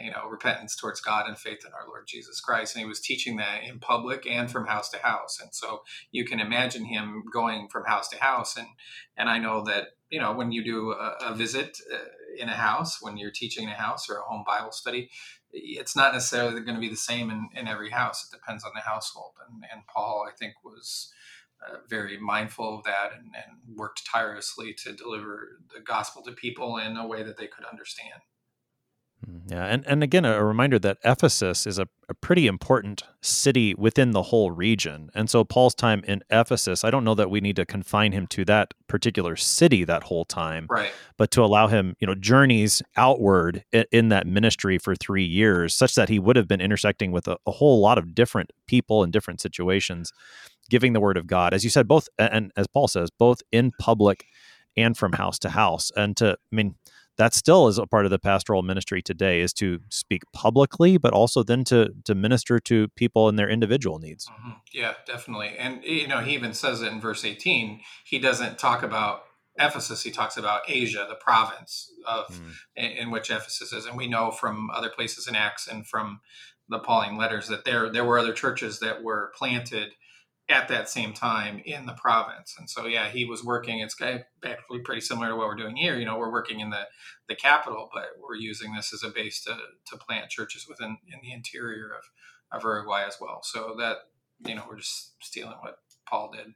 you 0.00 0.10
know, 0.10 0.28
repentance 0.28 0.74
towards 0.74 1.00
God 1.00 1.26
and 1.26 1.36
faith 1.36 1.64
in 1.66 1.72
our 1.72 1.86
Lord 1.86 2.06
Jesus 2.06 2.40
Christ. 2.40 2.74
And 2.74 2.82
he 2.82 2.88
was 2.88 3.00
teaching 3.00 3.36
that 3.36 3.62
in 3.64 3.78
public 3.78 4.26
and 4.26 4.50
from 4.50 4.66
house 4.66 4.88
to 4.90 4.98
house. 4.98 5.38
And 5.40 5.50
so 5.52 5.82
you 6.10 6.24
can 6.24 6.40
imagine 6.40 6.84
him 6.84 7.24
going 7.32 7.68
from 7.68 7.84
house 7.84 8.08
to 8.08 8.18
house. 8.18 8.56
And 8.56 8.68
and 9.16 9.28
I 9.28 9.38
know 9.38 9.62
that 9.64 9.88
you 10.10 10.20
know 10.20 10.32
when 10.32 10.52
you 10.52 10.64
do 10.64 10.92
a, 10.92 11.16
a 11.26 11.34
visit 11.34 11.78
uh, 11.92 11.98
in 12.38 12.48
a 12.48 12.56
house, 12.56 13.02
when 13.02 13.16
you're 13.16 13.30
teaching 13.30 13.64
in 13.64 13.70
a 13.70 13.74
house 13.74 14.08
or 14.08 14.16
a 14.16 14.22
home 14.22 14.44
Bible 14.46 14.72
study, 14.72 15.10
it's 15.52 15.94
not 15.94 16.14
necessarily 16.14 16.60
going 16.62 16.76
to 16.76 16.80
be 16.80 16.88
the 16.88 16.96
same 16.96 17.30
in, 17.30 17.48
in 17.54 17.68
every 17.68 17.90
house. 17.90 18.26
It 18.26 18.34
depends 18.34 18.64
on 18.64 18.72
the 18.74 18.80
household. 18.80 19.32
And, 19.48 19.62
and 19.72 19.82
Paul, 19.86 20.26
I 20.28 20.34
think, 20.36 20.54
was. 20.64 21.12
Uh, 21.64 21.76
very 21.88 22.18
mindful 22.18 22.78
of 22.78 22.82
that 22.82 23.12
and, 23.16 23.26
and 23.36 23.76
worked 23.76 24.04
tirelessly 24.04 24.74
to 24.74 24.92
deliver 24.92 25.60
the 25.72 25.80
gospel 25.80 26.20
to 26.20 26.32
people 26.32 26.76
in 26.76 26.96
a 26.96 27.06
way 27.06 27.22
that 27.22 27.36
they 27.36 27.46
could 27.46 27.64
understand. 27.64 28.20
Mm, 29.28 29.50
yeah, 29.50 29.66
and, 29.66 29.84
and 29.86 30.02
again, 30.02 30.24
a 30.24 30.44
reminder 30.44 30.78
that 30.80 30.98
Ephesus 31.04 31.66
is 31.66 31.78
a, 31.78 31.88
a 32.08 32.14
pretty 32.14 32.46
important 32.46 33.02
city 33.20 33.74
within 33.74 34.10
the 34.10 34.22
whole 34.22 34.50
region. 34.50 35.10
And 35.14 35.30
so 35.30 35.44
Paul's 35.44 35.74
time 35.74 36.02
in 36.06 36.22
Ephesus, 36.30 36.84
I 36.84 36.90
don't 36.90 37.04
know 37.04 37.14
that 37.14 37.30
we 37.30 37.40
need 37.40 37.56
to 37.56 37.66
confine 37.66 38.12
him 38.12 38.26
to 38.28 38.44
that 38.46 38.74
particular 38.88 39.36
city 39.36 39.84
that 39.84 40.04
whole 40.04 40.24
time, 40.24 40.66
right. 40.70 40.92
but 41.16 41.30
to 41.32 41.42
allow 41.42 41.68
him, 41.68 41.94
you 42.00 42.06
know, 42.06 42.14
journeys 42.14 42.82
outward 42.96 43.64
in, 43.72 43.84
in 43.92 44.08
that 44.08 44.26
ministry 44.26 44.78
for 44.78 44.96
three 44.96 45.24
years, 45.24 45.74
such 45.74 45.94
that 45.94 46.08
he 46.08 46.18
would 46.18 46.36
have 46.36 46.48
been 46.48 46.60
intersecting 46.60 47.12
with 47.12 47.28
a, 47.28 47.36
a 47.46 47.52
whole 47.52 47.80
lot 47.80 47.98
of 47.98 48.14
different 48.14 48.50
people 48.66 49.04
in 49.04 49.10
different 49.10 49.40
situations, 49.40 50.12
giving 50.68 50.92
the 50.92 51.00
word 51.00 51.16
of 51.16 51.26
God, 51.26 51.54
as 51.54 51.64
you 51.64 51.70
said, 51.70 51.86
both, 51.86 52.08
and 52.18 52.50
as 52.56 52.66
Paul 52.66 52.88
says, 52.88 53.10
both 53.10 53.40
in 53.52 53.70
public 53.78 54.24
and 54.76 54.96
from 54.96 55.12
house 55.12 55.38
to 55.40 55.50
house. 55.50 55.90
And 55.96 56.16
to, 56.16 56.32
I 56.32 56.54
mean, 56.56 56.74
that 57.22 57.34
still 57.34 57.68
is 57.68 57.78
a 57.78 57.86
part 57.86 58.04
of 58.04 58.10
the 58.10 58.18
pastoral 58.18 58.62
ministry 58.62 59.00
today 59.00 59.40
is 59.40 59.52
to 59.52 59.78
speak 59.88 60.22
publicly 60.32 60.96
but 60.96 61.12
also 61.12 61.44
then 61.44 61.62
to 61.62 61.94
to 62.04 62.16
minister 62.16 62.58
to 62.58 62.88
people 62.96 63.28
and 63.28 63.38
their 63.38 63.48
individual 63.48 64.00
needs 64.00 64.26
mm-hmm. 64.26 64.50
yeah 64.72 64.94
definitely 65.06 65.54
and 65.56 65.84
you 65.84 66.08
know 66.08 66.18
he 66.18 66.34
even 66.34 66.52
says 66.52 66.82
it 66.82 66.90
in 66.92 67.00
verse 67.00 67.24
18 67.24 67.80
he 68.04 68.18
doesn't 68.18 68.58
talk 68.58 68.82
about 68.82 69.22
ephesus 69.56 70.02
he 70.02 70.10
talks 70.10 70.36
about 70.36 70.62
asia 70.68 71.06
the 71.08 71.14
province 71.14 71.92
of 72.08 72.26
mm. 72.28 72.52
in, 72.74 72.90
in, 72.90 73.10
which 73.12 73.30
ephesus 73.30 73.72
is 73.72 73.86
and 73.86 73.96
we 73.96 74.08
know 74.08 74.32
from 74.32 74.68
other 74.70 74.88
places 74.88 75.28
in 75.28 75.36
acts 75.36 75.68
and 75.68 75.86
from 75.86 76.20
the 76.68 76.80
pauline 76.80 77.16
letters 77.16 77.46
that 77.46 77.64
there 77.64 77.88
there 77.88 78.04
were 78.04 78.18
other 78.18 78.32
churches 78.32 78.80
that 78.80 79.02
were 79.02 79.30
planted 79.38 79.92
at 80.48 80.68
that 80.68 80.88
same 80.88 81.12
time 81.12 81.62
in 81.64 81.86
the 81.86 81.94
province. 81.94 82.54
And 82.58 82.68
so, 82.68 82.86
yeah, 82.86 83.08
he 83.08 83.24
was 83.24 83.44
working. 83.44 83.80
It's 83.80 83.96
actually 84.00 84.80
pretty 84.80 85.00
similar 85.00 85.28
to 85.28 85.36
what 85.36 85.46
we're 85.46 85.56
doing 85.56 85.76
here. 85.76 85.96
You 85.96 86.04
know, 86.04 86.18
we're 86.18 86.32
working 86.32 86.60
in 86.60 86.70
the, 86.70 86.82
the 87.28 87.34
capital, 87.34 87.88
but 87.92 88.04
we're 88.20 88.36
using 88.36 88.74
this 88.74 88.92
as 88.92 89.02
a 89.02 89.08
base 89.08 89.42
to, 89.44 89.56
to 89.86 89.96
plant 89.96 90.30
churches 90.30 90.66
within 90.68 90.98
in 91.06 91.20
the 91.22 91.32
interior 91.32 91.92
of, 91.96 92.58
of 92.58 92.64
Uruguay 92.64 93.04
as 93.06 93.16
well. 93.20 93.40
So 93.42 93.74
that, 93.78 93.98
you 94.46 94.54
know, 94.54 94.64
we're 94.68 94.78
just 94.78 95.12
stealing 95.22 95.56
what 95.60 95.76
Paul 96.08 96.32
did. 96.32 96.54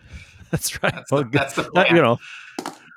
That's 0.50 0.82
right. 0.82 0.94
That's, 0.94 1.10
well, 1.10 1.24
the, 1.24 1.30
that's 1.30 1.54
the 1.54 1.68
that, 1.74 1.90
you 1.90 1.96
know, 1.96 2.18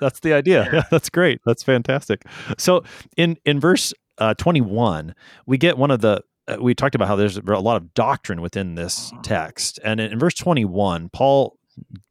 that's 0.00 0.20
the 0.20 0.32
idea. 0.32 0.64
Yeah. 0.64 0.74
yeah. 0.74 0.82
that's 0.92 1.10
great. 1.10 1.40
That's 1.44 1.64
fantastic. 1.64 2.22
So 2.56 2.84
in, 3.16 3.36
in 3.44 3.58
verse 3.58 3.92
uh, 4.18 4.34
21, 4.34 5.14
we 5.46 5.58
get 5.58 5.76
one 5.76 5.90
of 5.90 6.00
the 6.00 6.22
we 6.60 6.74
talked 6.74 6.94
about 6.94 7.08
how 7.08 7.16
there's 7.16 7.36
a 7.36 7.42
lot 7.42 7.76
of 7.76 7.94
doctrine 7.94 8.40
within 8.40 8.74
this 8.74 9.12
text. 9.22 9.78
And 9.84 10.00
in, 10.00 10.12
in 10.12 10.18
verse 10.18 10.34
21, 10.34 11.10
Paul 11.10 11.58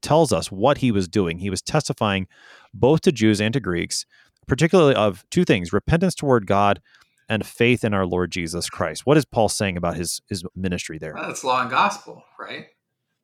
tells 0.02 0.32
us 0.32 0.52
what 0.52 0.80
he 0.80 0.92
was 0.92 1.08
doing. 1.08 1.40
He 1.40 1.50
was 1.50 1.62
testifying 1.62 2.28
both 2.74 3.02
to 3.02 3.12
Jews 3.12 3.42
and 3.42 3.54
to 3.54 3.60
Greeks, 3.60 4.06
particularly 4.48 4.96
of 4.96 5.26
two 5.30 5.44
things 5.44 5.74
repentance 5.74 6.16
toward 6.16 6.48
God 6.48 6.82
and 7.30 7.46
faith 7.46 7.84
in 7.84 7.94
our 7.94 8.06
Lord 8.06 8.32
Jesus 8.32 8.70
Christ. 8.70 9.06
What 9.06 9.18
is 9.18 9.26
Paul 9.26 9.50
saying 9.50 9.78
about 9.78 9.98
his, 9.98 10.22
his 10.30 10.44
ministry 10.56 10.98
there? 10.98 11.14
Well, 11.14 11.30
it's 11.30 11.44
law 11.44 11.62
and 11.62 11.70
gospel, 11.70 12.24
right? 12.40 12.68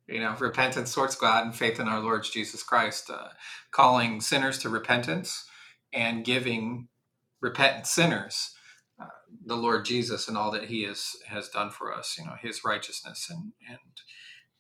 You 0.08 0.20
know, 0.20 0.36
repentance 0.40 0.94
towards 0.94 1.16
God 1.16 1.46
and 1.46 1.56
faith 1.56 1.80
in 1.80 1.88
our 1.88 2.02
Lord 2.02 2.24
Jesus 2.24 2.62
Christ, 2.62 3.10
uh, 3.10 3.30
calling 3.72 4.20
sinners 4.20 4.58
to 4.60 4.70
repentance 4.70 5.46
and 5.94 6.26
giving 6.26 6.90
repentant 7.40 7.88
sinners 7.88 8.53
the 9.46 9.56
Lord 9.56 9.86
Jesus 9.86 10.28
and 10.28 10.38
all 10.38 10.52
that 10.52 10.66
He 10.66 10.84
has 10.84 11.12
has 11.28 11.50
done 11.50 11.70
for 11.70 11.94
us. 11.94 12.16
You 12.18 12.26
know, 12.26 12.36
His 12.42 12.64
righteousness 12.64 13.28
and 13.30 13.54
and 13.68 13.80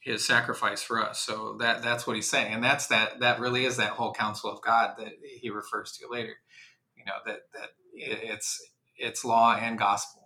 His 0.02 0.26
sacrifice 0.26 0.82
for 0.82 1.02
us. 1.04 1.20
So 1.20 1.58
that 1.60 1.82
that's 1.82 2.06
what 2.08 2.16
He's 2.16 2.30
saying, 2.30 2.54
and 2.54 2.64
that's 2.64 2.88
that 2.88 3.20
that 3.20 3.40
really 3.40 3.66
is 3.66 3.78
that 3.78 3.92
whole 3.92 4.14
counsel 4.14 4.52
of 4.52 4.62
God 4.62 4.96
that 4.98 5.14
He 5.42 5.50
refers 5.50 5.94
to 5.94 6.08
later. 6.10 6.36
You 6.96 7.06
know 7.06 7.14
that 7.26 7.40
that 7.54 7.70
it's 7.94 8.60
it's 8.98 9.26
law 9.26 9.56
and 9.56 9.78
gospel. 9.78 10.23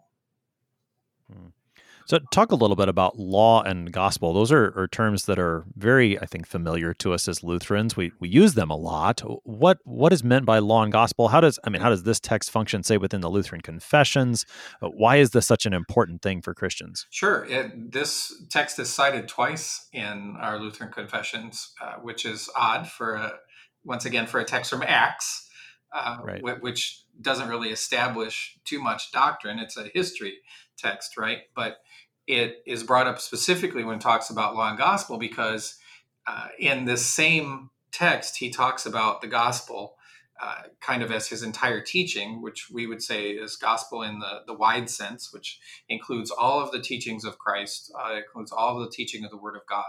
So, 2.08 2.20
talk 2.32 2.54
a 2.54 2.56
little 2.56 2.78
bit 2.78 2.88
about 2.88 3.20
law 3.20 3.64
and 3.64 3.92
gospel. 3.92 4.34
Those 4.34 4.50
are, 4.50 4.74
are, 4.80 4.88
terms 4.88 5.26
that 5.26 5.38
are 5.38 5.66
very, 5.76 6.18
I 6.18 6.26
think, 6.26 6.48
familiar 6.48 6.94
to 6.96 7.12
us 7.12 7.28
as 7.28 7.44
Lutherans. 7.44 7.98
We 7.98 8.14
we 8.22 8.30
use 8.30 8.54
them 8.54 8.70
a 8.70 8.78
lot. 8.78 9.20
What 9.44 9.80
what 9.84 10.14
is 10.14 10.24
meant 10.24 10.46
by 10.46 10.60
law 10.60 10.84
and 10.84 10.92
gospel? 10.92 11.28
How 11.28 11.42
does 11.42 11.60
I 11.66 11.70
mean, 11.70 11.82
how 11.82 11.90
does 11.90 12.04
this 12.04 12.22
text 12.22 12.50
function, 12.50 12.84
say, 12.84 12.96
within 12.96 13.20
the 13.20 13.30
Lutheran 13.30 13.60
confessions? 13.60 14.46
Uh, 14.82 14.88
why 14.88 15.18
is 15.18 15.32
this 15.32 15.46
such 15.46 15.66
an 15.66 15.74
important 15.74 16.22
thing 16.22 16.42
for 16.42 16.54
Christians? 16.54 17.06
Sure. 17.10 17.44
It, 17.44 17.92
this 17.92 18.34
text 18.50 18.80
is 18.80 18.90
cited 18.90 19.28
twice 19.28 19.90
in 19.92 20.38
our 20.40 20.60
Lutheran 20.60 20.94
confessions, 20.94 21.74
uh, 21.82 21.96
which 21.96 22.26
is 22.26 22.50
odd 22.56 22.88
for 22.88 23.16
a, 23.16 23.34
once 23.84 24.06
again 24.06 24.28
for 24.28 24.40
a 24.40 24.46
text 24.46 24.72
from 24.72 24.82
Acts. 24.88 25.44
Uh, 25.94 26.18
right. 26.22 26.62
which 26.62 27.02
doesn't 27.22 27.48
really 27.48 27.70
establish 27.70 28.58
too 28.66 28.80
much 28.82 29.10
doctrine. 29.14 29.58
It's 29.58 29.78
a 29.78 29.90
history 29.94 30.40
text, 30.78 31.18
right? 31.18 31.40
But 31.56 31.78
it 32.28 32.62
is 32.66 32.84
brought 32.84 33.08
up 33.08 33.20
specifically 33.20 33.84
when 33.84 33.96
it 33.96 34.02
talks 34.02 34.30
about 34.30 34.56
law 34.56 34.70
and 34.70 34.78
gospel 34.78 35.18
because 35.18 35.78
uh, 36.28 36.48
in 36.60 36.86
this 36.86 37.06
same 37.06 37.70
text 37.92 38.38
he 38.38 38.50
talks 38.50 38.86
about 38.86 39.22
the 39.22 39.28
gospel 39.28 39.96
uh, 40.40 40.64
kind 40.82 41.02
of 41.02 41.12
as 41.12 41.28
his 41.30 41.42
entire 41.42 41.82
teaching 41.82 42.42
which 42.42 42.70
we 42.70 42.86
would 42.86 43.02
say 43.02 43.30
is 43.30 43.56
gospel 43.56 44.04
in 44.04 44.20
the, 44.20 44.42
the 44.46 44.54
wide 44.54 44.90
sense 44.90 45.34
which 45.34 45.60
includes 45.90 46.30
all 46.30 46.60
of 46.60 46.70
the 46.72 46.82
teachings 46.82 47.24
of 47.24 47.40
christ 47.40 47.92
uh, 47.98 48.16
includes 48.16 48.52
all 48.52 48.78
of 48.78 48.84
the 48.84 48.92
teaching 48.92 49.24
of 49.24 49.32
the 49.32 49.38
word 49.38 49.56
of 49.56 49.66
god 49.68 49.86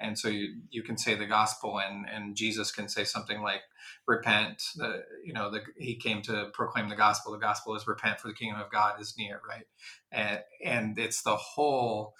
and 0.00 0.18
so 0.18 0.28
you, 0.28 0.60
you 0.70 0.82
can 0.82 0.98
say 0.98 1.14
the 1.14 1.26
gospel 1.26 1.80
and, 1.80 2.06
and 2.08 2.36
jesus 2.36 2.70
can 2.72 2.88
say 2.88 3.04
something 3.04 3.42
like 3.42 3.62
repent 4.06 4.62
the, 4.76 5.02
you 5.24 5.32
know 5.32 5.50
the, 5.50 5.60
he 5.76 5.96
came 5.96 6.22
to 6.22 6.50
proclaim 6.52 6.88
the 6.88 6.96
gospel. 6.96 7.32
The 7.32 7.38
gospel 7.38 7.74
is 7.74 7.86
repent 7.86 8.20
for 8.20 8.28
the 8.28 8.34
kingdom 8.34 8.60
of 8.60 8.70
god 8.70 9.00
is 9.00 9.14
near 9.18 9.40
right? 9.48 9.66
And 10.12 10.40
and 10.64 10.98
it's 10.98 11.22
the 11.22 11.36
whole 11.36 12.14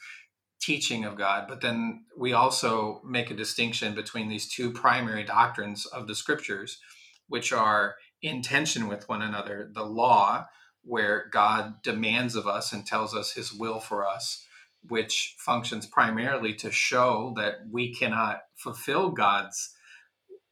teaching 0.61 1.05
of 1.05 1.17
god. 1.17 1.47
But 1.49 1.61
then 1.61 2.05
we 2.17 2.33
also 2.33 3.01
make 3.05 3.31
a 3.31 3.37
distinction 3.37 3.95
between 3.95 4.29
these 4.29 4.53
two 4.53 4.73
primary 4.73 5.25
doctrines 5.25 5.87
of 5.87 6.07
the 6.07 6.15
scriptures 6.15 6.79
which 7.29 7.53
are 7.53 7.97
in 8.23 8.43
tension 8.43 8.89
with 8.89 9.09
one 9.09 9.23
another 9.23 9.71
the 9.75 9.85
law 9.85 10.47
where 10.83 11.29
god 11.33 11.83
demands 11.83 12.37
of 12.37 12.47
us 12.47 12.73
and 12.73 12.87
tells 12.87 13.15
us 13.15 13.33
his 13.33 13.53
will 13.53 13.81
for 13.81 14.07
us 14.07 14.46
which 14.89 15.35
functions 15.39 15.87
primarily 15.87 16.55
to 16.55 16.71
show 16.71 17.33
that 17.37 17.55
we 17.71 17.95
cannot 17.95 18.41
fulfill 18.57 19.11
God's 19.11 19.75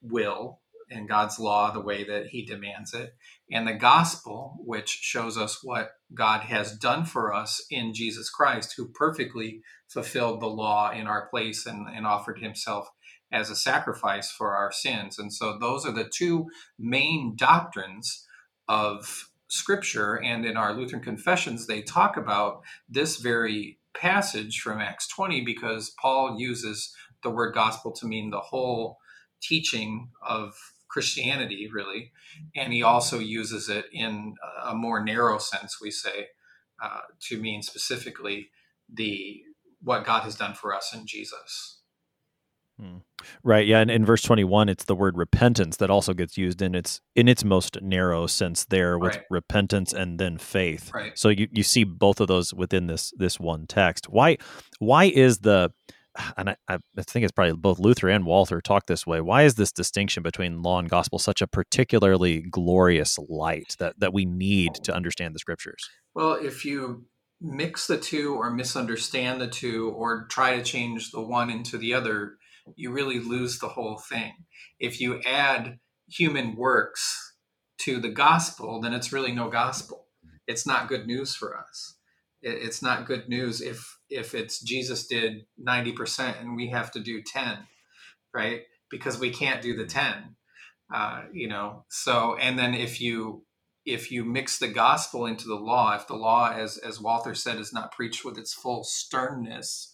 will 0.03 0.61
and 0.90 1.09
God's 1.09 1.38
law 1.38 1.70
the 1.70 1.81
way 1.81 2.05
that 2.05 2.29
He 2.29 2.44
demands 2.44 2.94
it, 2.94 3.14
and 3.51 3.66
the 3.66 3.75
gospel, 3.75 4.57
which 4.59 4.88
shows 4.88 5.37
us 5.37 5.62
what 5.62 5.92
God 6.12 6.42
has 6.42 6.77
done 6.77 7.05
for 7.05 7.33
us 7.33 7.64
in 7.70 7.94
Jesus 7.94 8.31
Christ, 8.31 8.75
who 8.77 8.88
perfectly 8.88 9.62
fulfilled 9.88 10.40
the 10.40 10.47
law 10.47 10.90
in 10.90 11.07
our 11.07 11.27
place 11.29 11.66
and, 11.66 11.88
and 11.88 12.07
offered 12.07 12.40
Himself 12.40 12.88
as 13.33 13.51
a 13.51 13.57
sacrifice 13.57 14.31
for 14.31 14.55
our 14.55 14.70
sins. 14.70 15.18
And 15.18 15.33
so, 15.33 15.59
those 15.59 15.87
are 15.87 15.92
the 15.92 16.09
two 16.09 16.47
main 16.79 17.35
doctrines 17.37 18.27
of 18.68 19.31
Scripture. 19.49 20.20
And 20.23 20.44
in 20.44 20.57
our 20.57 20.73
Lutheran 20.73 21.03
confessions, 21.03 21.66
they 21.66 21.83
talk 21.83 22.16
about 22.16 22.62
this 22.88 23.18
very 23.18 23.79
passage 23.94 24.61
from 24.61 24.80
Acts 24.80 25.09
20 25.09 25.42
because 25.42 25.94
Paul 26.00 26.37
uses 26.38 26.94
the 27.22 27.30
word 27.30 27.54
gospel 27.54 27.92
to 27.92 28.07
mean 28.07 28.30
the 28.30 28.40
whole 28.40 28.98
teaching 29.42 30.11
of 30.26 30.54
Christianity, 30.88 31.68
really. 31.72 32.12
And 32.54 32.72
he 32.72 32.83
also 32.83 33.18
uses 33.18 33.68
it 33.68 33.87
in 33.92 34.35
a 34.64 34.74
more 34.74 35.02
narrow 35.02 35.38
sense, 35.38 35.78
we 35.80 35.90
say, 35.90 36.28
uh, 36.83 37.00
to 37.28 37.40
mean 37.40 37.62
specifically 37.62 38.50
the 38.92 39.42
what 39.83 40.04
God 40.04 40.22
has 40.22 40.37
done 40.37 40.54
for 40.54 40.74
us 40.74 40.94
in 40.94 41.07
Jesus. 41.07 41.80
Right. 43.42 43.66
Yeah. 43.66 43.80
And 43.80 43.90
in 43.90 44.04
verse 44.04 44.22
21, 44.22 44.68
it's 44.68 44.84
the 44.84 44.94
word 44.94 45.16
repentance 45.16 45.76
that 45.76 45.90
also 45.90 46.12
gets 46.12 46.37
used 46.37 46.60
in 46.60 46.74
its 46.74 47.00
in 47.14 47.28
its 47.28 47.44
most 47.44 47.80
narrow 47.80 48.26
sense 48.26 48.64
there 48.64 48.98
with 48.98 49.16
right. 49.16 49.24
repentance 49.30 49.92
and 49.92 50.18
then 50.18 50.38
faith. 50.38 50.90
Right. 50.92 51.16
So 51.16 51.28
you, 51.28 51.48
you 51.52 51.62
see 51.62 51.84
both 51.84 52.20
of 52.20 52.28
those 52.28 52.52
within 52.52 52.87
this 52.87 53.12
this 53.16 53.38
one 53.38 53.66
text. 53.66 54.08
Why 54.08 54.38
why 54.78 55.04
is 55.04 55.38
the 55.38 55.72
and 56.37 56.50
I, 56.50 56.56
I 56.68 56.78
think 57.02 57.24
it's 57.24 57.32
probably 57.32 57.54
both 57.54 57.78
Luther 57.78 58.08
and 58.08 58.24
Walther 58.24 58.60
talk 58.60 58.87
this 58.87 59.06
way. 59.06 59.20
Why 59.20 59.42
is 59.42 59.56
this 59.56 59.72
distinction 59.72 60.22
between 60.22 60.62
law 60.62 60.78
and 60.78 60.88
gospel 60.88 61.18
such 61.18 61.42
a 61.42 61.46
particularly 61.46 62.40
glorious 62.42 63.18
light 63.28 63.76
that, 63.78 63.98
that 63.98 64.12
we 64.12 64.24
need 64.24 64.74
to 64.84 64.94
understand 64.94 65.34
the 65.34 65.40
scriptures? 65.40 65.88
Well, 66.14 66.34
if 66.34 66.64
you 66.64 67.06
mix 67.40 67.87
the 67.87 67.98
two 67.98 68.34
or 68.34 68.50
misunderstand 68.50 69.40
the 69.40 69.48
two 69.48 69.90
or 69.90 70.26
try 70.28 70.56
to 70.56 70.62
change 70.62 71.10
the 71.10 71.20
one 71.20 71.50
into 71.50 71.78
the 71.78 71.94
other, 71.94 72.37
you 72.77 72.90
really 72.90 73.18
lose 73.20 73.59
the 73.59 73.68
whole 73.68 73.98
thing. 73.98 74.33
If 74.79 75.00
you 75.00 75.20
add 75.20 75.79
human 76.09 76.57
works 76.57 77.35
to 77.79 78.00
the 78.00 78.11
gospel, 78.11 78.81
then 78.81 78.92
it's 78.92 79.12
really 79.12 79.33
no 79.33 79.48
gospel. 79.48 80.07
It's 80.46 80.66
not 80.66 80.88
good 80.88 81.07
news 81.07 81.35
for 81.35 81.57
us. 81.57 81.96
It's 82.42 82.83
not 82.83 83.07
good 83.07 83.29
news 83.29 83.61
if 83.61 83.98
if 84.11 84.35
it's 84.35 84.61
Jesus 84.61 85.07
did 85.07 85.46
90% 85.66 86.40
and 86.40 86.57
we 86.57 86.68
have 86.68 86.90
to 86.92 87.00
do 87.00 87.22
10, 87.22 87.59
right? 88.35 88.62
Because 88.90 89.18
we 89.18 89.31
can't 89.31 89.62
do 89.62 89.74
the 89.74 89.87
10. 89.87 90.37
Uh, 90.94 91.22
you 91.33 91.48
know, 91.48 91.85
so 91.88 92.37
and 92.37 92.59
then 92.59 92.74
if 92.74 93.00
you 93.00 93.44
if 93.87 94.11
you 94.11 94.24
mix 94.24 94.59
the 94.59 94.68
gospel 94.68 95.27
into 95.27 95.46
the 95.46 95.55
law, 95.55 95.94
if 95.94 96.07
the 96.07 96.14
law, 96.14 96.53
as 96.53 96.77
as 96.79 97.00
Walther 97.00 97.35
said, 97.35 97.59
is 97.59 97.72
not 97.72 97.92
preached 97.92 98.24
with 98.24 98.38
its 98.38 98.53
full 98.53 98.85
sternness, 98.85 99.93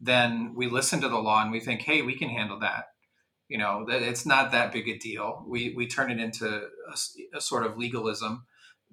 then 0.00 0.54
we 0.56 0.68
listen 0.68 1.00
to 1.02 1.08
the 1.08 1.18
law 1.18 1.42
and 1.42 1.52
we 1.52 1.60
think, 1.60 1.82
hey, 1.82 2.02
we 2.02 2.16
can 2.16 2.30
handle 2.30 2.58
that. 2.60 2.86
You 3.48 3.58
know, 3.58 3.84
that 3.88 4.02
it's 4.02 4.24
not 4.24 4.52
that 4.52 4.72
big 4.72 4.88
a 4.88 4.96
deal. 4.96 5.44
We 5.46 5.74
we 5.76 5.86
turn 5.88 6.10
it 6.10 6.20
into 6.20 6.46
a, 6.48 7.36
a 7.36 7.40
sort 7.40 7.66
of 7.66 7.76
legalism, 7.76 8.44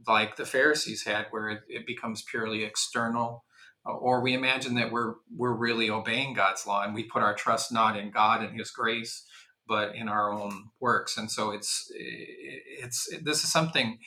like 0.08 0.36
the 0.36 0.48
Pharisees 0.48 1.04
had, 1.04 1.28
where 1.30 1.50
it, 1.50 1.60
it 1.70 1.86
becomes 1.86 2.24
purely 2.24 2.64
external. 2.64 3.44
Uh, 3.88 3.94
or 3.94 4.20
we 4.20 4.34
imagine 4.34 4.74
that 4.76 4.92
we're 4.92 5.16
we're 5.36 5.56
really 5.56 5.92
obeying 5.92 6.34
God's 6.34 6.66
law, 6.66 6.84
and 6.84 6.96
we 6.96 7.04
put 7.04 7.22
our 7.22 7.36
trust 7.36 7.72
not 7.72 7.96
in 7.96 8.10
God 8.10 8.42
and 8.44 8.58
His 8.58 8.72
grace, 8.72 9.24
but 9.68 9.96
in 9.96 10.10
our 10.10 10.32
own 10.34 10.70
works. 10.80 11.18
And 11.18 11.30
so 11.30 11.52
it's 11.52 11.92
it's 11.92 13.08
this 13.22 13.44
is 13.44 13.52
something 13.52 14.00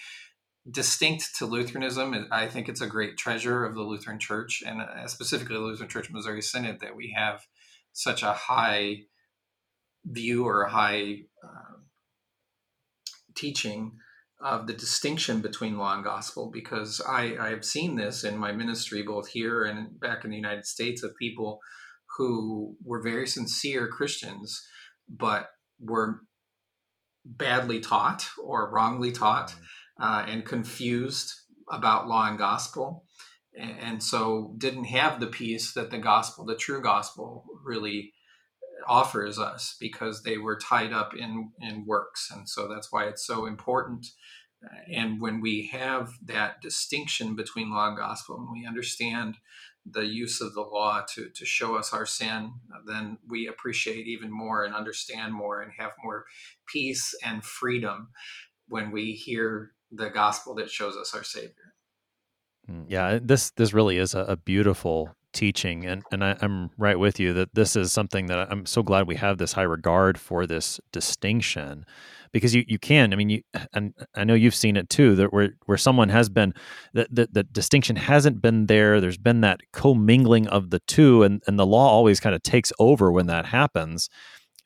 distinct 0.68 1.36
to 1.38 1.46
Lutheranism. 1.46 2.28
I 2.30 2.46
think 2.46 2.68
it's 2.68 2.80
a 2.80 2.86
great 2.86 3.16
treasure 3.16 3.64
of 3.64 3.74
the 3.74 3.82
Lutheran 3.82 4.18
Church, 4.18 4.62
and 4.66 4.82
uh, 4.82 5.06
specifically 5.06 5.56
the 5.56 5.62
Lutheran 5.62 5.88
Church 5.88 6.10
Missouri 6.10 6.42
Synod, 6.42 6.80
that 6.80 6.96
we 6.96 7.14
have 7.16 7.42
such 7.92 8.22
a 8.22 8.32
high 8.32 9.02
view 10.04 10.46
or 10.46 10.62
a 10.62 10.70
high 10.70 11.22
uh, 11.42 11.78
teaching 13.34 13.92
of 14.42 14.66
the 14.66 14.72
distinction 14.72 15.40
between 15.40 15.78
law 15.78 15.94
and 15.94 16.04
gospel. 16.04 16.50
Because 16.52 17.00
I, 17.06 17.36
I 17.38 17.50
have 17.50 17.64
seen 17.64 17.96
this 17.96 18.24
in 18.24 18.36
my 18.36 18.52
ministry, 18.52 19.02
both 19.02 19.28
here 19.28 19.64
and 19.64 19.98
back 19.98 20.24
in 20.24 20.30
the 20.30 20.36
United 20.36 20.66
States, 20.66 21.02
of 21.02 21.16
people 21.16 21.60
who 22.16 22.76
were 22.84 23.02
very 23.02 23.26
sincere 23.26 23.88
Christians, 23.88 24.66
but 25.08 25.48
were 25.78 26.20
badly 27.24 27.80
taught 27.80 28.28
or 28.42 28.70
wrongly 28.70 29.12
taught 29.12 29.54
uh, 30.00 30.24
and 30.26 30.44
confused 30.44 31.34
about 31.70 32.08
law 32.08 32.28
and 32.28 32.38
gospel 32.38 33.04
and 33.58 34.02
so 34.02 34.54
didn't 34.58 34.84
have 34.84 35.18
the 35.18 35.26
peace 35.26 35.72
that 35.72 35.90
the 35.90 35.98
gospel 35.98 36.44
the 36.44 36.54
true 36.54 36.80
gospel 36.80 37.44
really 37.64 38.12
offers 38.88 39.38
us 39.38 39.76
because 39.78 40.22
they 40.22 40.38
were 40.38 40.56
tied 40.56 40.92
up 40.92 41.14
in 41.14 41.50
in 41.60 41.84
works. 41.86 42.30
And 42.32 42.48
so 42.48 42.68
that's 42.68 42.90
why 42.90 43.04
it's 43.04 43.26
so 43.26 43.46
important 43.46 44.06
and 44.92 45.20
when 45.20 45.40
we 45.40 45.68
have 45.72 46.12
that 46.24 46.60
distinction 46.60 47.34
between 47.34 47.70
law 47.70 47.88
and 47.88 47.96
gospel 47.96 48.36
and 48.36 48.48
we 48.52 48.66
understand 48.66 49.36
the 49.90 50.04
use 50.04 50.40
of 50.40 50.52
the 50.52 50.60
law 50.60 51.02
to, 51.14 51.30
to 51.34 51.44
show 51.46 51.76
us 51.76 51.92
our 51.92 52.04
sin 52.04 52.52
then 52.86 53.16
we 53.26 53.48
appreciate 53.48 54.06
even 54.06 54.30
more 54.30 54.64
and 54.64 54.74
understand 54.74 55.32
more 55.32 55.62
and 55.62 55.72
have 55.78 55.92
more 56.04 56.24
peace 56.68 57.14
and 57.24 57.42
freedom 57.42 58.08
when 58.68 58.90
we 58.90 59.12
hear 59.12 59.72
the 59.90 60.10
gospel 60.10 60.54
that 60.56 60.70
shows 60.70 60.96
us 60.96 61.14
our 61.14 61.24
Savior. 61.24 61.74
Mm, 62.70 62.86
yeah, 62.88 63.18
this 63.22 63.50
this 63.52 63.72
really 63.72 63.96
is 63.96 64.14
a, 64.14 64.20
a 64.20 64.36
beautiful 64.36 65.14
teaching, 65.32 65.86
and 65.86 66.02
and 66.12 66.24
I, 66.24 66.36
am 66.42 66.70
right 66.76 66.98
with 66.98 67.18
you 67.18 67.32
that 67.34 67.54
this 67.54 67.76
is 67.76 67.92
something 67.92 68.26
that 68.26 68.50
I'm 68.50 68.66
so 68.66 68.82
glad 68.82 69.06
we 69.06 69.16
have 69.16 69.38
this 69.38 69.52
high 69.52 69.62
regard 69.62 70.18
for 70.18 70.46
this 70.46 70.80
distinction, 70.92 71.84
because 72.32 72.54
you, 72.54 72.64
you 72.68 72.78
can 72.78 73.12
I 73.12 73.16
mean 73.16 73.30
you 73.30 73.42
and 73.72 73.94
I 74.14 74.24
know 74.24 74.34
you've 74.34 74.54
seen 74.54 74.76
it 74.76 74.88
too 74.88 75.14
that 75.16 75.32
where 75.32 75.50
where 75.66 75.78
someone 75.78 76.10
has 76.10 76.28
been 76.28 76.52
that 76.94 77.08
the, 77.10 77.28
the 77.32 77.42
distinction 77.44 77.96
hasn't 77.96 78.42
been 78.42 78.66
there. 78.66 79.00
There's 79.00 79.18
been 79.18 79.40
that 79.40 79.60
commingling 79.72 80.46
of 80.48 80.70
the 80.70 80.80
two, 80.80 81.22
and 81.22 81.42
and 81.46 81.58
the 81.58 81.66
law 81.66 81.88
always 81.88 82.20
kind 82.20 82.34
of 82.34 82.42
takes 82.42 82.72
over 82.78 83.10
when 83.10 83.26
that 83.26 83.46
happens 83.46 84.08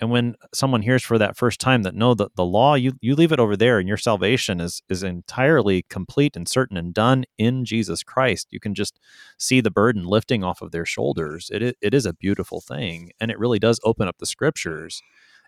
And 0.01 0.11
when 0.11 0.35
someone 0.53 0.83
hears 0.83 1.03
for 1.03 1.19
that 1.19 1.37
first 1.37 1.61
time 1.61 1.83
that 1.83 1.95
no, 1.95 2.15
the, 2.15 2.29
the 2.37 2.45
law, 2.45 2.75
you, 2.75 2.95
you 3.01 3.15
leave 3.15 3.33
it 3.33 3.39
over 3.39 3.57
there 3.57 3.79
and 3.79 3.89
your 3.89 3.97
salvation 3.97 4.61
is, 4.61 4.83
is 4.89 5.03
entirely 5.03 5.85
complete 5.89 6.37
and 6.37 6.49
certain 6.49 6.77
and 6.77 6.93
done 6.93 7.25
in 7.39 7.65
Jesus 7.65 8.03
Christ. 8.03 8.49
You 8.51 8.61
can 8.61 8.75
just 8.75 8.99
see 9.39 9.61
the 9.61 9.71
burden 9.71 10.05
lifting 10.05 10.43
off 10.43 10.63
of 10.63 10.73
their 10.73 10.85
shoulders. 10.85 11.51
It, 11.53 11.77
it 11.81 11.95
is 11.95 12.07
a 12.07 12.13
beautiful 12.13 12.61
thing. 12.61 13.13
And 13.21 13.31
it 13.31 13.39
really 13.39 13.59
does 13.59 13.79
open 13.85 14.09
up 14.09 14.19
the 14.19 14.27
scriptures. 14.27 15.01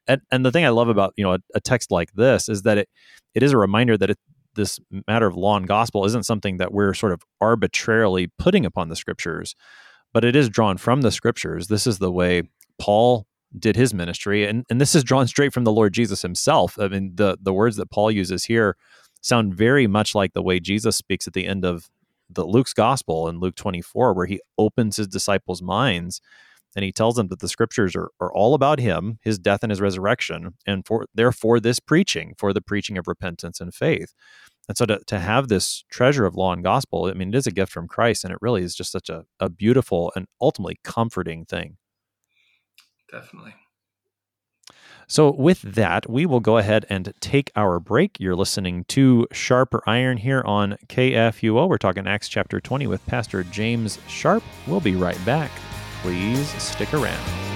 And, 0.07 0.21
and 0.31 0.47
the 0.47 0.53
thing 0.53 0.65
I 0.65 0.69
love 0.71 0.89
about, 0.89 1.15
you 1.17 1.25
know, 1.25 1.35
a, 1.35 1.39
a 1.55 1.61
text 1.61 1.91
like 1.91 2.13
this 2.13 2.49
is 2.49 2.63
that 2.63 2.79
it, 2.79 2.89
it 3.35 3.43
is 3.43 3.53
a 3.53 3.59
reminder 3.59 3.99
that 3.99 4.11
it, 4.11 4.19
this 4.55 4.79
matter 5.09 5.27
of 5.27 5.37
law 5.37 5.57
and 5.57 5.67
gospel 5.67 6.05
isn't 6.05 6.25
something 6.25 6.59
that 6.59 6.73
we're 6.73 6.95
sort 6.95 7.13
of 7.13 7.23
arbitrarily 7.41 8.29
putting 8.39 8.65
upon 8.65 8.89
the 8.89 8.97
scriptures, 8.97 9.55
but 10.15 10.25
it 10.25 10.37
is 10.37 10.49
drawn 10.49 10.79
from 10.79 11.03
the 11.03 11.11
scriptures. 11.11 11.67
This 11.67 11.87
is 11.87 11.99
the 11.99 12.13
way 12.13 12.45
Paul 12.79 13.27
did 13.59 13.77
his 13.77 13.95
ministry 13.95 14.45
and 14.45 14.65
and 14.71 14.81
this 14.81 14.95
is 14.95 15.05
drawn 15.05 15.27
straight 15.27 15.53
from 15.53 15.65
the 15.65 15.73
Lord 15.73 15.93
Jesus 15.93 16.23
himself. 16.23 16.79
I 16.79 16.89
mean 16.89 17.13
the 17.15 17.37
the 17.41 17.53
words 17.53 17.77
that 17.77 17.91
Paul 17.91 18.11
uses 18.11 18.45
here 18.45 18.77
sound 19.23 19.55
very 19.55 19.87
much 19.87 20.15
like 20.15 20.33
the 20.33 20.43
way 20.43 20.61
Jesus 20.61 20.97
speaks 20.97 21.27
at 21.27 21.33
the 21.33 21.47
end 21.47 21.65
of 21.65 21.89
the 22.29 22.45
Luke's 22.45 22.73
gospel 22.73 23.29
in 23.29 23.41
Luke 23.41 23.57
24 23.57 24.15
where 24.15 24.27
he 24.27 24.41
opens 24.59 24.97
his 24.97 25.09
disciples' 25.09 25.63
minds 25.63 26.21
and 26.77 26.85
he 26.85 26.93
tells 26.93 27.17
them 27.17 27.29
that 27.29 27.41
the 27.41 27.49
scriptures 27.49 27.97
are, 27.97 28.11
are 28.21 28.33
all 28.33 28.53
about 28.53 28.79
him, 28.79 29.19
his 29.23 29.39
death 29.39 29.63
and 29.63 29.71
his 29.71 29.81
resurrection, 29.81 30.55
and 30.67 30.87
for 30.87 31.07
therefore 31.15 31.59
this 31.59 31.81
preaching, 31.81 32.35
for 32.37 32.53
the 32.53 32.61
preaching 32.61 32.99
of 32.99 33.09
repentance 33.09 33.61
and 33.61 33.75
faith. 33.75 34.13
And 34.69 34.77
so 34.77 34.85
to, 34.85 35.01
to 35.07 35.19
have 35.19 35.49
this 35.49 35.85
treasure 35.91 36.27
of 36.27 36.35
law 36.35 36.53
and 36.53 36.63
gospel, 36.63 37.07
I 37.07 37.15
mean, 37.15 37.29
it 37.29 37.35
is 37.35 37.47
a 37.47 37.53
gift 37.53 37.73
from 37.73 37.89
Christ, 37.89 38.25
and 38.25 38.33
it 38.33 38.39
really 38.43 38.63
is 38.63 38.75
just 38.75 38.93
such 38.93 39.09
a, 39.09 39.25
a 39.41 39.49
beautiful 39.49 40.13
and 40.15 40.27
ultimately 40.41 40.79
comforting 40.85 41.47
thing. 41.47 41.79
Definitely. 43.11 43.55
So, 45.09 45.31
with 45.31 45.63
that, 45.63 46.11
we 46.11 46.27
will 46.27 46.41
go 46.41 46.59
ahead 46.59 46.85
and 46.91 47.13
take 47.21 47.53
our 47.55 47.79
break. 47.79 48.19
You're 48.19 48.35
listening 48.35 48.85
to 48.89 49.29
Sharper 49.31 49.81
Iron 49.87 50.17
here 50.17 50.43
on 50.45 50.77
KFUO. 50.89 51.69
We're 51.69 51.79
talking 51.79 52.09
Acts 52.09 52.29
chapter 52.29 52.61
20 52.61 52.89
with 52.89 53.07
Pastor 53.07 53.45
James 53.45 54.01
Sharp. 54.09 54.43
We'll 54.67 54.81
be 54.81 54.97
right 54.97 55.25
back. 55.25 55.53
Please 56.03 56.49
stick 56.61 56.93
around. 56.93 57.56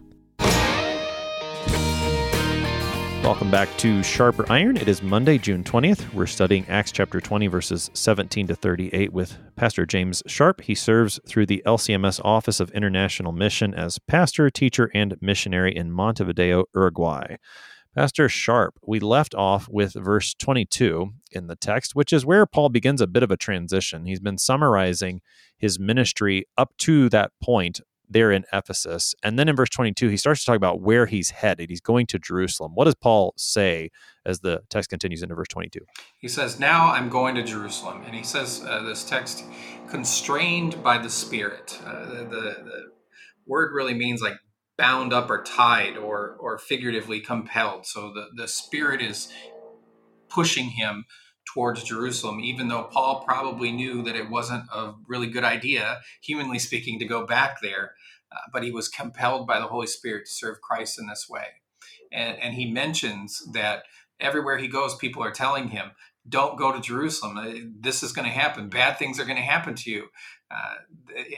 Welcome 3.23 3.51
back 3.51 3.69
to 3.77 4.01
Sharper 4.01 4.51
Iron. 4.51 4.77
It 4.77 4.87
is 4.87 5.03
Monday, 5.03 5.37
June 5.37 5.63
20th. 5.63 6.11
We're 6.11 6.25
studying 6.25 6.65
Acts 6.67 6.91
chapter 6.91 7.21
20, 7.21 7.45
verses 7.47 7.91
17 7.93 8.47
to 8.47 8.55
38 8.55 9.13
with 9.13 9.37
Pastor 9.55 9.85
James 9.85 10.23
Sharp. 10.25 10.61
He 10.61 10.73
serves 10.73 11.19
through 11.27 11.45
the 11.45 11.61
LCMS 11.63 12.19
Office 12.25 12.59
of 12.59 12.71
International 12.71 13.31
Mission 13.31 13.75
as 13.75 13.99
pastor, 13.99 14.49
teacher, 14.49 14.89
and 14.95 15.17
missionary 15.21 15.73
in 15.73 15.91
Montevideo, 15.91 16.65
Uruguay. 16.73 17.35
Pastor 17.93 18.27
Sharp, 18.27 18.79
we 18.87 18.99
left 18.99 19.35
off 19.35 19.69
with 19.69 19.93
verse 19.93 20.33
22 20.33 21.11
in 21.31 21.45
the 21.45 21.55
text, 21.55 21.93
which 21.93 22.11
is 22.11 22.25
where 22.25 22.47
Paul 22.47 22.69
begins 22.69 23.01
a 23.01 23.07
bit 23.07 23.21
of 23.21 23.29
a 23.29 23.37
transition. 23.37 24.05
He's 24.05 24.19
been 24.19 24.39
summarizing 24.39 25.21
his 25.57 25.79
ministry 25.79 26.45
up 26.57 26.75
to 26.79 27.07
that 27.09 27.33
point 27.41 27.81
there 28.11 28.31
in 28.31 28.43
Ephesus. 28.53 29.15
And 29.23 29.39
then 29.39 29.47
in 29.47 29.55
verse 29.55 29.69
22, 29.69 30.09
he 30.09 30.17
starts 30.17 30.41
to 30.41 30.45
talk 30.45 30.55
about 30.55 30.81
where 30.81 31.05
he's 31.05 31.31
headed. 31.31 31.69
He's 31.69 31.81
going 31.81 32.07
to 32.07 32.19
Jerusalem. 32.19 32.73
What 32.75 32.85
does 32.85 32.95
Paul 32.95 33.33
say 33.37 33.89
as 34.25 34.39
the 34.39 34.61
text 34.69 34.89
continues 34.89 35.23
into 35.23 35.35
verse 35.35 35.47
22? 35.49 35.79
He 36.17 36.27
says, 36.27 36.59
Now 36.59 36.91
I'm 36.91 37.09
going 37.09 37.35
to 37.35 37.43
Jerusalem. 37.43 38.03
And 38.05 38.15
he 38.15 38.23
says, 38.23 38.63
uh, 38.67 38.83
this 38.83 39.03
text, 39.03 39.45
constrained 39.89 40.83
by 40.83 40.97
the 40.97 41.09
Spirit. 41.09 41.79
Uh, 41.85 42.05
the, 42.05 42.15
the, 42.15 42.41
the 42.63 42.91
word 43.45 43.73
really 43.73 43.93
means 43.93 44.21
like 44.21 44.37
bound 44.77 45.13
up 45.13 45.29
or 45.29 45.43
tied 45.43 45.97
or, 45.97 46.35
or 46.39 46.57
figuratively 46.57 47.19
compelled. 47.19 47.85
So 47.85 48.11
the, 48.13 48.29
the 48.35 48.47
Spirit 48.47 49.01
is 49.01 49.31
pushing 50.29 50.69
him 50.71 51.05
towards 51.53 51.83
Jerusalem, 51.83 52.39
even 52.39 52.67
though 52.67 52.83
Paul 52.83 53.23
probably 53.25 53.71
knew 53.71 54.03
that 54.03 54.15
it 54.15 54.29
wasn't 54.29 54.63
a 54.73 54.93
really 55.07 55.27
good 55.27 55.43
idea, 55.43 55.99
humanly 56.21 56.59
speaking, 56.59 56.99
to 56.99 57.05
go 57.05 57.25
back 57.25 57.61
there. 57.61 57.93
Uh, 58.31 58.37
but 58.53 58.63
he 58.63 58.71
was 58.71 58.87
compelled 58.87 59.45
by 59.47 59.59
the 59.59 59.67
Holy 59.67 59.87
Spirit 59.87 60.25
to 60.25 60.31
serve 60.31 60.61
Christ 60.61 60.99
in 60.99 61.07
this 61.07 61.27
way. 61.29 61.45
And, 62.11 62.37
and 62.39 62.53
he 62.55 62.71
mentions 62.71 63.41
that 63.53 63.83
everywhere 64.19 64.57
he 64.57 64.67
goes, 64.67 64.95
people 64.95 65.23
are 65.23 65.31
telling 65.31 65.69
him, 65.69 65.91
don't 66.29 66.57
go 66.57 66.71
to 66.71 66.79
Jerusalem. 66.79 67.37
Uh, 67.37 67.51
this 67.79 68.03
is 68.03 68.13
going 68.13 68.27
to 68.27 68.33
happen. 68.33 68.69
Bad 68.69 68.97
things 68.97 69.19
are 69.19 69.25
going 69.25 69.37
to 69.37 69.41
happen 69.41 69.73
to 69.75 69.91
you. 69.91 70.07
Uh, 70.51 70.75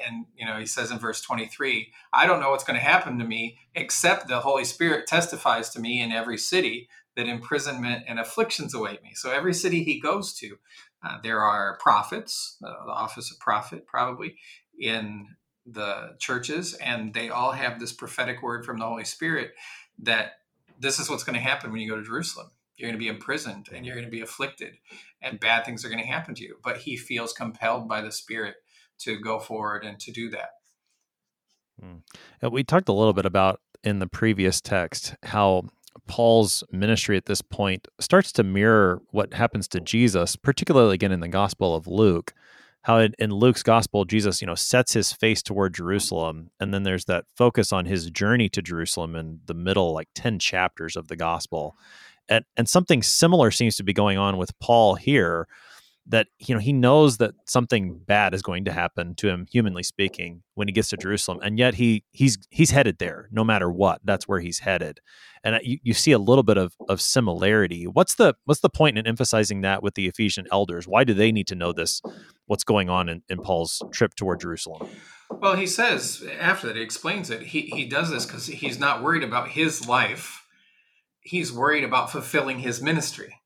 and, 0.05 0.25
you 0.35 0.45
know, 0.45 0.57
he 0.57 0.65
says 0.65 0.91
in 0.91 0.99
verse 0.99 1.21
23, 1.21 1.91
I 2.11 2.25
don't 2.25 2.41
know 2.41 2.49
what's 2.49 2.63
going 2.63 2.79
to 2.79 2.85
happen 2.85 3.17
to 3.19 3.25
me 3.25 3.57
except 3.75 4.27
the 4.27 4.41
Holy 4.41 4.65
Spirit 4.65 5.07
testifies 5.07 5.69
to 5.69 5.79
me 5.79 6.01
in 6.01 6.11
every 6.11 6.37
city 6.37 6.89
that 7.15 7.27
imprisonment 7.27 8.03
and 8.07 8.19
afflictions 8.19 8.73
await 8.73 9.03
me. 9.03 9.11
So 9.13 9.31
every 9.31 9.53
city 9.53 9.83
he 9.83 9.99
goes 9.99 10.33
to, 10.39 10.57
uh, 11.05 11.17
there 11.21 11.41
are 11.41 11.77
prophets, 11.77 12.57
uh, 12.65 12.85
the 12.85 12.91
office 12.91 13.31
of 13.31 13.39
prophet 13.39 13.85
probably, 13.85 14.35
in 14.79 15.27
the 15.65 16.15
churches, 16.19 16.73
and 16.75 17.13
they 17.13 17.29
all 17.29 17.51
have 17.51 17.79
this 17.79 17.93
prophetic 17.93 18.41
word 18.41 18.65
from 18.65 18.77
the 18.77 18.85
Holy 18.85 19.05
Spirit 19.05 19.53
that 19.99 20.33
this 20.79 20.99
is 20.99 21.09
what's 21.09 21.23
going 21.23 21.35
to 21.35 21.41
happen 21.41 21.71
when 21.71 21.81
you 21.81 21.89
go 21.89 21.95
to 21.95 22.03
Jerusalem. 22.03 22.51
You're 22.75 22.89
going 22.89 22.99
to 22.99 23.03
be 23.03 23.09
imprisoned 23.09 23.69
and 23.71 23.85
you're 23.85 23.95
going 23.95 24.07
to 24.07 24.11
be 24.11 24.21
afflicted, 24.21 24.73
and 25.21 25.39
bad 25.39 25.65
things 25.65 25.85
are 25.85 25.89
going 25.89 26.01
to 26.01 26.07
happen 26.07 26.35
to 26.35 26.43
you. 26.43 26.57
But 26.63 26.77
he 26.77 26.97
feels 26.97 27.33
compelled 27.33 27.87
by 27.87 28.01
the 28.01 28.11
Spirit 28.11 28.55
to 28.99 29.19
go 29.19 29.39
forward 29.39 29.83
and 29.83 29.99
to 29.99 30.11
do 30.11 30.29
that. 30.31 30.49
Hmm. 31.79 32.49
We 32.51 32.63
talked 32.63 32.89
a 32.89 32.93
little 32.93 33.13
bit 33.13 33.25
about 33.25 33.61
in 33.83 33.99
the 33.99 34.07
previous 34.07 34.61
text 34.61 35.15
how 35.23 35.63
Paul's 36.07 36.63
ministry 36.71 37.17
at 37.17 37.25
this 37.25 37.41
point 37.41 37.87
starts 37.99 38.31
to 38.33 38.43
mirror 38.43 39.01
what 39.11 39.33
happens 39.33 39.67
to 39.69 39.79
Jesus, 39.79 40.35
particularly 40.35 40.95
again 40.95 41.11
in 41.11 41.19
the 41.19 41.27
Gospel 41.27 41.75
of 41.75 41.87
Luke. 41.87 42.33
How 42.83 42.97
in, 42.99 43.13
in 43.17 43.31
Luke's 43.31 43.63
Gospel, 43.63 44.03
Jesus, 44.05 44.41
you 44.41 44.47
know, 44.47 44.55
sets 44.55 44.93
his 44.93 45.13
face 45.13 45.41
toward 45.41 45.73
Jerusalem, 45.73 46.49
and 46.59 46.73
then 46.73 46.83
there's 46.83 47.05
that 47.05 47.25
focus 47.35 47.71
on 47.71 47.85
his 47.85 48.09
journey 48.11 48.49
to 48.49 48.61
Jerusalem 48.61 49.15
in 49.15 49.39
the 49.45 49.53
middle, 49.53 49.93
like 49.93 50.09
ten 50.13 50.37
chapters 50.37 50.95
of 50.95 51.07
the 51.07 51.15
Gospel, 51.15 51.75
and 52.27 52.43
and 52.57 52.67
something 52.67 53.01
similar 53.01 53.51
seems 53.51 53.75
to 53.77 53.83
be 53.83 53.93
going 53.93 54.17
on 54.17 54.37
with 54.37 54.57
Paul 54.59 54.95
here, 54.95 55.47
that 56.07 56.27
you 56.39 56.53
know 56.53 56.59
he 56.59 56.73
knows 56.73 57.17
that 57.17 57.33
something 57.45 57.99
bad 58.05 58.33
is 58.33 58.41
going 58.41 58.65
to 58.65 58.73
happen 58.73 59.15
to 59.15 59.29
him 59.29 59.45
humanly 59.49 59.83
speaking 59.83 60.43
when 60.55 60.67
he 60.67 60.73
gets 60.73 60.89
to 60.89 60.97
Jerusalem 60.97 61.39
and 61.41 61.57
yet 61.57 61.75
he 61.75 62.03
he's 62.11 62.37
he's 62.49 62.71
headed 62.71 62.97
there 62.99 63.29
no 63.31 63.43
matter 63.43 63.71
what. 63.71 64.01
That's 64.03 64.27
where 64.27 64.39
he's 64.39 64.59
headed. 64.59 64.99
And 65.45 65.55
uh, 65.55 65.59
you, 65.63 65.77
you 65.83 65.93
see 65.93 66.11
a 66.11 66.19
little 66.19 66.43
bit 66.43 66.57
of 66.57 66.75
of 66.89 66.99
similarity. 66.99 67.85
What's 67.87 68.15
the 68.15 68.35
what's 68.45 68.61
the 68.61 68.69
point 68.69 68.97
in 68.97 69.07
emphasizing 69.07 69.61
that 69.61 69.81
with 69.81 69.95
the 69.95 70.07
Ephesian 70.07 70.45
elders? 70.51 70.87
Why 70.87 71.05
do 71.05 71.13
they 71.13 71.31
need 71.31 71.47
to 71.47 71.55
know 71.55 71.71
this 71.71 72.01
what's 72.53 72.63
going 72.63 72.89
on 72.89 73.09
in, 73.09 73.23
in 73.27 73.39
Paul's 73.39 73.81
trip 73.91 74.13
toward 74.15 74.39
Jerusalem 74.39 74.87
well 75.29 75.55
he 75.55 75.67
says 75.67 76.23
after 76.39 76.67
that 76.67 76.75
he 76.75 76.81
explains 76.83 77.29
it 77.29 77.41
he 77.41 77.61
he 77.61 77.85
does 77.85 78.09
this 78.09 78.25
cuz 78.25 78.45
he's 78.47 78.79
not 78.79 79.01
worried 79.01 79.23
about 79.23 79.49
his 79.49 79.87
life 79.87 80.45
he's 81.21 81.51
worried 81.51 81.83
about 81.83 82.11
fulfilling 82.11 82.59
his 82.59 82.81
ministry 82.81 83.39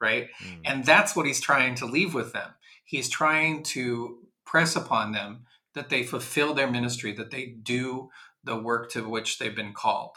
right? 0.00 0.28
Mm. 0.42 0.60
And 0.64 0.84
that's 0.84 1.16
what 1.16 1.26
he's 1.26 1.40
trying 1.40 1.74
to 1.76 1.86
leave 1.86 2.14
with 2.14 2.32
them. 2.32 2.50
He's 2.84 3.08
trying 3.08 3.62
to 3.64 4.18
press 4.44 4.76
upon 4.76 5.12
them 5.12 5.44
that 5.74 5.88
they 5.90 6.02
fulfill 6.02 6.54
their 6.54 6.70
ministry, 6.70 7.12
that 7.12 7.30
they 7.30 7.46
do 7.46 8.08
the 8.44 8.56
work 8.56 8.90
to 8.92 9.08
which 9.08 9.38
they've 9.38 9.54
been 9.54 9.74
called. 9.74 10.16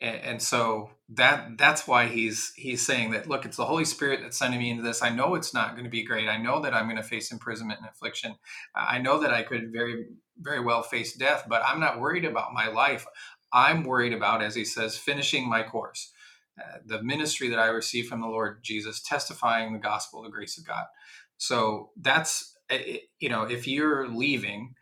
And, 0.00 0.16
and 0.16 0.42
so 0.42 0.90
that 1.10 1.58
that's 1.58 1.86
why 1.86 2.06
he's 2.06 2.52
he's 2.56 2.84
saying 2.84 3.10
that 3.10 3.28
look, 3.28 3.44
it's 3.44 3.58
the 3.58 3.66
Holy 3.66 3.84
Spirit 3.84 4.20
that's 4.22 4.38
sending 4.38 4.60
me 4.60 4.70
into 4.70 4.82
this. 4.82 5.02
I 5.02 5.10
know 5.10 5.34
it's 5.34 5.52
not 5.52 5.72
going 5.72 5.84
to 5.84 5.90
be 5.90 6.02
great. 6.02 6.28
I 6.28 6.38
know 6.38 6.62
that 6.62 6.74
I'm 6.74 6.86
going 6.86 6.96
to 6.96 7.02
face 7.02 7.30
imprisonment 7.30 7.80
and 7.80 7.88
affliction. 7.88 8.36
I 8.74 8.98
know 8.98 9.18
that 9.20 9.32
I 9.32 9.42
could 9.42 9.70
very 9.72 10.06
very 10.38 10.60
well 10.60 10.82
face 10.82 11.14
death, 11.14 11.44
but 11.48 11.62
I'm 11.64 11.80
not 11.80 12.00
worried 12.00 12.24
about 12.24 12.54
my 12.54 12.68
life. 12.68 13.06
I'm 13.52 13.84
worried 13.84 14.12
about, 14.12 14.42
as 14.42 14.54
he 14.54 14.64
says, 14.64 14.96
finishing 14.96 15.48
my 15.48 15.62
course, 15.62 16.12
uh, 16.60 16.78
the 16.84 17.02
ministry 17.02 17.48
that 17.50 17.58
I 17.58 17.66
received 17.66 18.08
from 18.08 18.20
the 18.20 18.26
Lord 18.26 18.64
Jesus, 18.64 19.00
testifying 19.00 19.72
the 19.72 19.78
gospel, 19.78 20.22
the 20.22 20.30
grace 20.30 20.58
of 20.58 20.66
God. 20.66 20.86
So 21.36 21.90
that's, 22.00 22.56
you 23.20 23.28
know, 23.28 23.42
if 23.42 23.68
you're 23.68 24.08
leaving 24.08 24.74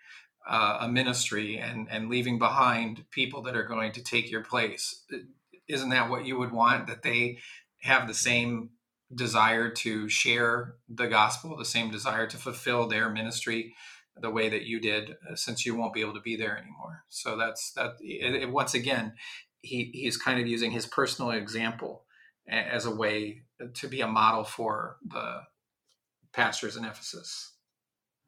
uh, 0.48 0.78
a 0.80 0.88
ministry 0.88 1.58
and, 1.58 1.86
and 1.90 2.08
leaving 2.08 2.38
behind 2.38 3.04
people 3.10 3.42
that 3.42 3.56
are 3.56 3.62
going 3.66 3.92
to 3.92 4.02
take 4.02 4.30
your 4.30 4.42
place, 4.42 5.04
isn't 5.72 5.90
that 5.90 6.10
what 6.10 6.26
you 6.26 6.38
would 6.38 6.52
want? 6.52 6.86
That 6.86 7.02
they 7.02 7.38
have 7.80 8.06
the 8.06 8.14
same 8.14 8.70
desire 9.14 9.70
to 9.70 10.08
share 10.08 10.74
the 10.88 11.08
gospel, 11.08 11.56
the 11.56 11.64
same 11.64 11.90
desire 11.90 12.26
to 12.26 12.36
fulfill 12.36 12.86
their 12.86 13.10
ministry 13.10 13.74
the 14.16 14.30
way 14.30 14.48
that 14.50 14.64
you 14.64 14.78
did, 14.78 15.16
uh, 15.30 15.34
since 15.34 15.64
you 15.64 15.74
won't 15.74 15.94
be 15.94 16.02
able 16.02 16.14
to 16.14 16.20
be 16.20 16.36
there 16.36 16.56
anymore. 16.56 17.04
So 17.08 17.36
that's 17.36 17.72
that. 17.72 17.92
It, 18.00 18.42
it, 18.42 18.50
once 18.50 18.74
again, 18.74 19.14
he 19.62 19.90
he's 19.94 20.16
kind 20.16 20.40
of 20.40 20.46
using 20.46 20.70
his 20.70 20.86
personal 20.86 21.30
example 21.30 22.04
as 22.48 22.84
a 22.84 22.94
way 22.94 23.42
to 23.74 23.88
be 23.88 24.00
a 24.00 24.06
model 24.08 24.44
for 24.44 24.96
the 25.06 25.42
pastors 26.32 26.76
in 26.76 26.84
Ephesus. 26.84 27.51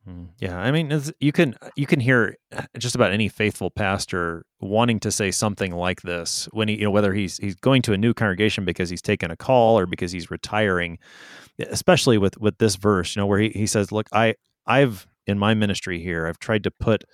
Hmm. 0.05 0.25
Yeah, 0.39 0.59
I 0.59 0.71
mean, 0.71 0.93
you 1.19 1.33
can 1.33 1.57
you 1.77 1.87
can 1.87 1.99
hear 1.99 2.37
uh, 2.55 2.63
just 2.79 2.95
about 2.95 3.13
any 3.13 3.29
faithful 3.29 3.71
pastor 3.71 4.45
wanting 4.61 5.01
to 5.01 5.11
say 5.11 5.31
something 5.31 5.75
like 5.75 6.03
this 6.03 6.47
when 6.53 6.69
he, 6.69 6.77
you 6.77 6.85
know, 6.85 6.91
whether 6.91 7.15
he's 7.15 7.39
he's 7.39 7.55
going 7.55 7.81
to 7.83 7.95
a 7.95 7.99
new 7.99 8.13
congregation 8.13 8.67
because 8.67 8.91
he's 8.91 9.01
taken 9.01 9.31
a 9.31 9.37
call 9.37 9.79
or 9.79 9.87
because 9.87 10.13
he's 10.13 10.31
retiring, 10.31 10.99
especially 11.59 12.19
with 12.19 12.39
with 12.39 12.59
this 12.59 12.77
verse, 12.77 13.17
you 13.17 13.21
know, 13.21 13.27
where 13.27 13.39
he, 13.39 13.49
he 13.51 13.67
says, 13.67 13.91
"Look, 13.93 14.09
I 14.13 14.35
I've 14.67 15.07
in 15.27 15.39
my 15.39 15.55
ministry 15.55 16.03
here, 16.03 16.27
I've 16.27 16.39
tried 16.39 16.65
to 16.65 16.71
put 16.71 17.05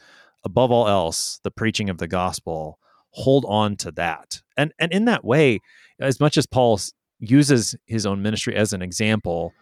above 0.44 0.70
all 0.70 0.88
else 0.88 1.40
the 1.44 1.50
preaching 1.50 1.90
of 1.90 1.98
the 1.98 2.09
gospel. 2.09 2.79
Hold 3.11 3.44
on 3.48 3.76
to 3.76 3.92
that. 3.92 4.42
And 4.57 4.72
and 4.79 4.92
in 4.92 5.05
that 5.07 5.24
way, 5.24 5.61
as 6.00 6.20
much 6.20 6.37
as 6.37 6.46
Paul 6.46 6.81
uses 7.18 7.76
his 7.87 8.07
own 8.07 8.22
ministry 8.22 8.57
as 8.57 8.72
an 8.72 8.83
example, 8.83 9.53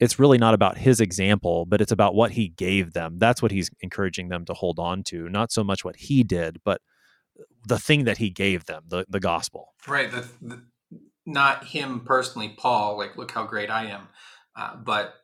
it's 0.00 0.18
really 0.18 0.38
not 0.38 0.54
about 0.54 0.78
his 0.78 1.00
example, 1.00 1.66
but 1.66 1.80
it's 1.80 1.92
about 1.92 2.14
what 2.14 2.32
he 2.32 2.48
gave 2.48 2.92
them. 2.92 3.18
That's 3.18 3.42
what 3.42 3.50
he's 3.50 3.70
encouraging 3.80 4.28
them 4.28 4.44
to 4.44 4.54
hold 4.54 4.78
on 4.78 5.02
to, 5.04 5.28
not 5.28 5.50
so 5.50 5.64
much 5.64 5.84
what 5.84 5.96
he 5.96 6.22
did, 6.22 6.60
but 6.64 6.80
the 7.66 7.78
thing 7.78 8.04
that 8.04 8.18
he 8.18 8.30
gave 8.30 8.66
them, 8.66 8.84
the, 8.88 9.04
the 9.08 9.20
gospel. 9.20 9.74
Right. 9.86 10.10
The, 10.10 10.28
the, 10.40 10.62
not 11.26 11.64
him 11.64 12.00
personally, 12.00 12.54
Paul, 12.56 12.96
like, 12.96 13.16
look 13.16 13.32
how 13.32 13.44
great 13.44 13.70
I 13.70 13.86
am, 13.86 14.08
uh, 14.56 14.76
but 14.76 15.14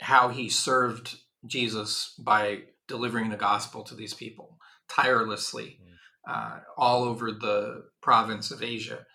how 0.00 0.28
he 0.28 0.48
served 0.48 1.16
Jesus 1.46 2.14
by 2.18 2.62
delivering 2.86 3.30
the 3.30 3.36
gospel 3.36 3.82
to 3.84 3.94
these 3.94 4.14
people 4.14 4.58
tirelessly 4.88 5.80
mm. 5.82 6.32
uh, 6.32 6.60
all 6.76 7.04
over 7.04 7.32
the 7.32 7.84
province 8.02 8.50
of 8.50 8.62
Asia. 8.62 9.06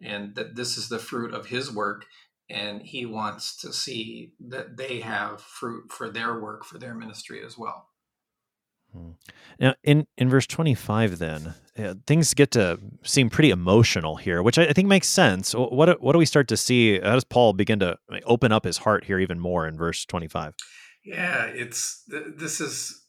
And 0.00 0.34
that 0.36 0.56
this 0.56 0.76
is 0.78 0.88
the 0.88 0.98
fruit 0.98 1.34
of 1.34 1.46
his 1.46 1.72
work. 1.72 2.06
And 2.50 2.82
he 2.82 3.04
wants 3.04 3.56
to 3.58 3.72
see 3.72 4.32
that 4.48 4.76
they 4.76 5.00
have 5.00 5.40
fruit 5.40 5.92
for 5.92 6.08
their 6.08 6.40
work, 6.40 6.64
for 6.64 6.78
their 6.78 6.94
ministry 6.94 7.44
as 7.44 7.58
well. 7.58 7.88
Hmm. 8.92 9.10
Now, 9.60 9.74
in, 9.82 10.06
in 10.16 10.30
verse 10.30 10.46
25, 10.46 11.18
then, 11.18 11.54
uh, 11.78 11.94
things 12.06 12.32
get 12.32 12.50
to 12.52 12.78
seem 13.02 13.28
pretty 13.28 13.50
emotional 13.50 14.16
here, 14.16 14.42
which 14.42 14.58
I, 14.58 14.66
I, 14.66 14.72
think 14.72 14.88
makes 14.88 15.08
sense. 15.08 15.54
What, 15.54 16.00
what 16.00 16.12
do 16.12 16.18
we 16.18 16.24
start 16.24 16.48
to 16.48 16.56
see? 16.56 16.98
How 16.98 17.14
does 17.14 17.24
Paul 17.24 17.52
begin 17.52 17.80
to 17.80 17.98
open 18.24 18.50
up 18.50 18.64
his 18.64 18.78
heart 18.78 19.04
here 19.04 19.18
even 19.18 19.38
more 19.38 19.68
in 19.68 19.76
verse 19.76 20.06
25? 20.06 20.54
Yeah, 21.04 21.44
it's 21.46 22.04
this 22.08 22.60
is. 22.60 23.04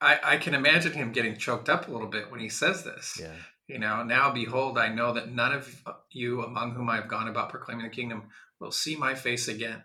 I, 0.00 0.18
I 0.22 0.36
can 0.36 0.54
imagine 0.54 0.92
him 0.92 1.12
getting 1.12 1.36
choked 1.36 1.68
up 1.68 1.88
a 1.88 1.90
little 1.90 2.08
bit 2.08 2.30
when 2.30 2.40
he 2.40 2.48
says 2.48 2.84
this. 2.84 3.16
Yeah. 3.18 3.32
You 3.66 3.78
know, 3.78 4.02
now 4.02 4.30
behold, 4.30 4.76
I 4.76 4.88
know 4.88 5.14
that 5.14 5.32
none 5.32 5.52
of 5.52 5.82
you 6.10 6.42
among 6.42 6.74
whom 6.74 6.90
I 6.90 6.96
have 6.96 7.08
gone 7.08 7.28
about 7.28 7.48
proclaiming 7.48 7.84
the 7.84 7.90
kingdom 7.90 8.24
will 8.60 8.72
see 8.72 8.96
my 8.96 9.14
face 9.14 9.48
again. 9.48 9.82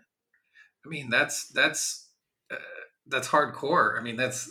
I 0.84 0.88
mean, 0.88 1.10
that's 1.10 1.48
that's 1.48 2.08
uh, 2.50 2.56
that's 3.06 3.28
hardcore. 3.28 3.98
I 3.98 4.02
mean, 4.02 4.16
that's 4.16 4.50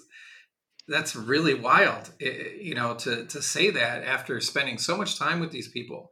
that's 0.87 1.15
really 1.15 1.53
wild. 1.53 2.11
You 2.19 2.75
know, 2.75 2.95
to 2.95 3.25
to 3.25 3.41
say 3.41 3.69
that 3.71 4.03
after 4.03 4.39
spending 4.41 4.77
so 4.77 4.97
much 4.97 5.17
time 5.17 5.39
with 5.39 5.51
these 5.51 5.69
people, 5.69 6.11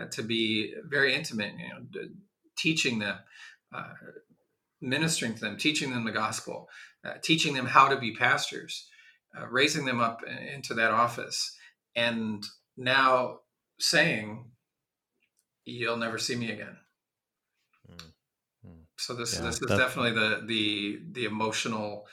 uh, 0.00 0.06
to 0.12 0.22
be 0.22 0.74
very 0.88 1.14
intimate. 1.14 1.54
You 1.58 1.68
know, 1.68 2.08
teaching 2.56 2.98
them, 2.98 3.18
uh, 3.74 3.92
ministering 4.80 5.34
to 5.34 5.40
them, 5.40 5.56
teaching 5.56 5.90
them 5.90 6.04
the 6.04 6.12
gospel, 6.12 6.68
uh, 7.04 7.14
teaching 7.22 7.54
them 7.54 7.66
how 7.66 7.88
to 7.88 7.98
be 7.98 8.14
pastors, 8.14 8.88
uh, 9.38 9.46
raising 9.48 9.84
them 9.84 10.00
up 10.00 10.20
into 10.24 10.74
that 10.74 10.90
office, 10.90 11.56
and 11.94 12.44
now 12.76 13.40
saying, 13.78 14.50
"You'll 15.64 15.96
never 15.96 16.18
see 16.18 16.36
me 16.36 16.50
again." 16.50 16.76
So 18.98 19.14
this 19.14 19.34
yeah, 19.34 19.42
this 19.42 19.60
is 19.60 19.68
definitely 19.68 20.12
the 20.12 20.42
the 20.44 21.00
the 21.12 21.24
emotional 21.24 22.06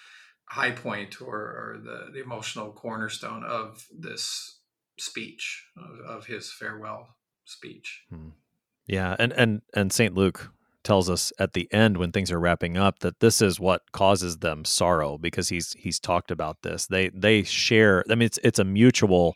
high 0.48 0.72
point 0.72 1.22
or, 1.22 1.36
or 1.36 1.82
the 1.84 2.12
the 2.14 2.22
emotional 2.22 2.72
cornerstone 2.72 3.44
of 3.44 3.86
this 3.98 4.60
speech 4.98 5.66
of, 5.78 6.18
of 6.18 6.26
his 6.28 6.52
farewell 6.52 7.16
speech. 7.44 8.04
Hmm. 8.10 8.30
Yeah, 8.88 9.16
and 9.18 9.34
and 9.34 9.62
and 9.74 9.92
Saint 9.92 10.14
Luke 10.14 10.52
tells 10.84 11.10
us 11.10 11.34
at 11.40 11.54
the 11.54 11.68
end 11.74 11.98
when 11.98 12.12
things 12.12 12.32
are 12.32 12.40
wrapping 12.40 12.78
up 12.78 13.00
that 13.00 13.20
this 13.20 13.42
is 13.42 13.60
what 13.60 13.92
causes 13.92 14.38
them 14.38 14.64
sorrow 14.64 15.18
because 15.18 15.50
he's 15.50 15.74
he's 15.74 16.00
talked 16.00 16.32
about 16.32 16.62
this. 16.62 16.86
They 16.88 17.10
they 17.10 17.44
share. 17.44 18.04
I 18.10 18.16
mean, 18.16 18.28
it's 18.28 18.40
it's 18.44 18.60
a 18.60 18.64
mutual 18.64 19.36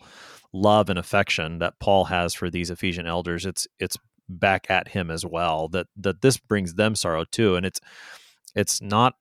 love 0.53 0.89
and 0.89 0.99
affection 0.99 1.59
that 1.59 1.79
Paul 1.79 2.05
has 2.05 2.33
for 2.33 2.49
these 2.49 2.69
Ephesian 2.69 3.07
elders. 3.07 3.45
It's 3.45 3.67
it's 3.79 3.97
back 4.29 4.67
at 4.69 4.89
him 4.89 5.11
as 5.11 5.25
well. 5.25 5.67
That 5.67 5.87
that 5.97 6.21
this 6.21 6.37
brings 6.37 6.75
them 6.75 6.95
sorrow 6.95 7.25
too, 7.25 7.55
and 7.55 7.65
it's 7.65 7.81
it's 8.55 8.81
not 8.81 9.15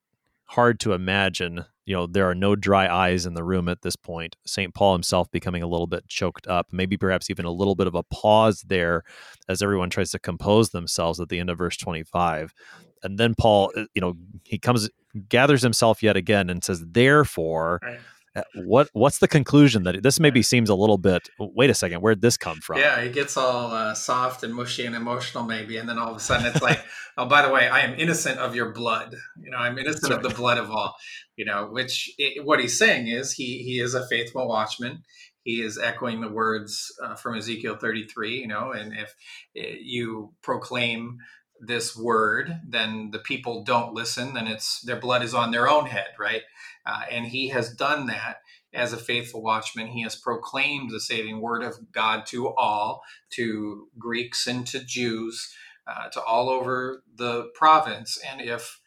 hard 0.44 0.81
to 0.81 0.92
imagine 0.92 1.64
you 1.85 1.94
know 1.94 2.07
there 2.07 2.29
are 2.29 2.35
no 2.35 2.57
dry 2.57 2.87
eyes 2.87 3.27
in 3.27 3.35
the 3.35 3.44
room 3.44 3.68
at 3.68 3.83
this 3.83 3.97
point 3.97 4.37
st 4.47 4.75
paul 4.75 4.94
himself 4.94 5.31
becoming 5.31 5.62
a 5.62 5.66
little 5.66 5.87
bit 5.87 6.09
choked 6.09 6.47
up 6.47 6.68
maybe 6.73 6.97
perhaps 6.97 7.29
even 7.29 7.44
a 7.44 7.51
little 7.51 7.75
bit 7.75 7.87
of 7.87 7.94
a 7.94 8.03
pause 8.05 8.62
there 8.68 9.03
as 9.49 9.61
everyone 9.61 9.90
tries 9.90 10.11
to 10.11 10.18
compose 10.18 10.71
themselves 10.71 11.21
at 11.21 11.29
the 11.29 11.38
end 11.38 11.51
of 11.51 11.59
verse 11.59 11.77
25 11.77 12.55
and 13.03 13.18
then 13.18 13.35
paul 13.35 13.71
uh, 13.77 13.85
you 13.94 14.01
know 14.01 14.14
he 14.44 14.59
comes 14.59 14.88
gathers 15.29 15.62
himself 15.62 16.03
yet 16.03 16.16
again 16.16 16.49
and 16.49 16.64
says 16.64 16.83
therefore 16.87 17.81
right. 17.83 17.99
Uh, 18.37 18.43
what 18.55 18.88
what's 18.93 19.19
the 19.19 19.29
conclusion 19.29 19.83
that 19.85 20.03
this 20.03 20.21
maybe 20.21 20.43
seems 20.43 20.69
a 20.69 20.75
little 20.75 20.99
bit 20.99 21.29
wait 21.38 21.71
a 21.71 21.75
second 21.75 22.01
where'd 22.01 22.21
this 22.21 22.37
come 22.37 22.61
from? 22.61 22.79
Yeah 22.79 23.01
it 23.01 23.12
gets 23.12 23.37
all 23.37 23.73
uh, 23.73 23.95
soft 23.95 24.43
and 24.43 24.55
mushy 24.55 24.85
and 24.85 24.95
emotional 24.95 25.45
maybe 25.45 25.77
and 25.77 25.88
then 25.88 25.99
all 25.99 26.11
of 26.11 26.17
a 26.17 26.21
sudden 26.21 26.47
it's 26.47 26.62
like 26.62 26.81
oh 27.19 27.27
by 27.27 27.43
the 27.47 27.53
way 27.53 27.69
i 27.69 27.81
am 27.81 27.95
innocent 27.99 28.38
of 28.38 28.55
your 28.55 28.73
blood. 28.73 29.14
You 29.41 29.51
know 29.51 29.59
i'm 29.59 29.79
innocent 29.79 30.12
of 30.12 30.23
the 30.23 30.31
blood 30.31 30.59
of 30.59 30.71
all 30.71 30.95
you 31.37 31.45
know 31.45 31.69
which 31.71 32.12
it, 32.19 32.45
what 32.45 32.61
he's 32.61 32.79
saying 32.79 33.09
is 33.09 33.33
he 33.33 33.62
he 33.62 33.81
is 33.81 33.95
a 33.95 34.07
faithful 34.07 34.49
watchman. 34.49 35.03
He 35.45 35.62
is 35.62 35.79
echoing 35.79 36.21
the 36.21 36.29
words 36.29 36.93
uh, 37.03 37.14
from 37.14 37.37
ezekiel 37.37 37.77
33 37.77 38.41
you 38.41 38.49
know 38.49 38.73
and 38.73 38.93
if 38.93 39.14
eh, 39.57 39.77
you 39.81 40.35
proclaim 40.43 41.19
this 41.61 41.97
word, 41.97 42.61
then 42.67 43.11
the 43.11 43.19
people 43.19 43.64
don't 43.64 43.95
listen, 43.95 44.35
then 44.35 44.47
it's 44.47 44.81
their 44.83 45.01
blood 45.01 45.23
is 45.23 45.35
on 45.35 45.51
their 45.51 45.69
own 45.69 45.87
head, 45.87 46.09
right? 46.19 46.43
Uh, 46.88 47.03
and 47.11 47.27
he 47.27 47.48
has 47.48 47.74
done 47.74 48.07
that 48.07 48.38
as 48.72 48.92
a 48.92 48.96
faithful 48.96 49.42
watchman. 49.42 49.88
He 49.88 50.03
has 50.03 50.16
proclaimed 50.16 50.90
the 50.90 51.01
saving 51.01 51.40
word 51.40 51.62
of 51.62 51.92
God 51.92 52.24
to 52.27 52.48
all, 52.55 53.03
to 53.35 53.88
Greeks 53.98 54.46
and 54.46 54.66
to 54.68 54.83
Jews, 54.83 55.55
uh, 55.87 56.09
to 56.09 56.22
all 56.22 56.48
over 56.48 57.03
the 57.14 57.51
province. 57.55 58.18
And 58.27 58.40
if 58.40 58.81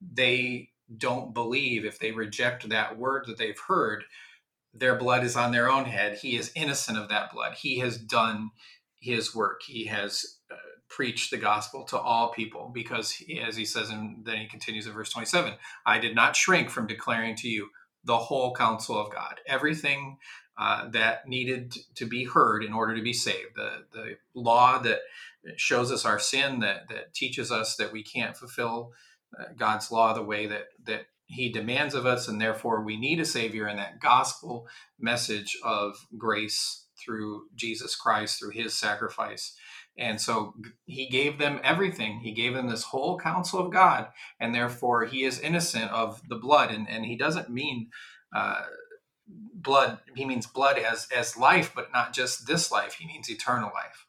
they 0.00 0.70
don't 0.96 1.34
believe, 1.34 1.84
if 1.84 1.98
they 1.98 2.12
reject 2.12 2.68
that 2.68 2.98
word 2.98 3.24
that 3.26 3.38
they've 3.38 3.60
heard, 3.68 4.04
their 4.74 4.96
blood 4.96 5.22
is 5.22 5.36
on 5.36 5.52
their 5.52 5.70
own 5.70 5.84
head. 5.84 6.18
He 6.18 6.36
is 6.36 6.52
innocent 6.54 6.96
of 6.96 7.10
that 7.10 7.32
blood. 7.32 7.54
He 7.54 7.78
has 7.80 7.98
done 7.98 8.50
his 9.00 9.34
work. 9.34 9.60
He 9.66 9.86
has 9.86 10.24
uh, 10.50 10.56
preach 10.94 11.30
the 11.30 11.38
gospel 11.38 11.84
to 11.84 11.98
all 11.98 12.30
people 12.32 12.70
because 12.72 13.12
he, 13.12 13.40
as 13.40 13.56
he 13.56 13.64
says 13.64 13.88
and 13.88 14.24
then 14.26 14.36
he 14.36 14.46
continues 14.46 14.86
in 14.86 14.92
verse 14.92 15.10
27 15.10 15.54
i 15.86 15.98
did 15.98 16.14
not 16.14 16.36
shrink 16.36 16.68
from 16.68 16.86
declaring 16.86 17.34
to 17.34 17.48
you 17.48 17.68
the 18.04 18.18
whole 18.18 18.54
counsel 18.54 18.98
of 18.98 19.12
god. 19.12 19.40
Everything 19.46 20.18
uh, 20.58 20.88
that 20.90 21.26
needed 21.26 21.74
to 21.94 22.04
be 22.04 22.24
heard 22.24 22.62
in 22.62 22.72
order 22.72 22.94
to 22.94 23.02
be 23.02 23.12
saved 23.12 23.56
the, 23.56 23.84
the 23.92 24.16
law 24.34 24.78
that 24.78 25.00
shows 25.56 25.90
us 25.90 26.04
our 26.04 26.18
sin 26.18 26.60
that, 26.60 26.88
that 26.88 27.14
teaches 27.14 27.50
us 27.50 27.76
that 27.76 27.92
we 27.92 28.02
can't 28.02 28.36
fulfill 28.36 28.92
uh, 29.38 29.44
god's 29.56 29.90
law 29.90 30.12
the 30.12 30.22
way 30.22 30.46
that, 30.46 30.66
that 30.84 31.06
he 31.24 31.50
demands 31.50 31.94
of 31.94 32.04
us 32.04 32.28
and 32.28 32.38
therefore 32.38 32.82
we 32.84 32.98
need 32.98 33.18
a 33.18 33.24
savior 33.24 33.66
and 33.66 33.78
that 33.78 33.98
gospel 33.98 34.68
message 35.00 35.56
of 35.64 36.06
grace 36.18 36.86
through 37.02 37.44
jesus 37.54 37.96
christ 37.96 38.38
through 38.38 38.50
his 38.50 38.78
sacrifice 38.78 39.56
and 39.98 40.20
so 40.20 40.54
he 40.86 41.08
gave 41.08 41.38
them 41.38 41.60
everything. 41.62 42.20
He 42.20 42.32
gave 42.32 42.54
them 42.54 42.68
this 42.68 42.84
whole 42.84 43.18
counsel 43.18 43.60
of 43.60 43.72
God, 43.72 44.08
and 44.40 44.54
therefore 44.54 45.04
he 45.04 45.24
is 45.24 45.38
innocent 45.38 45.90
of 45.90 46.22
the 46.28 46.36
blood. 46.36 46.70
And, 46.70 46.88
and 46.88 47.04
he 47.04 47.16
doesn't 47.16 47.50
mean 47.50 47.90
uh, 48.34 48.62
blood. 49.28 49.98
He 50.16 50.24
means 50.24 50.46
blood 50.46 50.78
as 50.78 51.08
as 51.14 51.36
life, 51.36 51.72
but 51.74 51.92
not 51.92 52.14
just 52.14 52.46
this 52.46 52.72
life. 52.72 52.94
He 52.94 53.06
means 53.06 53.30
eternal 53.30 53.70
life. 53.74 54.06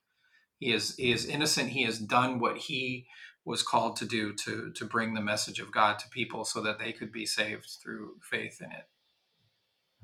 He 0.60 0.72
is 0.72 0.96
he 0.96 1.12
is 1.12 1.26
innocent. 1.26 1.72
He 1.72 1.84
has 1.84 2.00
done 2.00 2.40
what 2.40 2.58
he 2.58 3.06
was 3.46 3.62
called 3.62 3.98
to 3.98 4.06
do 4.06 4.34
to 4.46 4.72
to 4.72 4.86
bring 4.86 5.14
the 5.14 5.22
message 5.22 5.60
of 5.60 5.74
God 5.74 6.00
to 6.00 6.10
people 6.10 6.46
so 6.46 6.62
that 6.62 6.80
they 6.80 6.94
could 6.94 7.12
be 7.12 7.26
saved 7.26 7.68
through 7.82 8.16
faith 8.22 8.62
in 8.62 8.72
it. 8.72 8.88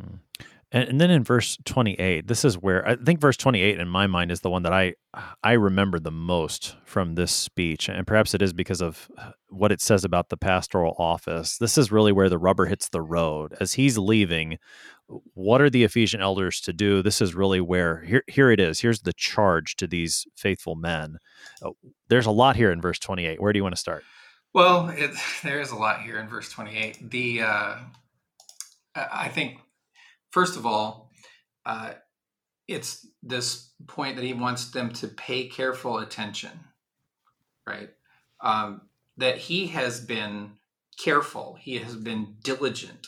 Hmm. 0.01 0.15
And, 0.71 1.01
then 1.01 1.09
in 1.09 1.23
verse 1.23 1.57
28, 1.65 2.27
this 2.27 2.45
is 2.45 2.55
where 2.55 2.87
I 2.87 2.95
think 2.95 3.19
verse 3.19 3.37
28 3.37 3.79
in 3.79 3.87
my 3.87 4.05
mind 4.05 4.31
is 4.31 4.41
the 4.41 4.51
one 4.51 4.63
that 4.63 4.73
I 4.73 4.93
I 5.43 5.53
remember 5.53 5.99
the 5.99 6.11
most 6.11 6.75
from 6.85 7.15
this 7.15 7.31
speech, 7.31 7.89
and 7.89 8.05
perhaps 8.05 8.35
it 8.35 8.43
is 8.43 8.53
because 8.53 8.79
of 8.79 9.09
what 9.47 9.71
it 9.71 9.81
says 9.81 10.03
about 10.03 10.29
the 10.29 10.37
pastoral 10.37 10.95
office. 10.99 11.57
This 11.57 11.75
is 11.79 11.91
really 11.91 12.11
where 12.11 12.29
the 12.29 12.37
rubber 12.37 12.67
hits 12.67 12.89
the 12.89 13.01
road 13.01 13.55
as 13.59 13.73
he's 13.73 13.97
leaving. 13.97 14.59
What 15.33 15.59
are 15.59 15.71
the 15.71 15.83
Ephesian 15.83 16.21
elders 16.21 16.61
to 16.61 16.73
do? 16.73 17.01
This 17.01 17.19
is 17.19 17.33
really 17.33 17.61
where 17.61 18.01
here 18.01 18.23
here 18.27 18.51
it 18.51 18.59
is. 18.59 18.79
Here's 18.79 19.01
the 19.01 19.13
charge 19.13 19.75
to 19.77 19.87
these 19.87 20.27
faithful 20.35 20.75
men. 20.75 21.17
Uh, 21.63 21.71
there's 22.09 22.27
a 22.27 22.31
lot 22.31 22.55
here 22.55 22.71
in 22.71 22.79
verse 22.79 22.99
28. 22.99 23.41
Where 23.41 23.51
do 23.51 23.57
you 23.57 23.63
want 23.63 23.73
to 23.73 23.81
start? 23.81 24.03
Well, 24.53 24.89
it, 24.89 25.11
there 25.43 25.61
is 25.61 25.71
a 25.71 25.75
lot 25.75 26.03
here 26.03 26.19
in 26.19 26.29
verse 26.29 26.51
28. 26.51 27.09
The 27.09 27.41
uh, 27.41 27.75
I 28.95 29.29
think 29.29 29.57
first 30.31 30.57
of 30.57 30.65
all, 30.65 31.11
uh, 31.65 31.93
it's 32.67 33.07
this 33.23 33.71
point 33.87 34.15
that 34.15 34.25
he 34.25 34.33
wants 34.33 34.71
them 34.71 34.91
to 34.93 35.07
pay 35.07 35.47
careful 35.47 35.99
attention, 35.99 36.51
right? 37.67 37.89
Um, 38.41 38.81
that 39.17 39.37
he 39.37 39.67
has 39.67 39.99
been 39.99 40.51
careful, 41.03 41.57
he 41.59 41.77
has 41.79 41.95
been 41.95 42.35
diligent. 42.43 43.07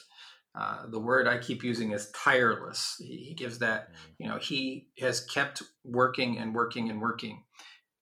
Uh, 0.54 0.86
the 0.88 1.00
word 1.00 1.28
I 1.28 1.38
keep 1.38 1.64
using 1.64 1.92
is 1.92 2.12
tireless. 2.12 2.96
He, 3.00 3.18
he 3.18 3.34
gives 3.34 3.60
that, 3.60 3.90
mm-hmm. 3.90 4.24
you 4.24 4.30
know, 4.30 4.38
he 4.38 4.90
has 5.00 5.22
kept 5.22 5.64
working 5.86 6.38
and 6.38 6.54
working 6.54 6.90
and 6.90 7.02
working. 7.02 7.44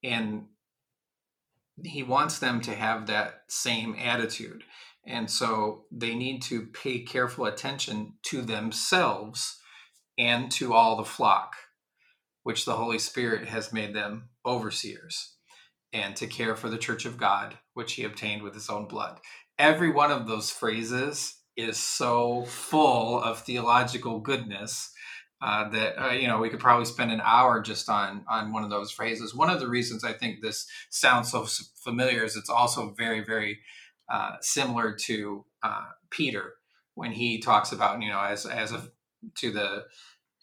And 0.03 0.45
he 1.84 2.03
wants 2.03 2.39
them 2.39 2.61
to 2.61 2.76
have 2.76 3.07
that 3.07 3.43
same 3.47 3.95
attitude. 3.99 4.63
And 5.10 5.30
so 5.30 5.86
they 5.91 6.14
need 6.14 6.43
to 6.43 6.68
pay 6.68 6.99
careful 6.99 7.45
attention 7.45 8.14
to 8.28 8.43
themselves 8.43 9.60
and 10.20 10.51
to 10.51 10.74
all 10.74 10.95
the 10.95 11.03
flock, 11.03 11.55
which 12.43 12.64
the 12.64 12.76
Holy 12.76 12.99
Spirit 12.99 13.47
has 13.47 13.74
made 13.74 13.95
them 13.95 14.30
overseers, 14.45 15.36
and 15.91 16.16
to 16.16 16.28
care 16.28 16.55
for 16.55 16.70
the 16.70 16.78
church 16.78 17.05
of 17.05 17.18
God, 17.18 17.57
which 17.74 17.93
he 17.93 18.03
obtained 18.03 18.43
with 18.43 18.53
his 18.53 18.70
own 18.70 18.88
blood. 18.88 19.20
Every 19.57 19.89
one 19.89 20.12
of 20.12 20.28
those 20.28 20.51
phrases 20.51 21.39
is 21.57 21.78
so 21.78 22.45
full 22.45 23.22
of 23.22 23.39
theological 23.39 24.20
goodness 24.20 24.93
uh, 25.41 25.70
that 25.70 26.01
uh, 26.01 26.12
you 26.12 26.28
know 26.28 26.38
we 26.38 26.49
could 26.49 26.60
probably 26.60 26.86
spend 26.86 27.12
an 27.12 27.22
hour 27.24 27.62
just 27.62 27.89
on 27.89 28.26
on 28.30 28.53
one 28.53 28.64
of 28.64 28.70
those 28.70 28.91
phrases. 28.91 29.34
One 29.34 29.49
of 29.49 29.60
the 29.60 29.70
reasons 29.70 30.03
I 30.03 30.14
think 30.14 30.41
this 30.41 30.68
sounds 30.89 31.32
so 31.32 31.47
familiar 31.84 32.24
is 32.24 32.36
it's 32.36 32.49
also 32.49 32.93
very 32.97 33.24
very 33.24 33.60
uh, 34.10 34.36
similar 34.41 34.93
to 34.93 35.45
uh, 35.64 35.86
Peter 36.10 36.53
when 36.95 37.12
he 37.12 37.39
talks 37.39 37.72
about 37.72 38.01
you 38.01 38.10
know 38.10 38.20
as 38.20 38.45
as 38.45 38.72
a 38.72 38.84
to 39.36 39.51
the 39.51 39.86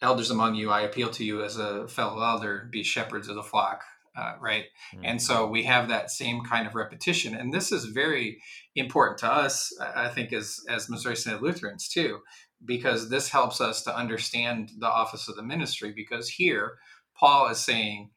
elders 0.03 0.31
among 0.31 0.55
you 0.55 0.71
I 0.71 0.83
appeal 0.83 1.11
to 1.11 1.25
you 1.25 1.43
as 1.43 1.59
a 1.59 1.89
fellow 1.89 2.23
elder 2.23 2.69
be 2.71 2.83
shepherds 2.83 3.29
of 3.29 3.37
the 3.37 3.43
flock 3.43 3.83
uh, 4.17 4.35
right 4.41 4.65
mm-hmm. 4.95 5.05
and 5.05 5.21
so 5.21 5.47
we 5.47 5.65
have 5.65 5.89
that 5.89 6.11
same 6.11 6.43
kind 6.45 6.67
of 6.67 6.75
repetition 6.75 7.35
and 7.35 7.53
this 7.53 7.73
is 7.73 7.87
very 7.87 8.41
important 8.75 9.19
to 9.19 9.31
us 9.31 9.73
I 9.81 10.09
think 10.09 10.33
as 10.33 10.61
as 10.69 10.89
Missouri 10.89 11.17
Synod 11.17 11.43
Lutherans 11.43 11.89
too 11.89 12.21
because 12.65 13.09
this 13.09 13.29
helps 13.29 13.61
us 13.61 13.83
to 13.83 13.97
understand 13.97 14.71
the 14.79 14.89
office 14.89 15.29
of 15.29 15.37
the 15.37 15.43
ministry 15.43 15.93
because 15.95 16.29
here 16.29 16.79
Paul 17.19 17.49
is 17.49 17.59
saying 17.59 18.11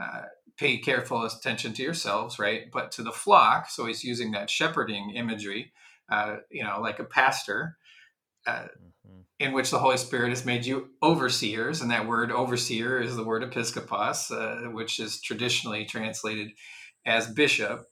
uh, 0.00 0.22
pay 0.58 0.78
careful 0.78 1.24
attention 1.24 1.72
to 1.74 1.82
yourselves, 1.82 2.38
right? 2.38 2.70
But 2.72 2.92
to 2.92 3.02
the 3.02 3.12
flock. 3.12 3.68
So 3.68 3.86
he's 3.86 4.04
using 4.04 4.32
that 4.32 4.50
shepherding 4.50 5.10
imagery, 5.10 5.72
uh, 6.10 6.36
you 6.50 6.64
know, 6.64 6.80
like 6.80 6.98
a 6.98 7.04
pastor, 7.04 7.76
uh, 8.46 8.68
mm-hmm. 9.06 9.20
in 9.38 9.52
which 9.52 9.70
the 9.70 9.78
Holy 9.78 9.96
Spirit 9.98 10.30
has 10.30 10.46
made 10.46 10.64
you 10.64 10.88
overseers. 11.02 11.82
And 11.82 11.90
that 11.90 12.06
word 12.06 12.30
overseer 12.30 13.00
is 13.00 13.16
the 13.16 13.24
word 13.24 13.42
episkopos, 13.42 14.30
uh, 14.30 14.70
which 14.70 14.98
is 14.98 15.20
traditionally 15.20 15.84
translated 15.84 16.52
as 17.04 17.26
bishop. 17.26 17.86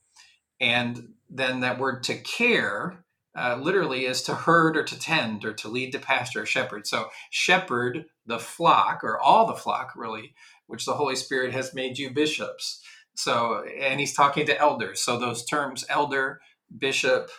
And 0.61 1.15
then 1.29 1.61
that 1.61 1.79
word 1.79 2.03
to 2.05 2.17
care 2.17 3.05
uh, 3.37 3.59
literally 3.61 4.07
is 4.07 4.23
to 4.23 4.35
herd 4.35 4.77
or 4.77 4.85
to 4.85 4.99
tend 4.99 5.45
or 5.45 5.53
to 5.53 5.69
lead 5.69 5.93
to 5.93 5.99
pasture 5.99 6.43
or 6.43 6.47
shepherd. 6.47 6.87
So 6.87 7.09
shepherd 7.31 8.07
the 8.27 8.39
flock 8.39 9.05
or 9.05 9.21
all 9.21 9.47
the 9.47 9.55
flock 9.55 9.93
really 9.97 10.35
which 10.67 10.87
the 10.87 10.95
Holy 10.95 11.17
Spirit 11.17 11.53
has 11.53 11.75
made 11.75 11.99
you 11.99 12.11
bishops. 12.11 12.83
So, 13.15 13.65
and 13.81 14.01
he's 14.01 14.15
talking 14.15 14.47
to 14.47 14.59
elders. 14.59 15.01
So 15.01 15.19
those 15.19 15.45
terms, 15.45 15.85
elder, 15.89 16.41
bishop, 16.77 17.31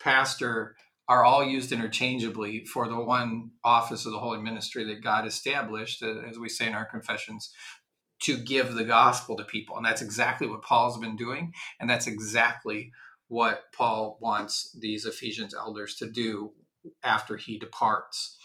pastor, 0.00 0.76
are 1.08 1.24
all 1.24 1.44
used 1.44 1.72
interchangeably 1.72 2.64
for 2.64 2.88
the 2.88 3.00
one 3.00 3.50
office 3.64 4.06
of 4.06 4.12
the 4.12 4.18
holy 4.18 4.40
ministry 4.40 4.84
that 4.84 5.02
God 5.02 5.26
established, 5.26 6.02
uh, 6.02 6.20
as 6.28 6.38
we 6.38 6.48
say 6.48 6.66
in 6.66 6.74
our 6.74 6.84
confessions, 6.84 7.52
to 8.22 8.36
give 8.36 8.74
the 8.74 8.84
gospel 8.84 9.36
to 9.36 9.44
people. 9.44 9.76
And 9.76 9.84
that's 9.84 10.02
exactly 10.02 10.46
what 10.46 10.62
Paul's 10.62 10.98
been 10.98 11.16
doing. 11.16 11.52
And 11.80 11.90
that's 11.90 12.06
exactly 12.06 12.92
what 13.28 13.64
Paul 13.76 14.18
wants 14.20 14.76
these 14.78 15.04
Ephesians 15.04 15.54
elders 15.54 15.96
to 15.96 16.10
do 16.10 16.52
after 17.02 17.36
he 17.36 17.58
departs. 17.58 18.36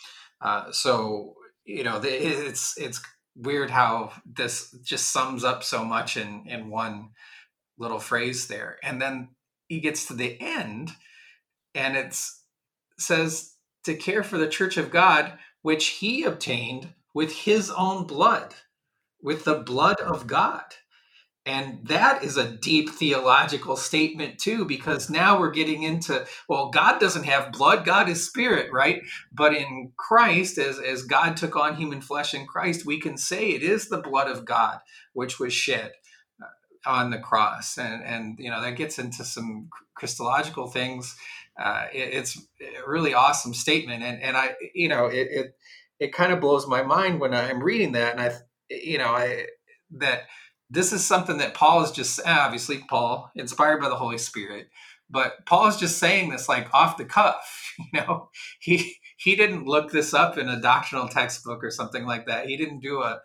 Uh, 0.42 0.72
so, 0.72 1.36
you 1.68 1.84
know, 1.84 2.02
it's, 2.04 2.78
it's 2.78 3.02
weird 3.36 3.70
how 3.70 4.14
this 4.26 4.72
just 4.84 5.12
sums 5.12 5.44
up 5.44 5.64
so 5.64 5.86
much 5.86 6.18
in 6.18 6.46
in 6.48 6.70
one 6.70 7.10
little 7.78 8.00
phrase 8.00 8.48
there. 8.48 8.78
And 8.82 9.00
then 9.00 9.30
he 9.68 9.80
gets 9.80 10.08
to 10.08 10.14
the 10.14 10.38
end 10.42 10.92
and 11.76 11.96
it 11.96 12.20
says 12.98 13.54
to 13.84 13.96
care 13.96 14.24
for 14.24 14.38
the 14.38 14.48
church 14.48 14.78
of 14.78 14.90
god 14.90 15.34
which 15.62 15.88
he 15.88 16.24
obtained 16.24 16.90
with 17.14 17.32
his 17.32 17.70
own 17.70 18.06
blood 18.08 18.56
with 19.22 19.46
the 19.46 19.56
blood 19.56 20.00
of 20.00 20.28
god 20.28 20.64
and 21.48 21.80
that 21.88 22.26
is 22.26 22.36
a 22.36 22.52
deep 22.52 22.90
theological 22.90 23.78
statement, 23.78 24.38
too, 24.38 24.66
because 24.66 25.10
now 25.10 25.40
we're 25.40 25.52
getting 25.52 25.84
into, 25.84 26.28
well, 26.50 26.70
God 26.72 27.00
doesn't 27.00 27.24
have 27.24 27.54
blood, 27.54 27.86
God 27.86 28.10
is 28.10 28.26
spirit, 28.26 28.70
right? 28.74 29.02
But 29.32 29.56
in 29.56 29.94
Christ, 29.96 30.58
as, 30.58 30.78
as 30.78 31.04
God 31.04 31.38
took 31.38 31.56
on 31.56 31.78
human 31.78 32.02
flesh 32.02 32.34
in 32.34 32.46
Christ, 32.46 32.86
we 32.86 33.00
can 33.00 33.18
say 33.18 33.52
it 33.52 33.64
is 33.64 33.88
the 33.88 34.02
blood 34.02 34.30
of 34.30 34.44
God 34.44 34.80
which 35.14 35.40
was 35.40 35.54
shed 35.54 35.94
uh, 36.42 36.90
on 36.90 37.12
the 37.12 37.20
cross. 37.20 37.78
And, 37.78 38.04
and 38.04 38.38
you 38.40 38.52
know, 38.52 38.62
that 38.62 38.76
gets 38.76 39.00
into 39.00 39.24
some 39.24 39.70
Christological 39.96 40.68
things. 40.68 41.16
Uh, 41.58 41.86
it, 41.94 42.14
it's 42.14 42.38
a 42.62 42.90
really 42.90 43.14
awesome 43.14 43.54
statement. 43.54 44.04
And, 44.04 44.22
and 44.22 44.36
I, 44.36 44.56
you 44.76 44.90
know, 44.90 45.06
it, 45.06 45.28
it, 45.32 45.56
it 45.98 46.14
kind 46.14 46.34
of 46.34 46.42
blows 46.42 46.68
my 46.68 46.84
mind 46.84 47.22
when 47.22 47.34
I'm 47.34 47.64
reading 47.64 47.94
that. 47.94 48.12
And 48.12 48.22
I, 48.22 48.36
you 48.70 48.98
know, 48.98 49.12
I, 49.16 49.46
that, 49.92 50.24
this 50.70 50.92
is 50.92 51.06
something 51.06 51.38
that 51.38 51.54
Paul 51.54 51.84
is 51.84 51.92
just 51.92 52.20
ah, 52.26 52.46
obviously 52.46 52.80
Paul 52.90 53.32
inspired 53.36 53.82
by 53.82 53.90
the 53.90 53.96
Holy 53.96 54.18
Spirit, 54.18 54.68
but 55.10 55.46
Paul 55.46 55.68
is 55.68 55.78
just 55.78 55.98
saying 55.98 56.30
this 56.30 56.50
like 56.50 56.74
off 56.74 56.98
the 56.98 57.06
cuff. 57.06 57.64
You 57.94 58.02
know, 58.02 58.30
he 58.60 58.96
he 59.18 59.36
didn't 59.36 59.68
look 59.68 59.92
this 59.92 60.12
up 60.12 60.40
in 60.40 60.50
a 60.50 60.60
doctrinal 60.60 61.08
textbook 61.08 61.64
or 61.64 61.70
something 61.70 62.08
like 62.08 62.26
that. 62.26 62.48
He 62.48 62.58
didn't 62.58 62.80
do 62.80 63.04
a 63.04 63.22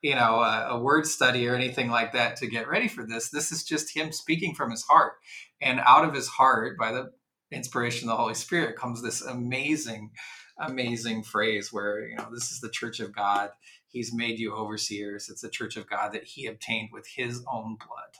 you 0.00 0.14
know 0.14 0.40
a, 0.42 0.68
a 0.70 0.78
word 0.78 1.06
study 1.06 1.48
or 1.48 1.56
anything 1.56 1.90
like 1.90 2.12
that 2.12 2.36
to 2.36 2.46
get 2.46 2.68
ready 2.68 2.86
for 2.86 3.04
this. 3.04 3.30
This 3.30 3.50
is 3.50 3.64
just 3.64 3.96
him 3.96 4.12
speaking 4.12 4.54
from 4.54 4.70
his 4.70 4.84
heart, 4.84 5.14
and 5.60 5.80
out 5.84 6.04
of 6.04 6.14
his 6.14 6.28
heart, 6.28 6.78
by 6.78 6.92
the 6.92 7.10
inspiration 7.50 8.08
of 8.08 8.12
the 8.12 8.22
Holy 8.22 8.34
Spirit, 8.34 8.76
comes 8.76 9.02
this 9.02 9.22
amazing, 9.22 10.12
amazing 10.60 11.24
phrase 11.24 11.72
where 11.72 12.06
you 12.06 12.16
know 12.16 12.28
this 12.32 12.52
is 12.52 12.60
the 12.60 12.70
Church 12.70 13.00
of 13.00 13.12
God 13.12 13.50
He's 13.88 14.14
made 14.14 14.38
you 14.38 14.54
overseers. 14.54 15.28
It's 15.28 15.40
the 15.40 15.48
church 15.48 15.76
of 15.76 15.88
God 15.88 16.12
that 16.12 16.24
he 16.24 16.46
obtained 16.46 16.90
with 16.92 17.06
his 17.16 17.42
own 17.50 17.76
blood. 17.76 18.16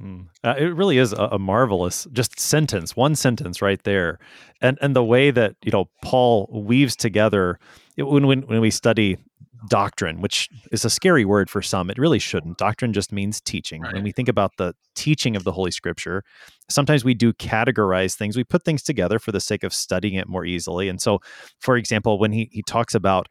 Mm. 0.00 0.28
Uh, 0.44 0.54
it 0.56 0.74
really 0.76 0.98
is 0.98 1.12
a, 1.12 1.24
a, 1.32 1.38
marvelous 1.38 2.06
just 2.12 2.38
sentence, 2.38 2.94
one 2.94 3.16
sentence 3.16 3.60
right 3.60 3.82
there, 3.82 4.20
and 4.60 4.78
and 4.80 4.94
the 4.94 5.02
way 5.02 5.32
that 5.32 5.56
you 5.64 5.72
know 5.72 5.86
Paul 6.04 6.48
weaves 6.52 6.94
together 6.94 7.58
it, 7.96 8.04
when 8.04 8.28
when 8.28 8.42
when 8.42 8.60
we 8.60 8.70
study 8.70 9.18
doctrine, 9.68 10.20
which 10.20 10.48
is 10.70 10.84
a 10.84 10.90
scary 10.90 11.24
word 11.24 11.50
for 11.50 11.60
some, 11.62 11.90
it 11.90 11.98
really 11.98 12.18
shouldn't. 12.18 12.58
Doctrine 12.58 12.92
just 12.92 13.12
means 13.12 13.40
teaching. 13.40 13.82
Right. 13.82 13.94
When 13.94 14.04
we 14.04 14.12
think 14.12 14.28
about 14.28 14.56
the 14.56 14.74
teaching 14.94 15.34
of 15.34 15.44
the 15.44 15.52
Holy 15.52 15.70
Scripture, 15.70 16.22
sometimes 16.68 17.04
we 17.04 17.14
do 17.14 17.32
categorize 17.32 18.14
things. 18.14 18.36
We 18.36 18.44
put 18.44 18.64
things 18.64 18.82
together 18.82 19.18
for 19.18 19.32
the 19.32 19.40
sake 19.40 19.64
of 19.64 19.74
studying 19.74 20.14
it 20.14 20.28
more 20.28 20.44
easily. 20.44 20.88
And 20.88 21.00
so, 21.00 21.20
for 21.58 21.76
example, 21.76 22.18
when 22.18 22.32
he 22.32 22.48
he 22.52 22.62
talks 22.62 22.94
about 22.94 23.28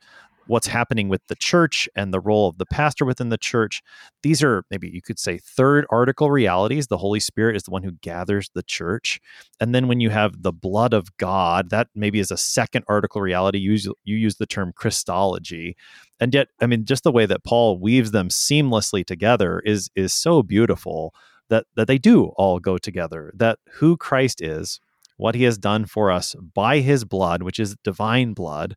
what's 0.47 0.67
happening 0.67 1.09
with 1.09 1.21
the 1.27 1.35
church 1.35 1.87
and 1.95 2.13
the 2.13 2.19
role 2.19 2.49
of 2.49 2.57
the 2.57 2.65
pastor 2.65 3.05
within 3.05 3.29
the 3.29 3.37
church. 3.37 3.81
These 4.23 4.43
are 4.43 4.63
maybe 4.71 4.89
you 4.89 5.01
could 5.01 5.19
say 5.19 5.37
third 5.37 5.85
article 5.89 6.31
realities. 6.31 6.87
The 6.87 6.97
Holy 6.97 7.19
Spirit 7.19 7.55
is 7.55 7.63
the 7.63 7.71
one 7.71 7.83
who 7.83 7.91
gathers 8.01 8.49
the 8.53 8.63
church. 8.63 9.19
And 9.59 9.73
then 9.73 9.87
when 9.87 9.99
you 9.99 10.09
have 10.09 10.41
the 10.41 10.51
blood 10.51 10.93
of 10.93 11.15
God, 11.17 11.69
that 11.69 11.87
maybe 11.95 12.19
is 12.19 12.31
a 12.31 12.37
second 12.37 12.85
article 12.87 13.21
reality. 13.21 13.59
You 13.59 13.71
use, 13.71 13.87
you 14.03 14.15
use 14.15 14.35
the 14.35 14.45
term 14.45 14.73
Christology. 14.75 15.75
And 16.19 16.33
yet, 16.33 16.47
I 16.61 16.65
mean, 16.65 16.85
just 16.85 17.03
the 17.03 17.11
way 17.11 17.25
that 17.25 17.43
Paul 17.43 17.79
weaves 17.79 18.11
them 18.11 18.29
seamlessly 18.29 19.05
together 19.05 19.59
is 19.59 19.89
is 19.95 20.13
so 20.13 20.43
beautiful 20.43 21.13
that 21.49 21.65
that 21.75 21.87
they 21.87 21.97
do 21.97 22.25
all 22.37 22.59
go 22.59 22.77
together. 22.77 23.31
That 23.35 23.59
who 23.73 23.97
Christ 23.97 24.41
is, 24.41 24.79
what 25.17 25.35
he 25.35 25.43
has 25.43 25.57
done 25.57 25.85
for 25.85 26.09
us 26.11 26.35
by 26.53 26.79
his 26.79 27.03
blood, 27.03 27.43
which 27.43 27.59
is 27.59 27.75
divine 27.83 28.33
blood, 28.33 28.75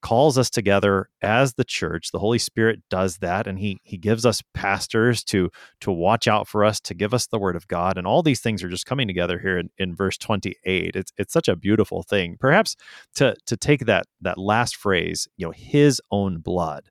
calls 0.00 0.38
us 0.38 0.50
together 0.50 1.08
as 1.22 1.54
the 1.54 1.64
church. 1.64 2.10
The 2.12 2.18
Holy 2.18 2.38
Spirit 2.38 2.80
does 2.88 3.18
that, 3.18 3.46
and 3.46 3.58
he 3.58 3.78
he 3.82 3.96
gives 3.96 4.24
us 4.24 4.42
pastors 4.54 5.24
to 5.24 5.50
to 5.80 5.90
watch 5.90 6.28
out 6.28 6.46
for 6.46 6.64
us, 6.64 6.80
to 6.80 6.94
give 6.94 7.12
us 7.12 7.26
the 7.26 7.38
word 7.38 7.56
of 7.56 7.66
God, 7.68 7.98
and 7.98 8.06
all 8.06 8.22
these 8.22 8.40
things 8.40 8.62
are 8.62 8.68
just 8.68 8.86
coming 8.86 9.08
together 9.08 9.38
here 9.38 9.58
in, 9.58 9.70
in 9.78 9.94
verse 9.94 10.16
28. 10.18 10.94
It's 10.94 11.12
it's 11.18 11.32
such 11.32 11.48
a 11.48 11.56
beautiful 11.56 12.02
thing. 12.02 12.36
Perhaps 12.38 12.76
to 13.16 13.34
to 13.46 13.56
take 13.56 13.86
that 13.86 14.06
that 14.20 14.38
last 14.38 14.76
phrase, 14.76 15.26
you 15.36 15.46
know, 15.46 15.52
his 15.52 16.00
own 16.10 16.38
blood, 16.38 16.90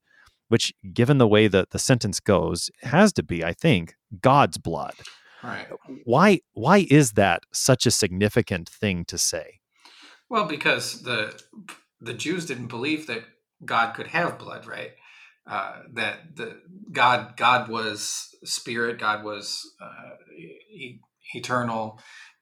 which 0.50 0.74
given 0.94 1.18
the 1.18 1.28
way 1.28 1.48
that 1.48 1.70
the 1.70 1.80
sentence 1.80 2.20
goes, 2.20 2.70
has 2.82 3.14
to 3.14 3.24
be, 3.24 3.44
I 3.44 3.54
think, 3.54 3.96
God's 4.22 4.58
blood. 4.58 4.94
Right. 5.44 5.68
Why 6.04 6.42
why 6.54 6.88
is 6.90 7.14
that 7.14 7.44
such 7.54 7.86
a 7.86 7.92
significant 7.92 8.70
thing 8.70 9.06
to 9.06 9.18
say? 9.18 9.60
Well, 10.30 10.46
because 10.46 11.04
the 11.04 11.40
the 12.02 12.14
Jews 12.14 12.46
didn't 12.46 12.68
believe 12.68 13.08
that 13.08 13.24
God 13.64 13.94
could 13.94 14.08
have 14.08 14.40
blood, 14.40 14.66
right? 14.66 14.92
Uh, 15.46 15.84
that 15.94 16.36
the 16.36 16.62
God 16.92 17.38
God 17.38 17.70
was 17.70 18.36
spirit, 18.44 19.00
God 19.00 19.24
was 19.24 19.64
uh, 19.82 20.16
e- 20.36 21.00
eternal, 21.34 22.00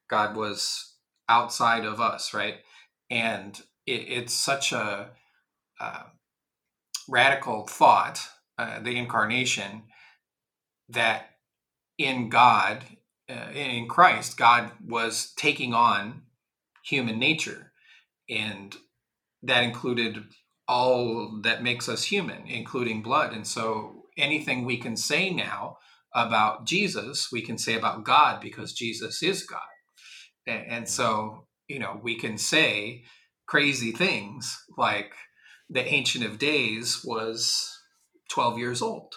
God 0.09 0.35
was 0.35 0.95
outside 1.29 1.85
of 1.85 2.01
us, 2.01 2.33
right? 2.33 2.55
And 3.09 3.59
it, 3.85 4.05
it's 4.07 4.33
such 4.33 4.71
a 4.71 5.11
uh, 5.79 6.03
radical 7.07 7.67
thought, 7.67 8.19
uh, 8.57 8.79
the 8.79 8.97
incarnation, 8.97 9.83
that 10.89 11.34
in 11.97 12.29
God, 12.29 12.83
uh, 13.29 13.51
in 13.53 13.87
Christ, 13.87 14.37
God 14.37 14.71
was 14.85 15.33
taking 15.35 15.73
on 15.73 16.23
human 16.83 17.19
nature, 17.19 17.71
and 18.29 18.75
that 19.43 19.63
included 19.63 20.23
all 20.67 21.39
that 21.43 21.63
makes 21.63 21.87
us 21.87 22.03
human, 22.03 22.47
including 22.47 23.01
blood. 23.01 23.33
And 23.33 23.45
so, 23.45 24.03
anything 24.17 24.65
we 24.65 24.77
can 24.77 24.97
say 24.97 25.29
now 25.29 25.77
about 26.13 26.65
Jesus, 26.65 27.29
we 27.31 27.41
can 27.41 27.57
say 27.57 27.75
about 27.75 28.03
God 28.03 28.41
because 28.41 28.73
Jesus 28.73 29.21
is 29.21 29.43
God. 29.43 29.59
And, 30.47 30.65
and 30.67 30.89
so, 30.89 31.47
you 31.67 31.79
know, 31.79 31.99
we 32.01 32.17
can 32.17 32.37
say 32.37 33.03
crazy 33.47 33.91
things 33.91 34.57
like 34.77 35.13
the 35.69 35.85
Ancient 35.85 36.25
of 36.25 36.39
Days 36.39 37.01
was 37.03 37.71
12 38.29 38.57
years 38.57 38.81
old 38.81 39.15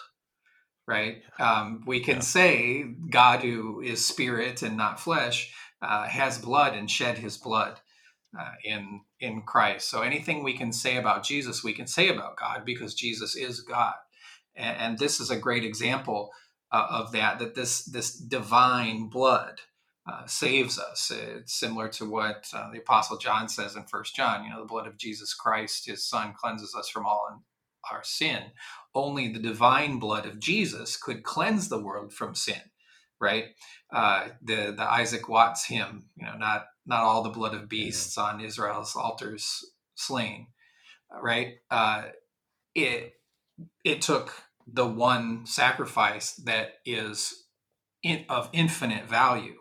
right? 0.89 1.21
Um, 1.39 1.83
we 1.85 1.99
can 1.99 2.15
yeah. 2.15 2.21
say 2.21 2.83
God, 2.83 3.41
who 3.41 3.79
is 3.79 4.03
spirit 4.03 4.63
and 4.63 4.75
not 4.75 4.99
flesh, 4.99 5.53
uh, 5.83 6.07
has 6.07 6.39
blood 6.39 6.73
and 6.73 6.89
shed 6.89 7.19
His 7.19 7.37
blood 7.37 7.79
uh, 8.37 8.51
in 8.65 9.01
in 9.19 9.43
Christ. 9.43 9.87
So 9.89 10.01
anything 10.01 10.43
we 10.43 10.57
can 10.57 10.73
say 10.73 10.97
about 10.97 11.23
Jesus, 11.23 11.63
we 11.63 11.73
can 11.73 11.85
say 11.85 12.09
about 12.09 12.37
God 12.37 12.63
because 12.65 12.95
Jesus 12.95 13.35
is 13.35 13.61
God, 13.61 13.93
and, 14.55 14.77
and 14.77 14.99
this 14.99 15.19
is 15.19 15.29
a 15.29 15.37
great 15.37 15.63
example 15.63 16.31
uh, 16.71 16.87
of 16.89 17.11
that. 17.11 17.37
That 17.37 17.55
this 17.55 17.85
this 17.85 18.17
divine 18.17 19.07
blood. 19.07 19.61
Uh, 20.07 20.25
saves 20.25 20.79
us. 20.79 21.11
It's 21.11 21.53
similar 21.53 21.87
to 21.89 22.09
what 22.09 22.47
uh, 22.51 22.71
the 22.71 22.79
Apostle 22.79 23.17
John 23.17 23.47
says 23.47 23.75
in 23.75 23.83
First 23.83 24.15
John. 24.15 24.43
You 24.43 24.49
know, 24.49 24.59
the 24.61 24.65
blood 24.65 24.87
of 24.87 24.97
Jesus 24.97 25.35
Christ, 25.35 25.85
His 25.85 26.03
Son, 26.03 26.33
cleanses 26.35 26.73
us 26.73 26.89
from 26.89 27.05
all 27.05 27.27
our 27.91 28.03
sin. 28.03 28.43
Only 28.95 29.31
the 29.31 29.39
divine 29.39 29.99
blood 29.99 30.25
of 30.25 30.39
Jesus 30.39 30.97
could 30.97 31.23
cleanse 31.23 31.69
the 31.69 31.81
world 31.81 32.13
from 32.13 32.35
sin, 32.35 32.61
right? 33.19 33.45
Uh, 33.93 34.29
the 34.41 34.73
the 34.75 34.83
Isaac 34.83 35.29
Watts 35.29 35.65
hymn, 35.65 36.05
you 36.17 36.25
know, 36.25 36.37
not 36.37 36.65
not 36.85 37.03
all 37.03 37.23
the 37.23 37.29
blood 37.29 37.53
of 37.53 37.69
beasts 37.69 38.17
on 38.17 38.41
Israel's 38.41 38.95
altars 38.95 39.65
slain, 39.95 40.47
right? 41.21 41.55
Uh, 41.71 42.03
it 42.75 43.13
it 43.83 44.01
took 44.01 44.33
the 44.67 44.87
one 44.87 45.45
sacrifice 45.45 46.33
that 46.45 46.75
is 46.85 47.45
in, 48.03 48.25
of 48.29 48.49
infinite 48.53 49.07
value, 49.07 49.57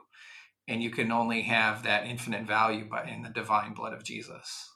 and 0.68 0.82
you 0.82 0.90
can 0.90 1.12
only 1.12 1.42
have 1.42 1.84
that 1.84 2.06
infinite 2.06 2.46
value 2.46 2.88
by 2.88 3.04
in 3.06 3.22
the 3.22 3.30
divine 3.30 3.74
blood 3.74 3.92
of 3.94 4.04
Jesus. 4.04 4.70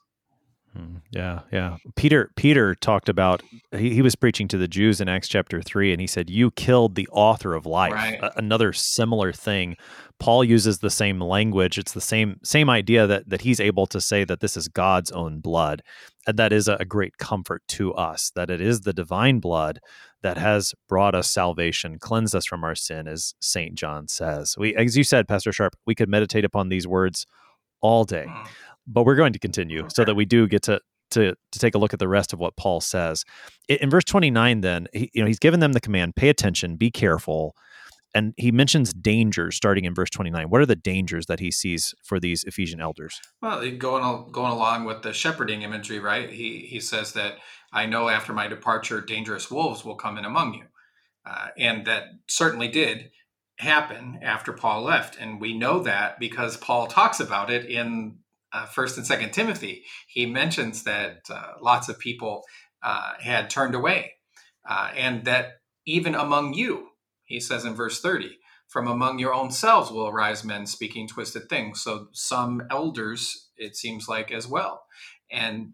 Hmm. 0.75 0.97
Yeah, 1.11 1.41
yeah. 1.53 1.77
Peter 1.97 2.31
Peter 2.35 2.75
talked 2.75 3.11
about 3.11 3.43
he, 3.73 3.93
he 3.95 4.03
was 4.03 4.15
preaching 4.15 4.49
to 4.49 4.57
the 4.57 4.69
Jews 4.69 5.01
in 5.03 5.09
Acts 5.09 5.29
chapter 5.29 5.61
3 5.61 5.93
and 5.93 6.01
he 6.01 6.07
said 6.07 6.31
you 6.31 6.51
killed 6.51 6.95
the 6.95 7.09
author 7.13 7.55
of 7.55 7.67
life. 7.67 7.93
Right. 7.93 8.19
A- 8.23 8.39
another 8.39 8.73
similar 8.73 9.33
thing. 9.33 9.77
Paul 10.19 10.45
uses 10.45 10.79
the 10.79 10.89
same 10.89 11.21
language. 11.21 11.77
It's 11.77 11.93
the 11.93 12.01
same 12.01 12.39
same 12.43 12.71
idea 12.71 13.07
that 13.07 13.29
that 13.29 13.43
he's 13.43 13.61
able 13.61 13.87
to 13.89 14.01
say 14.01 14.25
that 14.25 14.41
this 14.41 14.57
is 14.57 14.69
God's 14.69 15.11
own 15.11 15.41
blood. 15.41 15.83
And 16.27 16.39
that 16.39 16.53
is 16.53 16.69
a, 16.69 16.77
a 16.77 16.85
great 16.87 17.19
comfort 17.19 17.63
to 17.69 17.93
us 17.95 18.33
that 18.35 18.49
it 18.49 18.61
is 18.61 18.81
the 18.83 18.95
divine 18.95 19.41
blood 19.41 19.79
that 20.23 20.39
has 20.39 20.73
brought 20.89 21.15
us 21.15 21.31
salvation, 21.31 21.99
cleansed 21.99 22.35
us 22.35 22.47
from 22.47 22.65
our 22.65 22.77
sin 22.77 23.09
as 23.09 23.35
St. 23.41 23.75
John 23.75 24.09
says. 24.09 24.55
We 24.57 24.75
as 24.75 24.97
you 24.97 25.05
said 25.05 25.29
Pastor 25.29 25.53
Sharp, 25.53 25.77
we 25.87 25.95
could 25.95 26.09
meditate 26.09 26.47
upon 26.47 26.71
these 26.71 26.87
words 26.87 27.27
all 27.83 28.05
day. 28.05 28.27
But 28.87 29.05
we're 29.05 29.17
going 29.17 29.33
to 29.33 29.39
continue 29.39 29.89
so 29.89 30.05
that 30.05 30.15
we 30.15 30.25
do 30.25 30.47
get 30.49 30.63
to 30.63 30.81
to 31.13 31.35
to 31.53 31.59
take 31.59 31.75
a 31.75 31.79
look 31.79 31.93
at 31.93 31.99
the 31.99 32.09
rest 32.09 32.33
of 32.33 32.39
what 32.39 32.57
Paul 32.57 32.81
says. 32.81 33.25
In 33.69 33.91
verse 33.91 34.05
29 34.05 34.61
then, 34.61 34.89
he, 34.93 35.11
you 35.15 35.23
know, 35.23 35.27
he's 35.27 35.39
given 35.39 35.61
them 35.61 35.73
the 35.73 35.81
command, 35.81 36.17
pay 36.17 36.29
attention, 36.29 36.77
be 36.77 36.91
careful. 36.91 37.55
And 38.15 38.35
he 38.37 38.53
mentions 38.53 38.93
dangers 38.93 39.57
starting 39.57 39.87
in 39.87 39.95
verse 39.95 40.11
29. 40.11 40.51
What 40.51 40.61
are 40.61 40.67
the 40.67 40.77
dangers 40.77 41.27
that 41.27 41.41
he 41.41 41.51
sees 41.51 41.95
for 42.05 42.21
these 42.21 42.45
Ephesian 42.45 42.79
elders? 42.79 43.21
Well, 43.41 43.61
going 43.79 44.33
going 44.33 44.53
along 44.53 44.85
with 44.85 45.03
the 45.03 45.13
shepherding 45.15 45.63
imagery, 45.63 45.99
right? 45.99 46.31
He 46.31 46.67
he 46.69 46.81
says 46.81 47.13
that 47.13 47.37
I 47.73 47.87
know 47.87 48.09
after 48.09 48.33
my 48.33 48.49
departure 48.49 49.01
dangerous 49.01 49.51
wolves 49.51 49.85
will 49.85 49.97
come 49.97 50.19
in 50.19 50.25
among 50.25 50.55
you. 50.55 50.65
Uh, 51.25 51.49
and 51.57 51.87
that 51.87 52.05
certainly 52.29 52.69
did 52.69 53.11
happen 53.59 54.19
after 54.23 54.53
Paul 54.53 54.83
left. 54.83 55.17
And 55.19 55.41
we 55.41 55.57
know 55.57 55.81
that 55.81 56.19
because 56.19 56.57
Paul 56.57 56.89
talks 56.89 57.21
about 57.21 57.51
it 57.51 57.65
in 57.65 58.17
uh, 58.53 58.67
First 58.67 58.97
and 58.97 59.07
Second 59.07 59.33
Timothy, 59.33 59.85
he 60.07 60.27
mentions 60.27 60.85
that 60.85 61.19
uh, 61.31 61.53
lots 61.61 61.89
of 61.89 61.99
people 61.99 62.43
uh, 62.83 63.13
had 63.21 63.51
turned 63.51 63.75
away, 63.75 64.13
uh, 64.69 64.91
and 64.97 65.25
that 65.25 65.61
even 65.87 66.15
among 66.15 66.55
you, 66.55 66.89
he 67.25 67.41
says 67.41 67.65
in 67.65 67.75
verse 67.75 68.01
thirty, 68.01 68.39
from 68.69 68.89
among 68.89 69.19
your 69.19 69.35
own 69.35 69.51
selves 69.51 69.91
will 69.91 70.09
arise 70.09 70.45
men 70.45 70.67
speaking 70.67 71.09
twisted 71.09 71.49
things. 71.49 71.83
So 71.83 72.09
some 72.13 72.63
elders, 72.71 73.51
it 73.57 73.77
seems 73.77 74.09
like, 74.09 74.31
as 74.31 74.47
well, 74.47 74.85
and 75.31 75.73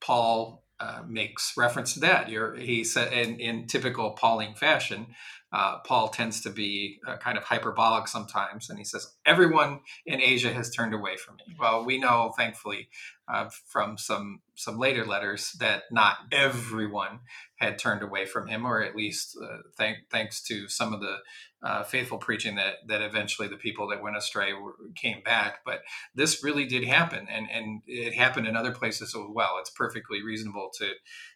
Paul 0.00 0.64
uh, 0.80 1.02
makes 1.06 1.52
reference 1.56 1.94
to 1.94 2.00
that. 2.00 2.28
You're, 2.28 2.56
he 2.56 2.84
said 2.84 3.12
in, 3.12 3.38
in 3.38 3.66
typical 3.66 4.12
Pauline 4.12 4.54
fashion, 4.54 5.08
uh, 5.52 5.78
Paul 5.80 6.08
tends 6.08 6.40
to 6.42 6.50
be 6.50 7.00
uh, 7.06 7.16
kind 7.16 7.36
of 7.36 7.44
hyperbolic 7.44 8.06
sometimes, 8.06 8.70
and 8.70 8.78
he 8.78 8.84
says, 8.84 9.14
Everyone 9.26 9.80
in 10.06 10.20
Asia 10.20 10.52
has 10.52 10.70
turned 10.70 10.94
away 10.94 11.16
from 11.16 11.36
me. 11.36 11.56
Well, 11.58 11.84
we 11.84 11.98
know, 11.98 12.32
thankfully, 12.36 12.88
uh, 13.26 13.48
from 13.66 13.98
some 13.98 14.40
some 14.54 14.78
later 14.78 15.04
letters 15.04 15.52
that 15.58 15.84
not 15.90 16.18
everyone 16.30 17.20
had 17.56 17.78
turned 17.78 18.02
away 18.02 18.26
from 18.26 18.46
him, 18.46 18.66
or 18.66 18.82
at 18.82 18.94
least 18.94 19.36
uh, 19.42 19.58
thank, 19.76 19.98
thanks 20.10 20.42
to 20.42 20.68
some 20.68 20.92
of 20.92 21.00
the 21.00 21.16
uh, 21.62 21.82
faithful 21.82 22.18
preaching 22.18 22.56
that 22.56 22.74
that 22.86 23.02
eventually 23.02 23.48
the 23.48 23.56
people 23.56 23.88
that 23.88 24.02
went 24.02 24.16
astray 24.16 24.52
were, 24.52 24.74
came 24.94 25.20
back. 25.22 25.60
But 25.64 25.80
this 26.14 26.44
really 26.44 26.66
did 26.66 26.84
happen, 26.84 27.26
and 27.28 27.48
and 27.50 27.82
it 27.86 28.14
happened 28.14 28.46
in 28.46 28.56
other 28.56 28.72
places 28.72 29.14
as 29.14 29.22
well. 29.28 29.56
It's 29.58 29.70
perfectly 29.70 30.22
reasonable 30.22 30.70
to 30.78 30.92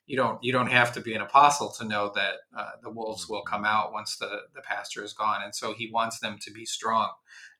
you 0.07 0.17
don't 0.17 0.39
you 0.43 0.53
don't 0.53 0.71
have 0.71 0.93
to 0.93 1.01
be 1.01 1.15
an 1.15 1.23
apostle 1.23 1.71
to 1.79 1.85
know 1.85 2.13
that 2.15 2.35
uh, 2.57 2.71
the 2.83 2.91
wolves 2.91 3.29
will 3.29 3.43
come 3.43 3.65
out 3.65 3.93
once 3.93 4.17
the 4.17 4.43
the 4.55 4.61
pastor 4.63 5.03
is 5.03 5.13
gone, 5.13 5.43
and 5.43 5.55
so 5.55 5.73
he 5.73 5.91
wants 5.91 6.21
them 6.21 6.39
to 6.43 6.53
be 6.53 6.65
strong 6.65 7.11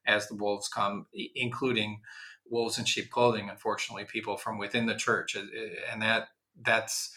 as 0.05 0.27
the 0.27 0.35
wolves 0.35 0.67
come, 0.67 1.07
including 1.35 2.01
wolves 2.47 2.77
in 2.77 2.85
sheep 2.85 3.09
clothing. 3.09 3.49
Unfortunately, 3.49 4.05
people 4.05 4.37
from 4.37 4.57
within 4.57 4.85
the 4.85 4.95
church, 4.95 5.35
and 5.35 6.01
that 6.01 6.27
that's 6.61 7.11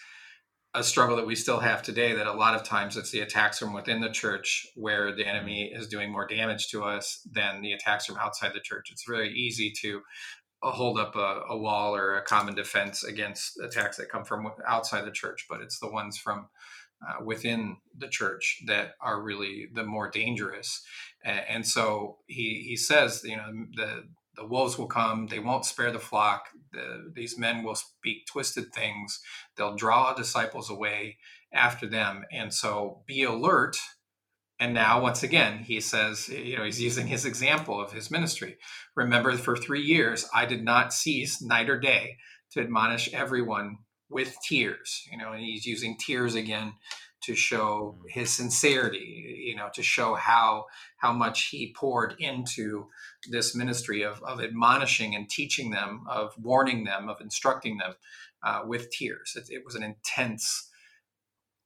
a 0.74 0.84
struggle 0.84 1.16
that 1.16 1.26
we 1.26 1.34
still 1.34 1.60
have 1.60 1.82
today 1.82 2.14
that 2.14 2.26
a 2.26 2.32
lot 2.32 2.54
of 2.54 2.62
times 2.62 2.96
it's 2.96 3.10
the 3.10 3.20
attacks 3.20 3.58
from 3.58 3.72
within 3.72 4.00
the 4.00 4.10
church 4.10 4.66
where 4.76 5.14
the 5.14 5.26
enemy 5.26 5.72
is 5.74 5.88
doing 5.88 6.12
more 6.12 6.26
damage 6.26 6.68
to 6.68 6.84
us 6.84 7.26
than 7.30 7.62
the 7.62 7.72
attacks 7.72 8.04
from 8.04 8.18
outside 8.18 8.52
the 8.54 8.60
church. 8.60 8.90
It's 8.92 9.04
very 9.08 9.32
easy 9.32 9.72
to 9.80 10.02
hold 10.62 10.98
up 10.98 11.14
a, 11.16 11.42
a, 11.48 11.56
wall 11.56 11.94
or 11.94 12.16
a 12.16 12.24
common 12.24 12.54
defense 12.54 13.04
against 13.04 13.58
attacks 13.60 13.96
that 13.96 14.08
come 14.08 14.24
from 14.24 14.50
outside 14.66 15.04
the 15.04 15.12
church, 15.12 15.46
but 15.48 15.60
it's 15.60 15.78
the 15.78 15.90
ones 15.90 16.18
from 16.18 16.48
uh, 17.06 17.24
within 17.24 17.76
the 17.96 18.08
church 18.08 18.62
that 18.66 18.94
are 19.00 19.22
really 19.22 19.68
the 19.72 19.84
more 19.84 20.10
dangerous. 20.10 20.82
And, 21.24 21.42
and, 21.48 21.66
so 21.66 22.18
he 22.26 22.64
he 22.66 22.76
says, 22.76 23.22
you 23.24 23.36
know, 23.36 23.52
the 23.76 24.04
the 24.34 24.46
wolves 24.46 24.78
will 24.78 24.86
come; 24.86 25.28
they 25.28 25.38
won't 25.38 25.64
spare 25.64 25.92
the 25.92 25.98
flock. 25.98 26.48
The, 26.72 27.12
these 27.14 27.38
men 27.38 27.62
will 27.62 27.76
speak 27.76 28.26
twisted 28.26 28.72
things. 28.72 29.20
They'll 29.56 29.76
draw 29.76 30.12
disciples 30.12 30.70
away 30.70 31.18
after 31.52 31.86
them, 31.86 32.24
and 32.32 32.52
so 32.52 33.02
be 33.06 33.22
alert 33.22 33.76
and 34.60 34.74
now, 34.74 35.00
once 35.00 35.22
again, 35.22 35.58
he 35.58 35.80
says, 35.80 36.28
you 36.28 36.56
know, 36.56 36.64
he's 36.64 36.80
using 36.80 37.06
his 37.06 37.24
example 37.24 37.80
of 37.80 37.92
his 37.92 38.10
ministry. 38.10 38.58
Remember, 38.96 39.36
for 39.36 39.56
three 39.56 39.82
years, 39.82 40.28
I 40.34 40.46
did 40.46 40.64
not 40.64 40.92
cease 40.92 41.40
night 41.40 41.70
or 41.70 41.78
day 41.78 42.16
to 42.52 42.60
admonish 42.60 43.12
everyone 43.12 43.78
with 44.10 44.36
tears. 44.42 45.06
You 45.12 45.18
know, 45.18 45.32
and 45.32 45.42
he's 45.42 45.64
using 45.64 45.96
tears 45.96 46.34
again 46.34 46.72
to 47.22 47.36
show 47.36 47.98
mm. 47.98 48.10
his 48.10 48.30
sincerity. 48.30 49.44
You 49.46 49.54
know, 49.54 49.68
to 49.74 49.82
show 49.82 50.16
how 50.16 50.66
how 50.96 51.12
much 51.12 51.50
he 51.50 51.72
poured 51.72 52.16
into 52.18 52.88
this 53.30 53.54
ministry 53.54 54.02
of 54.02 54.20
of 54.24 54.40
admonishing 54.40 55.14
and 55.14 55.30
teaching 55.30 55.70
them, 55.70 56.04
of 56.08 56.34
warning 56.36 56.82
them, 56.82 57.08
of 57.08 57.20
instructing 57.20 57.78
them 57.78 57.94
uh, 58.42 58.62
with 58.66 58.90
tears. 58.90 59.36
It, 59.36 59.54
it 59.54 59.64
was 59.64 59.76
an 59.76 59.84
intense 59.84 60.67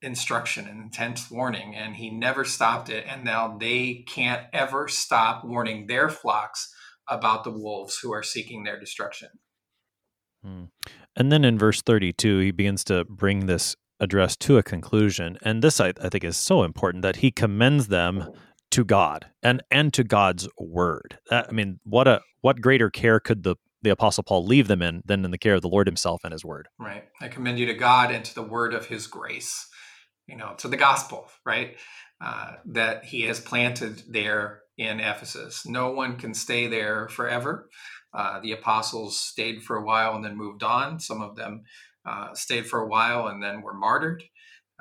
instruction 0.03 0.66
and 0.66 0.80
intense 0.80 1.30
warning 1.30 1.74
and 1.74 1.96
he 1.96 2.11
never 2.11 2.44
stopped 2.44 2.88
it 2.88 3.05
and 3.09 3.24
now 3.24 3.57
they 3.59 4.05
can't 4.09 4.46
ever 4.53 4.88
stop 4.88 5.44
warning 5.44 5.86
their 5.86 6.09
flocks 6.09 6.74
about 7.09 7.44
the 7.44 7.50
wolves 7.50 7.98
who 7.98 8.12
are 8.12 8.22
seeking 8.22 8.64
their 8.64 8.78
destruction. 8.78 9.28
Hmm. 10.44 10.64
and 11.14 11.30
then 11.30 11.44
in 11.44 11.57
verse 11.57 11.82
32 11.82 12.40
he 12.40 12.50
begins 12.50 12.82
to 12.84 13.05
bring 13.05 13.46
this 13.46 13.76
address 14.00 14.36
to 14.38 14.59
a 14.59 14.62
conclusion 14.62 15.38
and 15.42 15.62
this 15.62 15.80
I, 15.80 15.92
I 16.03 16.09
think 16.09 16.24
is 16.24 16.36
so 16.36 16.64
important 16.64 17.03
that 17.03 17.16
he 17.16 17.30
commends 17.30 17.86
them 17.86 18.28
to 18.72 18.84
god 18.84 19.26
and 19.40 19.62
and 19.70 19.94
to 19.94 20.03
god's 20.03 20.48
word. 20.59 21.18
That, 21.30 21.46
i 21.48 21.53
mean 21.53 21.78
what 21.84 22.09
a 22.09 22.22
what 22.40 22.61
greater 22.61 22.90
care 22.90 23.20
could 23.20 23.44
the 23.44 23.55
the 23.82 23.90
apostle 23.90 24.24
paul 24.24 24.44
leave 24.44 24.66
them 24.66 24.82
in 24.82 25.03
than 25.05 25.24
in 25.24 25.30
the 25.30 25.38
care 25.38 25.55
of 25.55 25.62
the 25.62 25.68
lord 25.68 25.86
himself 25.86 26.22
and 26.24 26.32
his 26.32 26.44
word? 26.44 26.66
Right. 26.76 27.05
I 27.20 27.28
commend 27.28 27.61
you 27.61 27.66
to 27.66 27.74
god 27.74 28.11
and 28.11 28.24
to 28.24 28.34
the 28.34 28.42
word 28.42 28.74
of 28.74 28.86
his 28.86 29.07
grace 29.07 29.68
you 30.27 30.37
know, 30.37 30.55
to 30.59 30.68
the 30.68 30.77
gospel, 30.77 31.29
right? 31.45 31.77
Uh, 32.20 32.55
that 32.66 33.05
he 33.05 33.23
has 33.23 33.41
planted 33.41 34.03
there 34.09 34.62
in 34.79 35.01
Ephesus. 35.01 35.66
No 35.66 35.91
one 35.91 36.16
can 36.16 36.35
stay 36.35 36.66
there 36.68 37.09
forever. 37.09 37.68
Uh, 38.14 38.41
the 38.41 38.53
apostles 38.53 39.18
stayed 39.18 39.62
for 39.62 39.77
a 39.77 39.85
while 39.85 40.14
and 40.14 40.25
then 40.25 40.37
moved 40.37 40.62
on. 40.62 41.01
Some 41.01 41.23
of 41.23 41.37
them 41.37 41.62
uh, 42.07 42.35
stayed 42.35 42.66
for 42.66 42.81
a 42.81 42.87
while 42.87 43.27
and 43.29 43.43
then 43.43 43.62
were 43.62 43.75
martyred. 43.75 44.23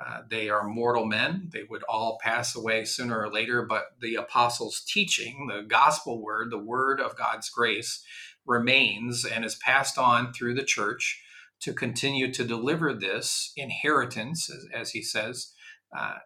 Uh, 0.04 0.22
they 0.28 0.48
are 0.50 0.66
mortal 0.66 1.04
men. 1.04 1.48
They 1.52 1.62
would 1.68 1.82
all 1.84 2.18
pass 2.22 2.56
away 2.56 2.84
sooner 2.84 3.20
or 3.20 3.32
later, 3.32 3.62
but 3.62 3.84
the 4.00 4.16
apostles' 4.16 4.82
teaching, 4.86 5.48
the 5.48 5.62
gospel 5.62 6.20
word, 6.22 6.50
the 6.50 6.58
word 6.58 7.00
of 7.00 7.16
God's 7.16 7.48
grace, 7.50 8.04
remains 8.44 9.24
and 9.24 9.44
is 9.44 9.54
passed 9.56 9.98
on 9.98 10.32
through 10.32 10.54
the 10.54 10.64
church 10.64 11.22
to 11.62 11.72
continue 11.72 12.32
to 12.32 12.44
deliver 12.44 12.92
this 12.92 13.52
inheritance, 13.56 14.50
as, 14.50 14.66
as 14.74 14.90
he 14.90 15.02
says, 15.02 15.52
uh, 15.96 16.16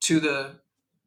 to 0.00 0.20
the 0.20 0.60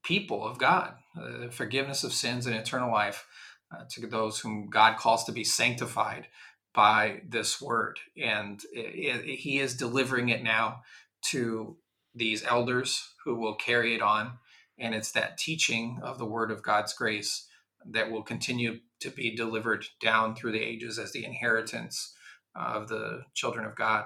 people 0.03 0.45
of 0.45 0.57
God, 0.57 0.93
uh, 1.19 1.49
forgiveness 1.49 2.03
of 2.03 2.13
sins 2.13 2.45
and 2.45 2.55
eternal 2.55 2.91
life 2.91 3.27
uh, 3.75 3.83
to 3.91 4.07
those 4.07 4.39
whom 4.39 4.69
God 4.69 4.97
calls 4.97 5.25
to 5.25 5.31
be 5.31 5.43
sanctified 5.43 6.27
by 6.73 7.21
this 7.27 7.61
word. 7.61 7.99
And 8.21 8.61
it, 8.71 9.25
it, 9.25 9.35
he 9.39 9.59
is 9.59 9.75
delivering 9.75 10.29
it 10.29 10.43
now 10.43 10.81
to 11.23 11.77
these 12.13 12.45
elders 12.45 13.13
who 13.25 13.35
will 13.35 13.55
carry 13.55 13.95
it 13.95 14.01
on. 14.01 14.33
And 14.77 14.93
it's 14.93 15.11
that 15.11 15.37
teaching 15.37 15.99
of 16.03 16.19
the 16.19 16.25
word 16.25 16.51
of 16.51 16.63
God's 16.63 16.93
grace 16.93 17.47
that 17.85 18.11
will 18.11 18.23
continue 18.23 18.79
to 18.99 19.09
be 19.09 19.35
delivered 19.35 19.85
down 20.01 20.35
through 20.35 20.53
the 20.53 20.63
ages 20.63 20.99
as 20.99 21.11
the 21.11 21.25
inheritance 21.25 22.13
of 22.55 22.87
the 22.87 23.23
children 23.33 23.65
of 23.65 23.75
God. 23.75 24.05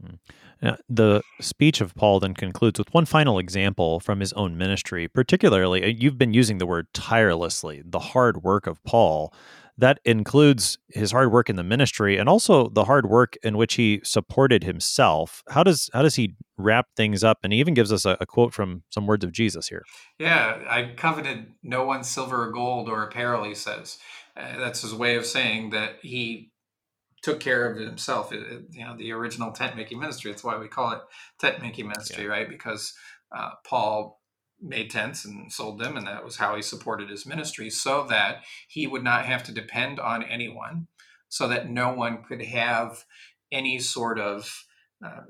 Hmm. 0.00 0.14
Now, 0.62 0.76
the 0.88 1.22
speech 1.40 1.80
of 1.80 1.94
Paul 1.94 2.20
then 2.20 2.34
concludes 2.34 2.78
with 2.78 2.92
one 2.94 3.04
final 3.04 3.38
example 3.38 4.00
from 4.00 4.20
his 4.20 4.32
own 4.34 4.56
ministry. 4.56 5.06
Particularly, 5.08 5.84
uh, 5.84 5.88
you've 5.88 6.18
been 6.18 6.32
using 6.32 6.58
the 6.58 6.66
word 6.66 6.86
tirelessly, 6.94 7.82
the 7.84 7.98
hard 7.98 8.42
work 8.42 8.66
of 8.66 8.82
Paul. 8.84 9.32
That 9.78 10.00
includes 10.06 10.78
his 10.88 11.12
hard 11.12 11.30
work 11.30 11.50
in 11.50 11.56
the 11.56 11.62
ministry 11.62 12.16
and 12.16 12.30
also 12.30 12.70
the 12.70 12.86
hard 12.86 13.10
work 13.10 13.36
in 13.42 13.58
which 13.58 13.74
he 13.74 14.00
supported 14.02 14.64
himself. 14.64 15.42
How 15.50 15.62
does 15.62 15.90
how 15.92 16.00
does 16.00 16.14
he 16.14 16.34
wrap 16.56 16.86
things 16.96 17.22
up? 17.22 17.40
And 17.44 17.52
he 17.52 17.60
even 17.60 17.74
gives 17.74 17.92
us 17.92 18.06
a, 18.06 18.16
a 18.18 18.24
quote 18.24 18.54
from 18.54 18.84
some 18.88 19.06
words 19.06 19.22
of 19.22 19.32
Jesus 19.32 19.68
here. 19.68 19.82
Yeah, 20.18 20.62
I 20.66 20.94
coveted 20.96 21.52
no 21.62 21.84
one's 21.84 22.08
silver 22.08 22.44
or 22.44 22.52
gold 22.52 22.88
or 22.88 23.02
apparel. 23.02 23.44
He 23.44 23.54
says 23.54 23.98
uh, 24.34 24.58
that's 24.58 24.80
his 24.80 24.94
way 24.94 25.16
of 25.16 25.26
saying 25.26 25.70
that 25.70 25.96
he 26.00 26.52
took 27.26 27.40
care 27.40 27.68
of 27.68 27.76
it 27.76 27.88
himself. 27.88 28.32
It, 28.32 28.46
it, 28.46 28.62
you 28.70 28.84
know, 28.84 28.96
the 28.96 29.10
original 29.10 29.50
tent 29.50 29.74
making 29.74 29.98
ministry. 29.98 30.30
That's 30.30 30.44
why 30.44 30.56
we 30.58 30.68
call 30.68 30.92
it 30.92 31.00
tent 31.40 31.60
making 31.60 31.88
ministry, 31.88 32.22
yeah. 32.22 32.30
right? 32.30 32.48
Because 32.48 32.94
uh, 33.36 33.50
Paul 33.66 34.20
made 34.60 34.90
tents 34.90 35.24
and 35.24 35.52
sold 35.52 35.80
them, 35.80 35.96
and 35.96 36.06
that 36.06 36.24
was 36.24 36.36
how 36.36 36.54
he 36.54 36.62
supported 36.62 37.10
his 37.10 37.26
ministry, 37.26 37.68
so 37.68 38.06
that 38.08 38.44
he 38.68 38.86
would 38.86 39.02
not 39.02 39.24
have 39.24 39.42
to 39.42 39.52
depend 39.52 39.98
on 39.98 40.22
anyone, 40.22 40.86
so 41.28 41.48
that 41.48 41.68
no 41.68 41.92
one 41.92 42.22
could 42.22 42.42
have 42.42 43.04
any 43.50 43.80
sort 43.80 44.20
of 44.20 44.64
uh, 45.04 45.22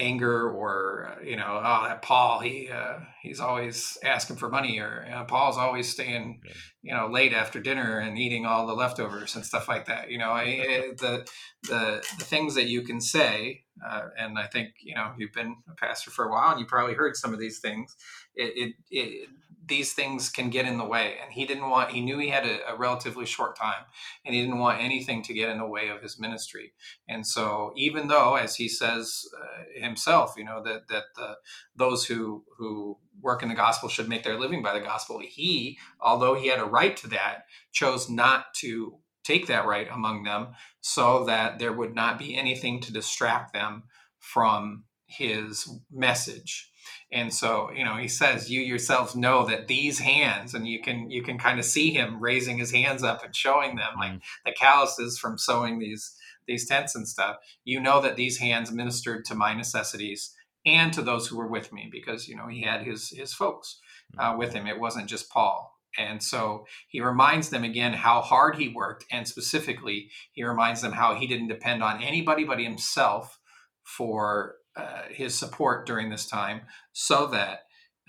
anger 0.00 0.50
or 0.50 1.12
uh, 1.12 1.22
you 1.22 1.36
know 1.36 1.60
oh 1.62 1.84
that 1.84 2.02
paul 2.02 2.40
he 2.40 2.68
uh, 2.70 2.98
he's 3.22 3.38
always 3.38 3.98
asking 4.02 4.36
for 4.36 4.48
money 4.48 4.78
or 4.78 5.04
you 5.06 5.12
know, 5.12 5.24
paul's 5.24 5.58
always 5.58 5.88
staying 5.88 6.40
you 6.82 6.94
know 6.94 7.06
late 7.06 7.32
after 7.32 7.60
dinner 7.60 7.98
and 7.98 8.18
eating 8.18 8.46
all 8.46 8.66
the 8.66 8.74
leftovers 8.74 9.36
and 9.36 9.44
stuff 9.44 9.68
like 9.68 9.86
that 9.86 10.10
you 10.10 10.18
know 10.18 10.30
I, 10.30 10.92
the, 10.98 11.28
the 11.64 12.02
the 12.18 12.24
things 12.24 12.54
that 12.54 12.66
you 12.66 12.82
can 12.82 13.00
say 13.00 13.64
uh, 13.86 14.08
and 14.18 14.38
i 14.38 14.46
think 14.46 14.70
you 14.82 14.94
know 14.94 15.12
you've 15.18 15.32
been 15.32 15.56
a 15.70 15.74
pastor 15.74 16.10
for 16.10 16.24
a 16.24 16.30
while 16.30 16.52
and 16.52 16.60
you 16.60 16.66
probably 16.66 16.94
heard 16.94 17.14
some 17.16 17.34
of 17.34 17.38
these 17.38 17.60
things 17.60 17.94
it, 18.34 18.52
it, 18.56 18.74
it 18.90 19.28
these 19.66 19.92
things 19.92 20.28
can 20.28 20.50
get 20.50 20.66
in 20.66 20.78
the 20.78 20.84
way. 20.84 21.16
And 21.22 21.32
he 21.32 21.44
didn't 21.44 21.68
want, 21.68 21.90
he 21.90 22.00
knew 22.00 22.18
he 22.18 22.28
had 22.28 22.46
a, 22.46 22.72
a, 22.72 22.76
relatively 22.76 23.26
short 23.26 23.56
time 23.56 23.84
and 24.24 24.34
he 24.34 24.40
didn't 24.40 24.58
want 24.58 24.80
anything 24.80 25.22
to 25.24 25.34
get 25.34 25.48
in 25.48 25.58
the 25.58 25.66
way 25.66 25.88
of 25.88 26.02
his 26.02 26.18
ministry. 26.18 26.72
And 27.08 27.26
so, 27.26 27.72
even 27.76 28.08
though, 28.08 28.36
as 28.36 28.56
he 28.56 28.68
says 28.68 29.24
uh, 29.36 29.80
himself, 29.80 30.34
you 30.36 30.44
know, 30.44 30.62
that, 30.62 30.88
that 30.88 31.04
the, 31.14 31.36
those 31.76 32.06
who, 32.06 32.44
who 32.58 32.98
work 33.20 33.42
in 33.42 33.48
the 33.48 33.54
gospel 33.54 33.88
should 33.88 34.08
make 34.08 34.24
their 34.24 34.38
living 34.38 34.62
by 34.62 34.72
the 34.72 34.84
gospel, 34.84 35.20
he, 35.20 35.78
although 36.00 36.34
he 36.34 36.48
had 36.48 36.60
a 36.60 36.64
right 36.64 36.96
to 36.98 37.08
that, 37.08 37.44
chose 37.72 38.08
not 38.08 38.54
to 38.54 38.96
take 39.24 39.46
that 39.46 39.66
right 39.66 39.88
among 39.92 40.24
them 40.24 40.48
so 40.80 41.24
that 41.24 41.58
there 41.58 41.72
would 41.72 41.94
not 41.94 42.18
be 42.18 42.36
anything 42.36 42.80
to 42.80 42.92
distract 42.92 43.52
them 43.52 43.82
from 44.18 44.84
his 45.06 45.68
message 45.90 46.70
and 47.12 47.32
so 47.32 47.70
you 47.74 47.84
know 47.84 47.96
he 47.96 48.08
says 48.08 48.50
you 48.50 48.60
yourselves 48.60 49.14
know 49.14 49.46
that 49.46 49.68
these 49.68 49.98
hands 49.98 50.54
and 50.54 50.66
you 50.66 50.80
can 50.80 51.10
you 51.10 51.22
can 51.22 51.38
kind 51.38 51.58
of 51.58 51.64
see 51.64 51.90
him 51.90 52.20
raising 52.20 52.58
his 52.58 52.70
hands 52.70 53.02
up 53.02 53.24
and 53.24 53.34
showing 53.34 53.76
them 53.76 53.92
like 53.98 54.12
mm. 54.12 54.20
the 54.44 54.52
calluses 54.52 55.18
from 55.18 55.38
sewing 55.38 55.78
these 55.78 56.14
these 56.46 56.66
tents 56.66 56.94
and 56.94 57.08
stuff 57.08 57.36
you 57.64 57.80
know 57.80 58.00
that 58.00 58.16
these 58.16 58.38
hands 58.38 58.72
ministered 58.72 59.24
to 59.24 59.34
my 59.34 59.54
necessities 59.54 60.34
and 60.66 60.92
to 60.92 61.02
those 61.02 61.26
who 61.26 61.36
were 61.36 61.48
with 61.48 61.72
me 61.72 61.88
because 61.90 62.28
you 62.28 62.36
know 62.36 62.46
he 62.48 62.62
had 62.62 62.82
his 62.82 63.10
his 63.10 63.32
folks 63.32 63.80
uh, 64.18 64.32
mm. 64.32 64.38
with 64.38 64.52
him 64.52 64.66
it 64.66 64.80
wasn't 64.80 65.08
just 65.08 65.30
paul 65.30 65.76
and 65.98 66.22
so 66.22 66.64
he 66.86 67.00
reminds 67.00 67.48
them 67.48 67.64
again 67.64 67.92
how 67.92 68.20
hard 68.20 68.56
he 68.56 68.68
worked 68.68 69.04
and 69.10 69.26
specifically 69.26 70.08
he 70.32 70.44
reminds 70.44 70.82
them 70.82 70.92
how 70.92 71.14
he 71.14 71.26
didn't 71.26 71.48
depend 71.48 71.82
on 71.82 72.02
anybody 72.02 72.44
but 72.44 72.60
himself 72.60 73.40
for 73.82 74.54
uh, 74.80 75.02
his 75.10 75.34
support 75.34 75.86
during 75.86 76.10
this 76.10 76.26
time 76.26 76.62
so 76.92 77.26
that 77.26 77.60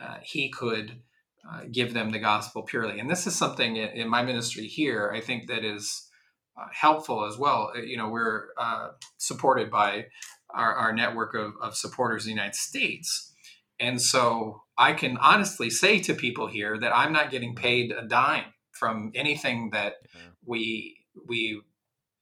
uh, 0.02 0.18
he 0.24 0.50
could 0.50 1.02
uh, 1.50 1.62
give 1.72 1.94
them 1.94 2.12
the 2.12 2.20
gospel 2.20 2.64
purely. 2.64 3.00
And 3.00 3.10
this 3.10 3.28
is 3.28 3.36
something 3.36 3.76
in, 3.76 3.90
in 3.90 4.08
my 4.10 4.24
ministry 4.24 4.68
here, 4.68 5.12
I 5.14 5.22
think 5.22 5.48
that 5.48 5.64
is 5.64 6.08
uh, 6.58 6.68
helpful 6.72 7.26
as 7.26 7.38
well. 7.38 7.72
Uh, 7.76 7.82
you 7.82 7.98
know, 7.98 8.10
we're 8.10 8.48
supported 9.18 9.70
by 9.70 10.06
our, 10.54 10.74
our 10.74 10.94
network 10.94 11.34
of, 11.36 11.54
of, 11.62 11.76
supporters 11.76 12.26
in 12.26 12.30
the 12.30 12.36
United 12.36 12.56
States. 12.56 13.34
And 13.80 14.02
so 14.02 14.62
I 14.78 14.94
can 14.94 15.18
honestly 15.18 15.70
say 15.70 16.00
to 16.02 16.14
people 16.14 16.48
here 16.48 16.78
that 16.80 16.96
I'm 16.96 17.12
not 17.12 17.32
getting 17.32 17.56
paid 17.56 17.92
a 17.92 18.08
dime 18.08 18.54
from 18.72 19.12
anything 19.16 19.72
that 19.72 19.94
we 20.46 20.98
we 21.28 21.62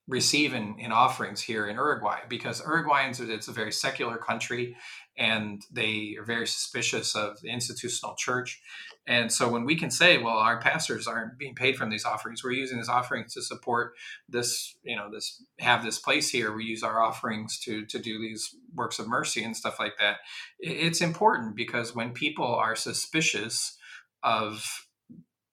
receive 0.10 0.56
in, 0.56 0.76
in 0.80 0.92
offerings 0.92 1.40
here 1.40 1.68
in 1.68 1.76
Uruguay 1.76 2.22
because 2.28 2.62
Uruguayans 2.62 3.20
it's 3.30 3.48
a 3.48 3.54
very 3.54 3.72
secular 3.72 4.18
country 4.18 4.76
and 5.16 5.62
they 5.72 6.16
are 6.18 6.26
very 6.26 6.48
suspicious 6.48 7.16
of 7.16 7.40
the 7.42 7.50
institutional 7.50 8.16
church. 8.18 8.60
And 9.06 9.32
so 9.32 9.48
when 9.48 9.66
we 9.66 9.76
can 9.76 9.92
say, 9.92 10.18
well, 10.18 10.38
our 10.38 10.60
pastors 10.60 11.06
aren't 11.06 11.38
being 11.38 11.54
paid 11.54 11.76
from 11.76 11.92
these 11.92 12.06
offerings, 12.06 12.44
we're 12.44 12.52
using 12.52 12.78
these 12.78 12.90
offerings 12.90 13.34
to 13.36 13.44
support 13.44 13.94
this, 14.28 14.76
you 14.82 14.96
know, 14.96 15.12
this 15.12 15.44
have 15.60 15.84
this 15.84 16.00
place 16.00 16.30
here. 16.30 16.56
We 16.56 16.66
use 16.66 16.82
our 16.82 17.04
offerings 17.04 17.60
to 17.66 17.86
to 17.86 18.00
do 18.00 18.20
these 18.20 18.56
works 18.74 18.98
of 18.98 19.08
mercy 19.08 19.44
and 19.44 19.56
stuff 19.56 19.80
like 19.80 19.94
that. 20.00 20.18
It's 20.60 21.02
important 21.02 21.56
because 21.56 21.94
when 21.96 22.12
people 22.12 22.48
are 22.48 22.76
suspicious 22.76 23.78
of 24.24 24.88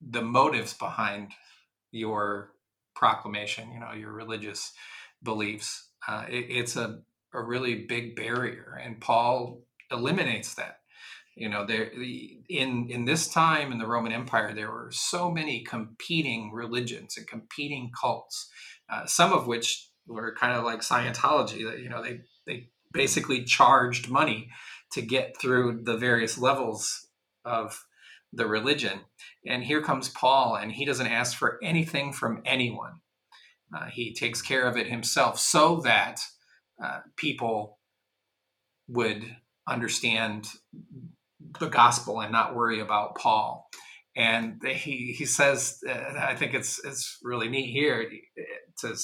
the 0.00 0.22
motives 0.22 0.72
behind 0.72 1.32
your 1.90 2.52
proclamation, 2.97 3.70
you 3.70 3.78
know, 3.78 3.92
your 3.92 4.12
religious 4.12 4.72
beliefs. 5.22 5.88
Uh, 6.09 6.24
it, 6.28 6.47
it's 6.49 6.76
a, 6.76 7.01
a 7.32 7.42
really 7.42 7.86
big 7.86 8.16
barrier, 8.16 8.80
and 8.82 9.01
Paul 9.01 9.62
eliminates 9.92 10.55
that. 10.55 10.80
You 11.36 11.51
know, 11.51 11.66
there 11.66 11.90
in 12.49 12.88
in 12.88 13.05
this 13.05 13.28
time 13.28 13.70
in 13.70 13.78
the 13.78 13.86
Roman 13.86 14.11
Empire, 14.11 14.55
there 14.55 14.70
were 14.70 14.90
so 14.90 15.30
many 15.30 15.62
competing 15.62 16.51
religions 16.51 17.18
and 17.18 17.26
competing 17.26 17.90
cults, 18.01 18.49
uh, 18.88 19.05
some 19.05 19.34
of 19.34 19.47
which 19.47 19.90
were 20.07 20.34
kind 20.34 20.57
of 20.57 20.64
like 20.64 20.80
Scientology. 20.80 21.70
That 21.70 21.80
you 21.80 21.90
know, 21.90 22.03
they 22.03 22.20
they 22.47 22.70
basically 22.90 23.44
charged 23.44 24.09
money 24.09 24.49
to 24.92 25.03
get 25.03 25.38
through 25.38 25.82
the 25.84 25.99
various 25.99 26.38
levels 26.38 27.07
of 27.44 27.84
the 28.33 28.47
religion. 28.47 29.01
And 29.47 29.64
here 29.64 29.83
comes 29.83 30.09
Paul, 30.09 30.57
and 30.57 30.72
he 30.72 30.85
doesn't 30.85 31.07
ask 31.07 31.37
for 31.37 31.59
anything 31.62 32.12
from 32.12 32.43
anyone. 32.45 33.01
Uh, 33.74 33.87
he 33.87 34.14
takes 34.14 34.43
care 34.43 34.66
of 34.66 34.77
it 34.77 34.87
himself 34.87 35.39
so 35.39 35.81
that 35.81 36.20
uh, 36.83 37.01
people 37.16 37.79
would 38.89 39.37
understand 39.68 40.47
the 41.59 41.68
gospel 41.68 42.20
and 42.20 42.31
not 42.31 42.55
worry 42.55 42.81
about 42.81 43.16
Paul. 43.16 43.68
And 44.16 44.62
he, 44.64 45.14
he 45.16 45.27
says, 45.27 45.79
uh, 45.89 46.18
I 46.18 46.35
think 46.37 46.55
it's, 46.55 46.83
it's 46.85 47.18
really 47.22 47.49
neat 47.49 47.70
here 47.70 48.09
to 48.81 48.97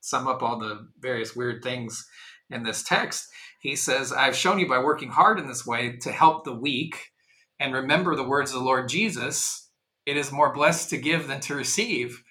sum 0.00 0.28
up 0.28 0.42
all 0.42 0.58
the 0.58 0.88
various 0.98 1.34
weird 1.34 1.62
things 1.62 2.06
in 2.48 2.62
this 2.62 2.82
text. 2.82 3.28
He 3.60 3.76
says, 3.76 4.12
I've 4.12 4.36
shown 4.36 4.58
you 4.58 4.68
by 4.68 4.78
working 4.78 5.10
hard 5.10 5.38
in 5.38 5.48
this 5.48 5.66
way 5.66 5.96
to 6.02 6.12
help 6.12 6.44
the 6.44 6.54
weak 6.54 6.96
and 7.58 7.74
remember 7.74 8.14
the 8.14 8.28
words 8.28 8.52
of 8.52 8.58
the 8.58 8.64
Lord 8.64 8.88
Jesus, 8.88 9.70
it 10.04 10.16
is 10.16 10.32
more 10.32 10.52
blessed 10.52 10.90
to 10.90 10.98
give 10.98 11.28
than 11.28 11.40
to 11.40 11.54
receive, 11.54 12.22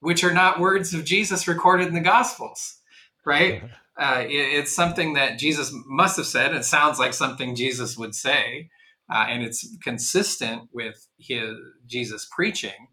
which 0.00 0.24
are 0.24 0.34
not 0.34 0.60
words 0.60 0.92
of 0.94 1.04
Jesus 1.04 1.48
recorded 1.48 1.88
in 1.88 1.94
the 1.94 2.00
Gospels, 2.00 2.78
right? 3.24 3.62
Uh, 3.96 4.24
it, 4.26 4.32
it's 4.32 4.74
something 4.74 5.14
that 5.14 5.38
Jesus 5.38 5.72
must 5.86 6.16
have 6.16 6.26
said. 6.26 6.54
It 6.54 6.64
sounds 6.64 6.98
like 6.98 7.14
something 7.14 7.54
Jesus 7.54 7.96
would 7.96 8.14
say, 8.14 8.70
uh, 9.12 9.26
and 9.28 9.42
it's 9.42 9.76
consistent 9.82 10.68
with 10.72 11.06
his 11.18 11.56
Jesus 11.86 12.28
preaching. 12.30 12.88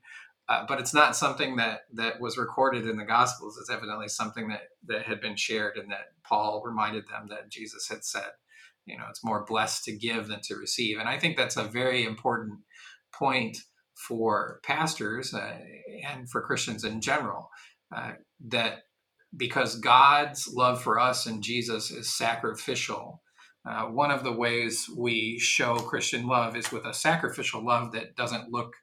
Uh, 0.48 0.66
but 0.68 0.80
it's 0.80 0.96
not 0.96 1.16
something 1.16 1.58
that 1.58 1.82
that 1.94 2.20
was 2.20 2.38
recorded 2.38 2.88
in 2.88 2.98
the 2.98 3.06
Gospels. 3.06 3.58
It's 3.60 3.70
evidently 3.70 4.08
something 4.08 4.50
that 4.50 4.62
that 4.88 5.04
had 5.04 5.22
been 5.22 5.36
shared, 5.36 5.78
and 5.78 5.92
that 5.92 6.14
Paul 6.24 6.64
reminded 6.66 7.08
them 7.08 7.28
that 7.30 7.50
Jesus 7.50 7.88
had 7.88 8.04
said 8.04 8.32
you 8.90 8.98
know 8.98 9.06
it's 9.10 9.24
more 9.24 9.46
blessed 9.48 9.84
to 9.86 9.96
give 9.96 10.28
than 10.28 10.42
to 10.44 10.56
receive. 10.56 10.98
And 11.00 11.08
i 11.08 11.18
think 11.20 11.38
that's 11.38 11.58
a 11.58 11.64
very 11.64 12.04
important 12.06 12.60
point 13.14 13.58
for 14.08 14.60
pastors 14.64 15.34
uh, 15.34 15.58
and 16.10 16.30
for 16.30 16.42
christians 16.42 16.84
in 16.84 17.02
general 17.02 17.50
uh, 17.96 18.14
that 18.48 18.80
because 19.36 19.76
god's 19.80 20.48
love 20.54 20.82
for 20.82 21.00
us 21.00 21.26
and 21.26 21.44
jesus 21.44 21.92
is 21.92 22.18
sacrificial 22.18 23.22
uh, 23.70 23.84
one 23.84 24.10
of 24.10 24.24
the 24.24 24.32
ways 24.32 24.90
we 24.98 25.38
show 25.40 25.78
christian 25.78 26.28
love 26.28 26.56
is 26.56 26.72
with 26.72 26.86
a 26.86 26.94
sacrificial 26.94 27.66
love 27.66 27.92
that 27.92 28.16
doesn't 28.16 28.52
look 28.52 28.74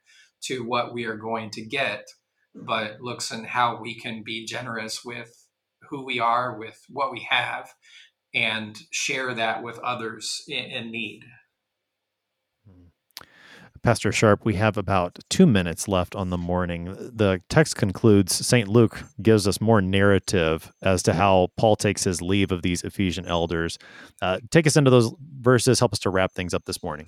to 0.43 0.61
what 0.65 0.93
we 0.93 1.05
are 1.05 1.17
going 1.17 1.51
to 1.51 1.65
get 1.65 2.07
but 2.55 3.01
looks 3.01 3.31
in 3.33 3.45
how 3.45 3.81
we 3.81 3.99
can 3.99 4.23
be 4.25 4.45
generous 4.45 5.05
with 5.05 5.31
who 5.89 6.05
we 6.05 6.21
are 6.21 6.59
with 6.59 6.79
what 6.89 7.13
we 7.13 7.27
have 7.29 7.71
and 8.37 8.79
share 8.91 9.35
that 9.35 9.63
with 9.63 9.79
others 9.79 10.45
in, 10.47 10.67
in 10.67 10.91
need. 10.93 11.23
Pastor 13.83 14.11
Sharp, 14.11 14.45
we 14.45 14.55
have 14.55 14.77
about 14.77 15.19
two 15.31 15.47
minutes 15.47 15.87
left 15.87 16.17
on 16.17 16.31
the 16.31 16.37
morning. 16.37 16.87
The 16.87 17.41
text 17.49 17.77
concludes 17.77 18.35
St. 18.35 18.69
Luke 18.69 19.05
gives 19.23 19.47
us 19.47 19.61
more 19.61 19.81
narrative 19.81 20.73
as 20.83 21.05
to 21.05 21.15
how 21.15 21.49
Paul 21.57 21.77
takes 21.77 22.03
his 22.03 22.21
leave 22.21 22.51
of 22.51 22.63
these 22.63 22.83
Ephesian 22.83 23.27
elders. 23.27 23.79
Uh, 24.21 24.41
take 24.51 24.67
us 24.67 24.77
into 24.77 24.91
those 24.91 25.15
verses, 25.41 25.79
help 25.79 25.93
us 25.93 26.01
to 26.01 26.11
wrap 26.11 26.33
things 26.33 26.53
up 26.53 26.65
this 26.65 26.83
morning. 26.83 27.07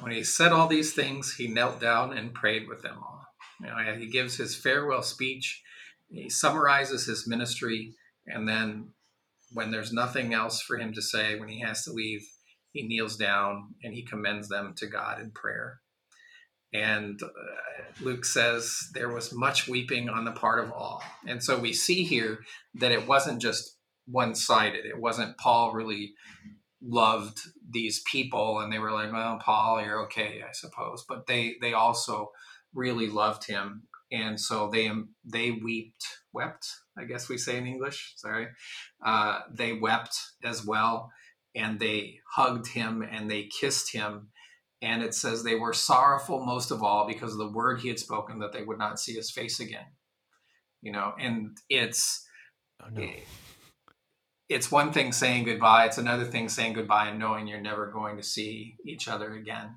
When 0.00 0.12
he 0.12 0.22
said 0.22 0.52
all 0.52 0.68
these 0.68 0.92
things, 0.92 1.34
he 1.34 1.48
knelt 1.48 1.80
down 1.80 2.16
and 2.16 2.32
prayed 2.32 2.68
with 2.68 2.82
them 2.82 2.96
all. 2.98 3.26
You 3.60 3.66
know, 3.66 3.96
he 3.98 4.06
gives 4.06 4.36
his 4.36 4.54
farewell 4.54 5.02
speech, 5.02 5.62
he 6.08 6.30
summarizes 6.30 7.06
his 7.06 7.26
ministry, 7.26 7.94
and 8.26 8.48
then 8.48 8.90
when 9.54 9.70
there's 9.70 9.92
nothing 9.92 10.34
else 10.34 10.60
for 10.60 10.76
him 10.76 10.92
to 10.92 11.00
say, 11.00 11.38
when 11.38 11.48
he 11.48 11.60
has 11.60 11.84
to 11.84 11.92
leave, 11.92 12.20
he 12.72 12.82
kneels 12.82 13.16
down 13.16 13.74
and 13.82 13.94
he 13.94 14.04
commends 14.04 14.48
them 14.48 14.74
to 14.76 14.86
God 14.86 15.20
in 15.20 15.30
prayer. 15.30 15.80
And 16.74 17.22
uh, 17.22 17.28
Luke 18.00 18.24
says 18.24 18.76
there 18.94 19.08
was 19.08 19.32
much 19.32 19.68
weeping 19.68 20.08
on 20.08 20.24
the 20.24 20.32
part 20.32 20.62
of 20.62 20.72
all. 20.72 21.02
And 21.26 21.42
so 21.42 21.56
we 21.56 21.72
see 21.72 22.02
here 22.02 22.40
that 22.74 22.90
it 22.90 23.06
wasn't 23.06 23.40
just 23.40 23.78
one 24.06 24.34
sided. 24.34 24.84
It 24.84 24.98
wasn't 25.00 25.38
Paul 25.38 25.72
really 25.72 26.14
loved 26.82 27.38
these 27.70 28.02
people 28.10 28.58
and 28.58 28.72
they 28.72 28.80
were 28.80 28.90
like, 28.90 29.12
well, 29.12 29.38
Paul, 29.42 29.80
you're 29.82 30.02
okay, 30.06 30.42
I 30.46 30.52
suppose. 30.52 31.04
But 31.08 31.28
they, 31.28 31.54
they 31.60 31.74
also 31.74 32.32
really 32.74 33.06
loved 33.06 33.46
him. 33.46 33.84
And 34.12 34.38
so 34.38 34.70
they, 34.70 34.90
they 35.24 35.50
wept, 35.50 36.04
wept, 36.32 36.66
I 36.96 37.04
guess 37.04 37.28
we 37.28 37.38
say 37.38 37.56
in 37.56 37.66
English, 37.66 38.14
sorry, 38.16 38.48
uh, 39.04 39.40
they 39.52 39.72
wept 39.72 40.16
as 40.44 40.64
well 40.64 41.10
and 41.54 41.78
they 41.78 42.18
hugged 42.34 42.68
him 42.68 43.02
and 43.02 43.30
they 43.30 43.48
kissed 43.60 43.92
him. 43.92 44.28
And 44.82 45.02
it 45.02 45.14
says 45.14 45.42
they 45.42 45.54
were 45.54 45.72
sorrowful 45.72 46.44
most 46.44 46.70
of 46.70 46.82
all 46.82 47.06
because 47.06 47.32
of 47.32 47.38
the 47.38 47.50
word 47.50 47.80
he 47.80 47.88
had 47.88 47.98
spoken 47.98 48.40
that 48.40 48.52
they 48.52 48.62
would 48.62 48.78
not 48.78 48.98
see 48.98 49.14
his 49.14 49.30
face 49.30 49.60
again. 49.60 49.86
You 50.82 50.92
know, 50.92 51.14
and 51.18 51.56
it's 51.70 52.26
oh, 52.82 52.88
no. 52.92 53.02
it, 53.02 53.26
it's 54.50 54.70
one 54.70 54.92
thing 54.92 55.12
saying 55.12 55.44
goodbye, 55.44 55.86
it's 55.86 55.96
another 55.96 56.24
thing 56.24 56.48
saying 56.50 56.74
goodbye 56.74 57.08
and 57.08 57.18
knowing 57.18 57.46
you're 57.46 57.60
never 57.60 57.90
going 57.90 58.18
to 58.18 58.22
see 58.22 58.76
each 58.86 59.08
other 59.08 59.32
again. 59.32 59.76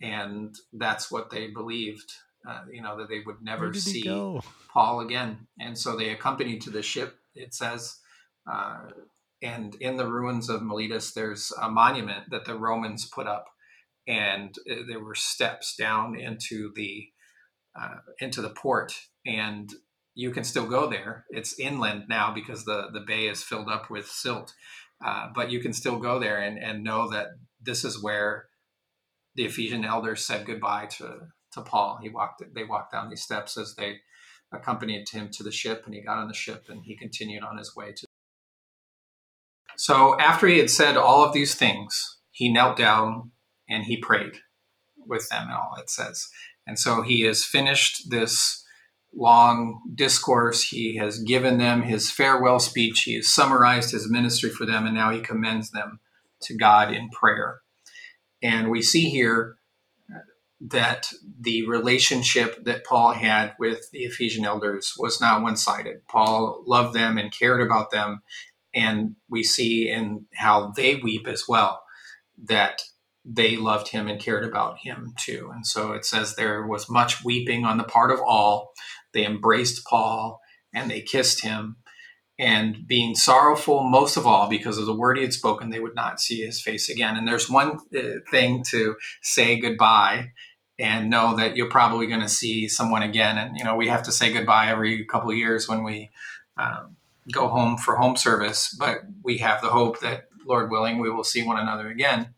And 0.00 0.54
that's 0.72 1.10
what 1.10 1.30
they 1.30 1.48
believed 1.48 2.12
uh, 2.46 2.62
you 2.72 2.82
know, 2.82 2.98
that 2.98 3.08
they 3.08 3.20
would 3.24 3.42
never 3.42 3.72
see 3.74 4.40
Paul 4.72 5.00
again. 5.00 5.46
And 5.58 5.76
so 5.76 5.96
they 5.96 6.10
accompanied 6.10 6.62
to 6.62 6.70
the 6.70 6.82
ship, 6.82 7.16
it 7.34 7.54
says. 7.54 7.96
Uh, 8.50 8.90
and 9.42 9.74
in 9.76 9.96
the 9.96 10.06
ruins 10.06 10.48
of 10.48 10.62
Miletus, 10.62 11.12
there's 11.12 11.52
a 11.60 11.70
monument 11.70 12.30
that 12.30 12.44
the 12.44 12.56
Romans 12.56 13.08
put 13.08 13.26
up, 13.26 13.46
and 14.06 14.54
uh, 14.70 14.76
there 14.88 15.02
were 15.02 15.14
steps 15.14 15.76
down 15.76 16.18
into 16.18 16.72
the 16.74 17.08
uh, 17.80 17.96
into 18.18 18.42
the 18.42 18.50
port, 18.50 18.94
and 19.24 19.72
you 20.14 20.30
can 20.32 20.42
still 20.42 20.66
go 20.66 20.88
there. 20.88 21.24
It's 21.30 21.58
inland 21.58 22.04
now 22.08 22.32
because 22.34 22.64
the 22.64 22.88
the 22.92 23.04
bay 23.06 23.28
is 23.28 23.42
filled 23.42 23.68
up 23.68 23.90
with 23.90 24.08
silt, 24.08 24.54
uh, 25.04 25.28
but 25.34 25.50
you 25.50 25.60
can 25.60 25.72
still 25.72 25.98
go 25.98 26.18
there 26.18 26.38
and 26.38 26.58
and 26.58 26.82
know 26.82 27.08
that 27.10 27.28
this 27.60 27.84
is 27.84 28.02
where 28.02 28.46
the 29.36 29.44
Ephesian 29.44 29.84
elders 29.84 30.24
said 30.24 30.46
goodbye 30.46 30.86
to 30.86 31.28
to 31.52 31.62
Paul. 31.62 31.98
He 32.02 32.08
walked 32.08 32.42
they 32.54 32.64
walked 32.64 32.92
down 32.92 33.10
these 33.10 33.22
steps 33.22 33.56
as 33.56 33.74
they 33.74 33.98
accompanied 34.52 35.08
him 35.08 35.28
to 35.30 35.42
the 35.42 35.52
ship 35.52 35.82
and 35.84 35.94
he 35.94 36.00
got 36.00 36.18
on 36.18 36.28
the 36.28 36.34
ship 36.34 36.66
and 36.68 36.82
he 36.84 36.96
continued 36.96 37.42
on 37.42 37.58
his 37.58 37.76
way 37.76 37.92
to 37.92 38.06
So 39.76 40.18
after 40.18 40.46
he 40.46 40.58
had 40.58 40.70
said 40.70 40.96
all 40.96 41.24
of 41.24 41.32
these 41.32 41.54
things, 41.54 42.18
he 42.30 42.52
knelt 42.52 42.76
down 42.76 43.32
and 43.68 43.84
he 43.84 43.98
prayed 43.98 44.34
with 45.06 45.28
them 45.28 45.44
and 45.44 45.52
all 45.52 45.76
it 45.78 45.90
says. 45.90 46.28
And 46.66 46.78
so 46.78 47.02
he 47.02 47.22
has 47.22 47.44
finished 47.44 48.10
this 48.10 48.64
long 49.14 49.80
discourse. 49.94 50.64
He 50.64 50.96
has 50.96 51.20
given 51.20 51.58
them 51.58 51.82
his 51.82 52.10
farewell 52.10 52.58
speech. 52.58 53.02
He 53.02 53.14
has 53.16 53.34
summarized 53.34 53.92
his 53.92 54.10
ministry 54.10 54.50
for 54.50 54.66
them, 54.66 54.86
and 54.86 54.94
now 54.94 55.10
he 55.10 55.20
commends 55.20 55.70
them 55.70 56.00
to 56.42 56.56
God 56.56 56.92
in 56.92 57.08
prayer. 57.10 57.60
And 58.42 58.70
we 58.70 58.82
see 58.82 59.08
here 59.10 59.57
that 60.60 61.08
the 61.40 61.66
relationship 61.68 62.64
that 62.64 62.84
Paul 62.84 63.12
had 63.12 63.54
with 63.58 63.90
the 63.92 64.00
Ephesian 64.00 64.44
elders 64.44 64.94
was 64.98 65.20
not 65.20 65.42
one 65.42 65.56
sided. 65.56 66.06
Paul 66.08 66.64
loved 66.66 66.94
them 66.94 67.18
and 67.18 67.32
cared 67.32 67.60
about 67.62 67.90
them. 67.90 68.22
And 68.74 69.16
we 69.30 69.44
see 69.44 69.88
in 69.88 70.26
how 70.34 70.72
they 70.76 70.96
weep 70.96 71.28
as 71.28 71.44
well 71.48 71.82
that 72.44 72.82
they 73.24 73.56
loved 73.56 73.88
him 73.88 74.08
and 74.08 74.20
cared 74.20 74.44
about 74.44 74.78
him 74.78 75.14
too. 75.18 75.50
And 75.54 75.66
so 75.66 75.92
it 75.92 76.04
says 76.04 76.34
there 76.34 76.66
was 76.66 76.90
much 76.90 77.24
weeping 77.24 77.64
on 77.64 77.78
the 77.78 77.84
part 77.84 78.10
of 78.10 78.20
all. 78.20 78.72
They 79.14 79.26
embraced 79.26 79.84
Paul 79.86 80.40
and 80.74 80.90
they 80.90 81.02
kissed 81.02 81.42
him. 81.42 81.76
and 82.38 82.86
being 82.86 83.14
sorrowful 83.14 83.82
most 83.84 84.16
of 84.16 84.26
all 84.26 84.48
because 84.48 84.78
of 84.78 84.86
the 84.86 84.94
word 84.96 85.16
he 85.18 85.24
had 85.24 85.32
spoken, 85.32 85.70
they 85.70 85.80
would 85.80 85.94
not 85.94 86.20
see 86.20 86.40
his 86.44 86.60
face 86.62 86.88
again. 86.88 87.16
And 87.16 87.26
there's 87.26 87.50
one 87.50 87.78
uh, 87.96 88.00
thing 88.30 88.64
to 88.70 88.96
say 89.22 89.60
goodbye 89.60 90.28
and 90.78 91.10
know 91.10 91.36
that 91.36 91.56
you're 91.56 91.68
probably 91.68 92.06
going 92.06 92.20
to 92.20 92.28
see 92.28 92.68
someone 92.68 93.02
again. 93.02 93.36
And, 93.36 93.56
you 93.56 93.64
know, 93.64 93.74
we 93.74 93.88
have 93.88 94.04
to 94.04 94.12
say 94.12 94.32
goodbye 94.32 94.68
every 94.68 95.04
couple 95.04 95.30
of 95.30 95.36
years 95.36 95.68
when 95.68 95.82
we 95.82 96.10
um, 96.56 96.96
go 97.32 97.48
home 97.48 97.76
for 97.76 97.96
home 97.96 98.16
service, 98.16 98.74
but 98.78 98.98
we 99.22 99.38
have 99.38 99.60
the 99.60 99.68
hope 99.68 100.00
that, 100.00 100.28
Lord 100.46 100.70
willing, 100.70 100.98
we 100.98 101.10
will 101.10 101.24
see 101.24 101.42
one 101.42 101.58
another 101.58 101.88
again. 101.88 102.34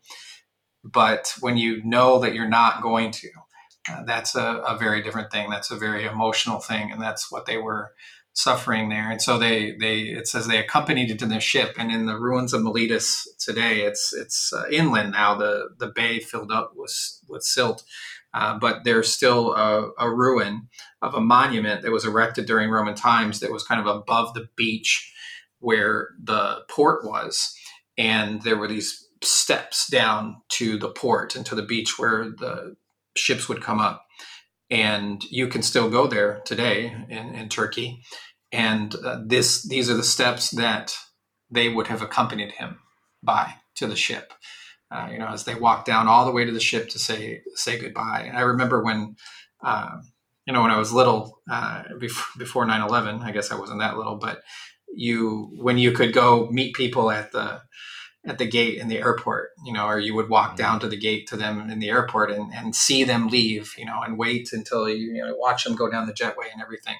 But 0.83 1.33
when 1.39 1.57
you 1.57 1.83
know 1.83 2.19
that 2.19 2.33
you're 2.33 2.49
not 2.49 2.81
going 2.81 3.11
to, 3.11 3.29
uh, 3.89 4.03
that's 4.03 4.35
a, 4.35 4.57
a, 4.67 4.77
very 4.77 5.01
different 5.01 5.31
thing. 5.31 5.49
That's 5.49 5.71
a 5.71 5.77
very 5.77 6.05
emotional 6.05 6.59
thing, 6.59 6.91
and 6.91 7.01
that's 7.01 7.31
what 7.31 7.45
they 7.45 7.57
were 7.57 7.93
suffering 8.33 8.89
there. 8.89 9.09
And 9.11 9.21
so 9.21 9.37
they 9.37 9.75
they 9.79 10.01
it 10.01 10.27
says 10.27 10.47
they 10.47 10.59
accompanied 10.59 11.09
it 11.09 11.19
to 11.19 11.25
the 11.25 11.39
ship, 11.39 11.75
and 11.77 11.91
in 11.91 12.05
the 12.05 12.19
ruins 12.19 12.53
of 12.53 12.61
Miletus 12.61 13.27
today, 13.39 13.81
it's 13.81 14.13
it's 14.13 14.53
uh, 14.53 14.65
inland 14.71 15.11
now. 15.11 15.35
The 15.35 15.69
the 15.77 15.87
bay 15.87 16.19
filled 16.19 16.51
up 16.51 16.73
with 16.75 16.93
with 17.27 17.43
silt, 17.43 17.83
uh, 18.33 18.57
but 18.57 18.83
there's 18.83 19.13
still 19.13 19.53
a, 19.53 19.89
a, 19.99 20.09
ruin 20.09 20.69
of 21.01 21.13
a 21.13 21.21
monument 21.21 21.81
that 21.81 21.91
was 21.91 22.05
erected 22.05 22.45
during 22.45 22.69
Roman 22.69 22.95
times 22.95 23.39
that 23.39 23.51
was 23.51 23.63
kind 23.63 23.81
of 23.81 23.87
above 23.87 24.33
the 24.33 24.47
beach 24.55 25.13
where 25.59 26.09
the 26.23 26.63
port 26.69 27.05
was, 27.05 27.53
and 27.97 28.41
there 28.43 28.57
were 28.57 28.67
these 28.67 29.07
steps 29.23 29.89
down 29.89 30.37
to 30.49 30.77
the 30.77 30.89
port 30.89 31.35
and 31.35 31.45
to 31.45 31.55
the 31.55 31.61
beach 31.61 31.99
where 31.99 32.25
the 32.25 32.75
ships 33.15 33.47
would 33.47 33.61
come 33.61 33.79
up 33.79 34.05
and 34.71 35.25
you 35.25 35.47
can 35.47 35.61
still 35.61 35.89
go 35.89 36.07
there 36.07 36.41
today 36.45 36.95
in, 37.09 37.35
in 37.35 37.49
Turkey. 37.49 38.01
And 38.53 38.95
uh, 38.95 39.19
this 39.25 39.63
these 39.63 39.89
are 39.89 39.95
the 39.95 40.03
steps 40.03 40.49
that 40.51 40.95
they 41.51 41.69
would 41.69 41.87
have 41.87 42.01
accompanied 42.01 42.53
him 42.53 42.79
by 43.21 43.55
to 43.75 43.85
the 43.85 43.95
ship. 43.95 44.33
Uh, 44.91 45.07
you 45.11 45.17
know, 45.17 45.27
as 45.27 45.45
they 45.45 45.55
walked 45.55 45.85
down 45.85 46.07
all 46.07 46.25
the 46.25 46.31
way 46.31 46.43
to 46.43 46.51
the 46.51 46.59
ship 46.59 46.89
to 46.89 46.99
say 46.99 47.41
say 47.55 47.79
goodbye. 47.79 48.25
And 48.27 48.37
I 48.37 48.41
remember 48.41 48.83
when, 48.83 49.15
uh, 49.63 49.99
you 50.45 50.53
know, 50.53 50.61
when 50.61 50.71
I 50.71 50.77
was 50.77 50.91
little, 50.91 51.39
uh, 51.49 51.83
before, 51.97 52.25
before 52.37 52.65
9-11, 52.65 53.21
I 53.21 53.31
guess 53.31 53.51
I 53.51 53.55
wasn't 53.55 53.79
that 53.79 53.95
little, 53.95 54.17
but 54.17 54.41
you 54.93 55.49
when 55.55 55.77
you 55.77 55.93
could 55.93 56.13
go 56.13 56.49
meet 56.51 56.75
people 56.75 57.09
at 57.09 57.31
the 57.31 57.61
at 58.25 58.37
the 58.37 58.45
gate 58.45 58.77
in 58.77 58.87
the 58.87 58.99
airport, 58.99 59.49
you 59.65 59.73
know, 59.73 59.87
or 59.87 59.97
you 59.97 60.13
would 60.13 60.29
walk 60.29 60.55
down 60.55 60.79
to 60.79 60.87
the 60.87 60.97
gate 60.97 61.27
to 61.27 61.35
them 61.35 61.69
in 61.71 61.79
the 61.79 61.89
airport 61.89 62.31
and, 62.31 62.53
and 62.53 62.75
see 62.75 63.03
them 63.03 63.27
leave, 63.27 63.73
you 63.77 63.85
know, 63.85 64.01
and 64.03 64.17
wait 64.17 64.49
until 64.53 64.87
you, 64.87 65.13
you 65.13 65.25
know, 65.25 65.35
watch 65.37 65.63
them 65.63 65.75
go 65.75 65.89
down 65.89 66.05
the 66.05 66.13
jetway 66.13 66.51
and 66.53 66.61
everything. 66.61 66.97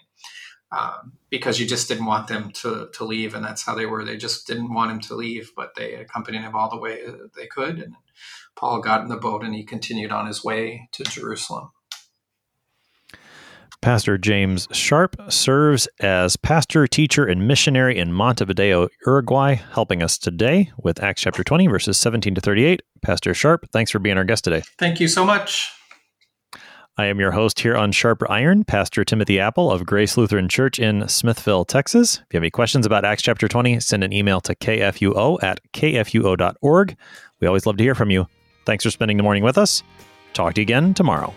Um, 0.72 1.14
because 1.30 1.60
you 1.60 1.68
just 1.68 1.90
didn't 1.90 2.06
want 2.06 2.28
them 2.28 2.52
to, 2.52 2.90
to 2.94 3.04
leave. 3.04 3.36
And 3.36 3.44
that's 3.44 3.64
how 3.64 3.76
they 3.76 3.86
were. 3.86 4.06
They 4.06 4.16
just 4.16 4.48
didn't 4.48 4.74
want 4.74 4.92
him 4.92 5.02
to 5.02 5.16
leave, 5.16 5.52
but 5.54 5.76
they 5.76 5.96
accompanied 5.96 6.42
him 6.42 6.56
all 6.56 6.70
the 6.70 6.78
way 6.78 7.04
they 7.36 7.48
could. 7.48 7.80
And 7.80 7.96
Paul 8.56 8.80
got 8.80 9.02
in 9.02 9.10
the 9.10 9.18
boat 9.18 9.44
and 9.44 9.54
he 9.54 9.64
continued 9.64 10.12
on 10.14 10.28
his 10.28 10.46
way 10.46 10.88
to 10.94 11.04
Jerusalem. 11.04 11.72
Pastor 13.82 14.16
James 14.20 14.68
Sharp 14.72 15.16
serves 15.30 15.88
as 16.00 16.38
pastor, 16.38 16.86
teacher, 16.86 17.26
and 17.26 17.48
missionary 17.48 17.98
in 17.98 18.14
Montevideo, 18.14 18.90
Uruguay, 19.08 19.56
helping 19.56 20.04
us 20.04 20.20
today 20.20 20.72
with 20.78 21.02
Acts 21.02 21.24
chapter 21.24 21.44
20, 21.44 21.66
verses 21.66 21.98
17 21.98 22.36
to 22.36 22.42
38. 22.42 22.84
Pastor 23.02 23.34
Sharp, 23.34 23.66
thanks 23.72 23.90
for 23.90 23.98
being 23.98 24.18
our 24.18 24.24
guest 24.24 24.44
today. 24.44 24.62
Thank 24.78 25.00
you 25.00 25.08
so 25.08 25.26
much. 25.26 25.72
I 26.98 27.06
am 27.06 27.22
your 27.22 27.32
host 27.32 27.62
here 27.62 27.78
on 27.78 27.94
Sharper 27.94 28.30
Iron, 28.30 28.66
Pastor 28.66 29.06
Timothy 29.06 29.40
Appel 29.40 29.72
of 29.72 29.86
Grace 29.86 30.18
Lutheran 30.18 30.50
Church 30.50 30.78
in 30.78 31.08
Smithville, 31.08 31.64
Texas. 31.64 32.16
If 32.16 32.34
you 32.34 32.38
have 32.38 32.44
any 32.44 32.52
questions 32.52 32.86
about 32.86 33.06
Acts 33.06 33.24
chapter 33.24 33.48
20, 33.48 33.80
send 33.80 34.04
an 34.04 34.12
email 34.12 34.42
to 34.42 34.54
kfuo 34.56 35.42
at 35.42 35.62
kfuo.org. 35.72 36.98
We 37.40 37.48
always 37.48 37.66
love 37.66 37.78
to 37.78 37.84
hear 37.84 37.96
from 37.96 38.12
you. 38.12 38.28
Thanks 38.66 38.84
for 38.84 38.92
spending 38.92 39.16
the 39.16 39.24
morning 39.24 39.42
with 39.42 39.58
us. 39.58 39.84
Talk 40.34 40.56
to 40.56 40.62
you 40.62 40.64
again 40.64 40.94
tomorrow. 40.94 41.34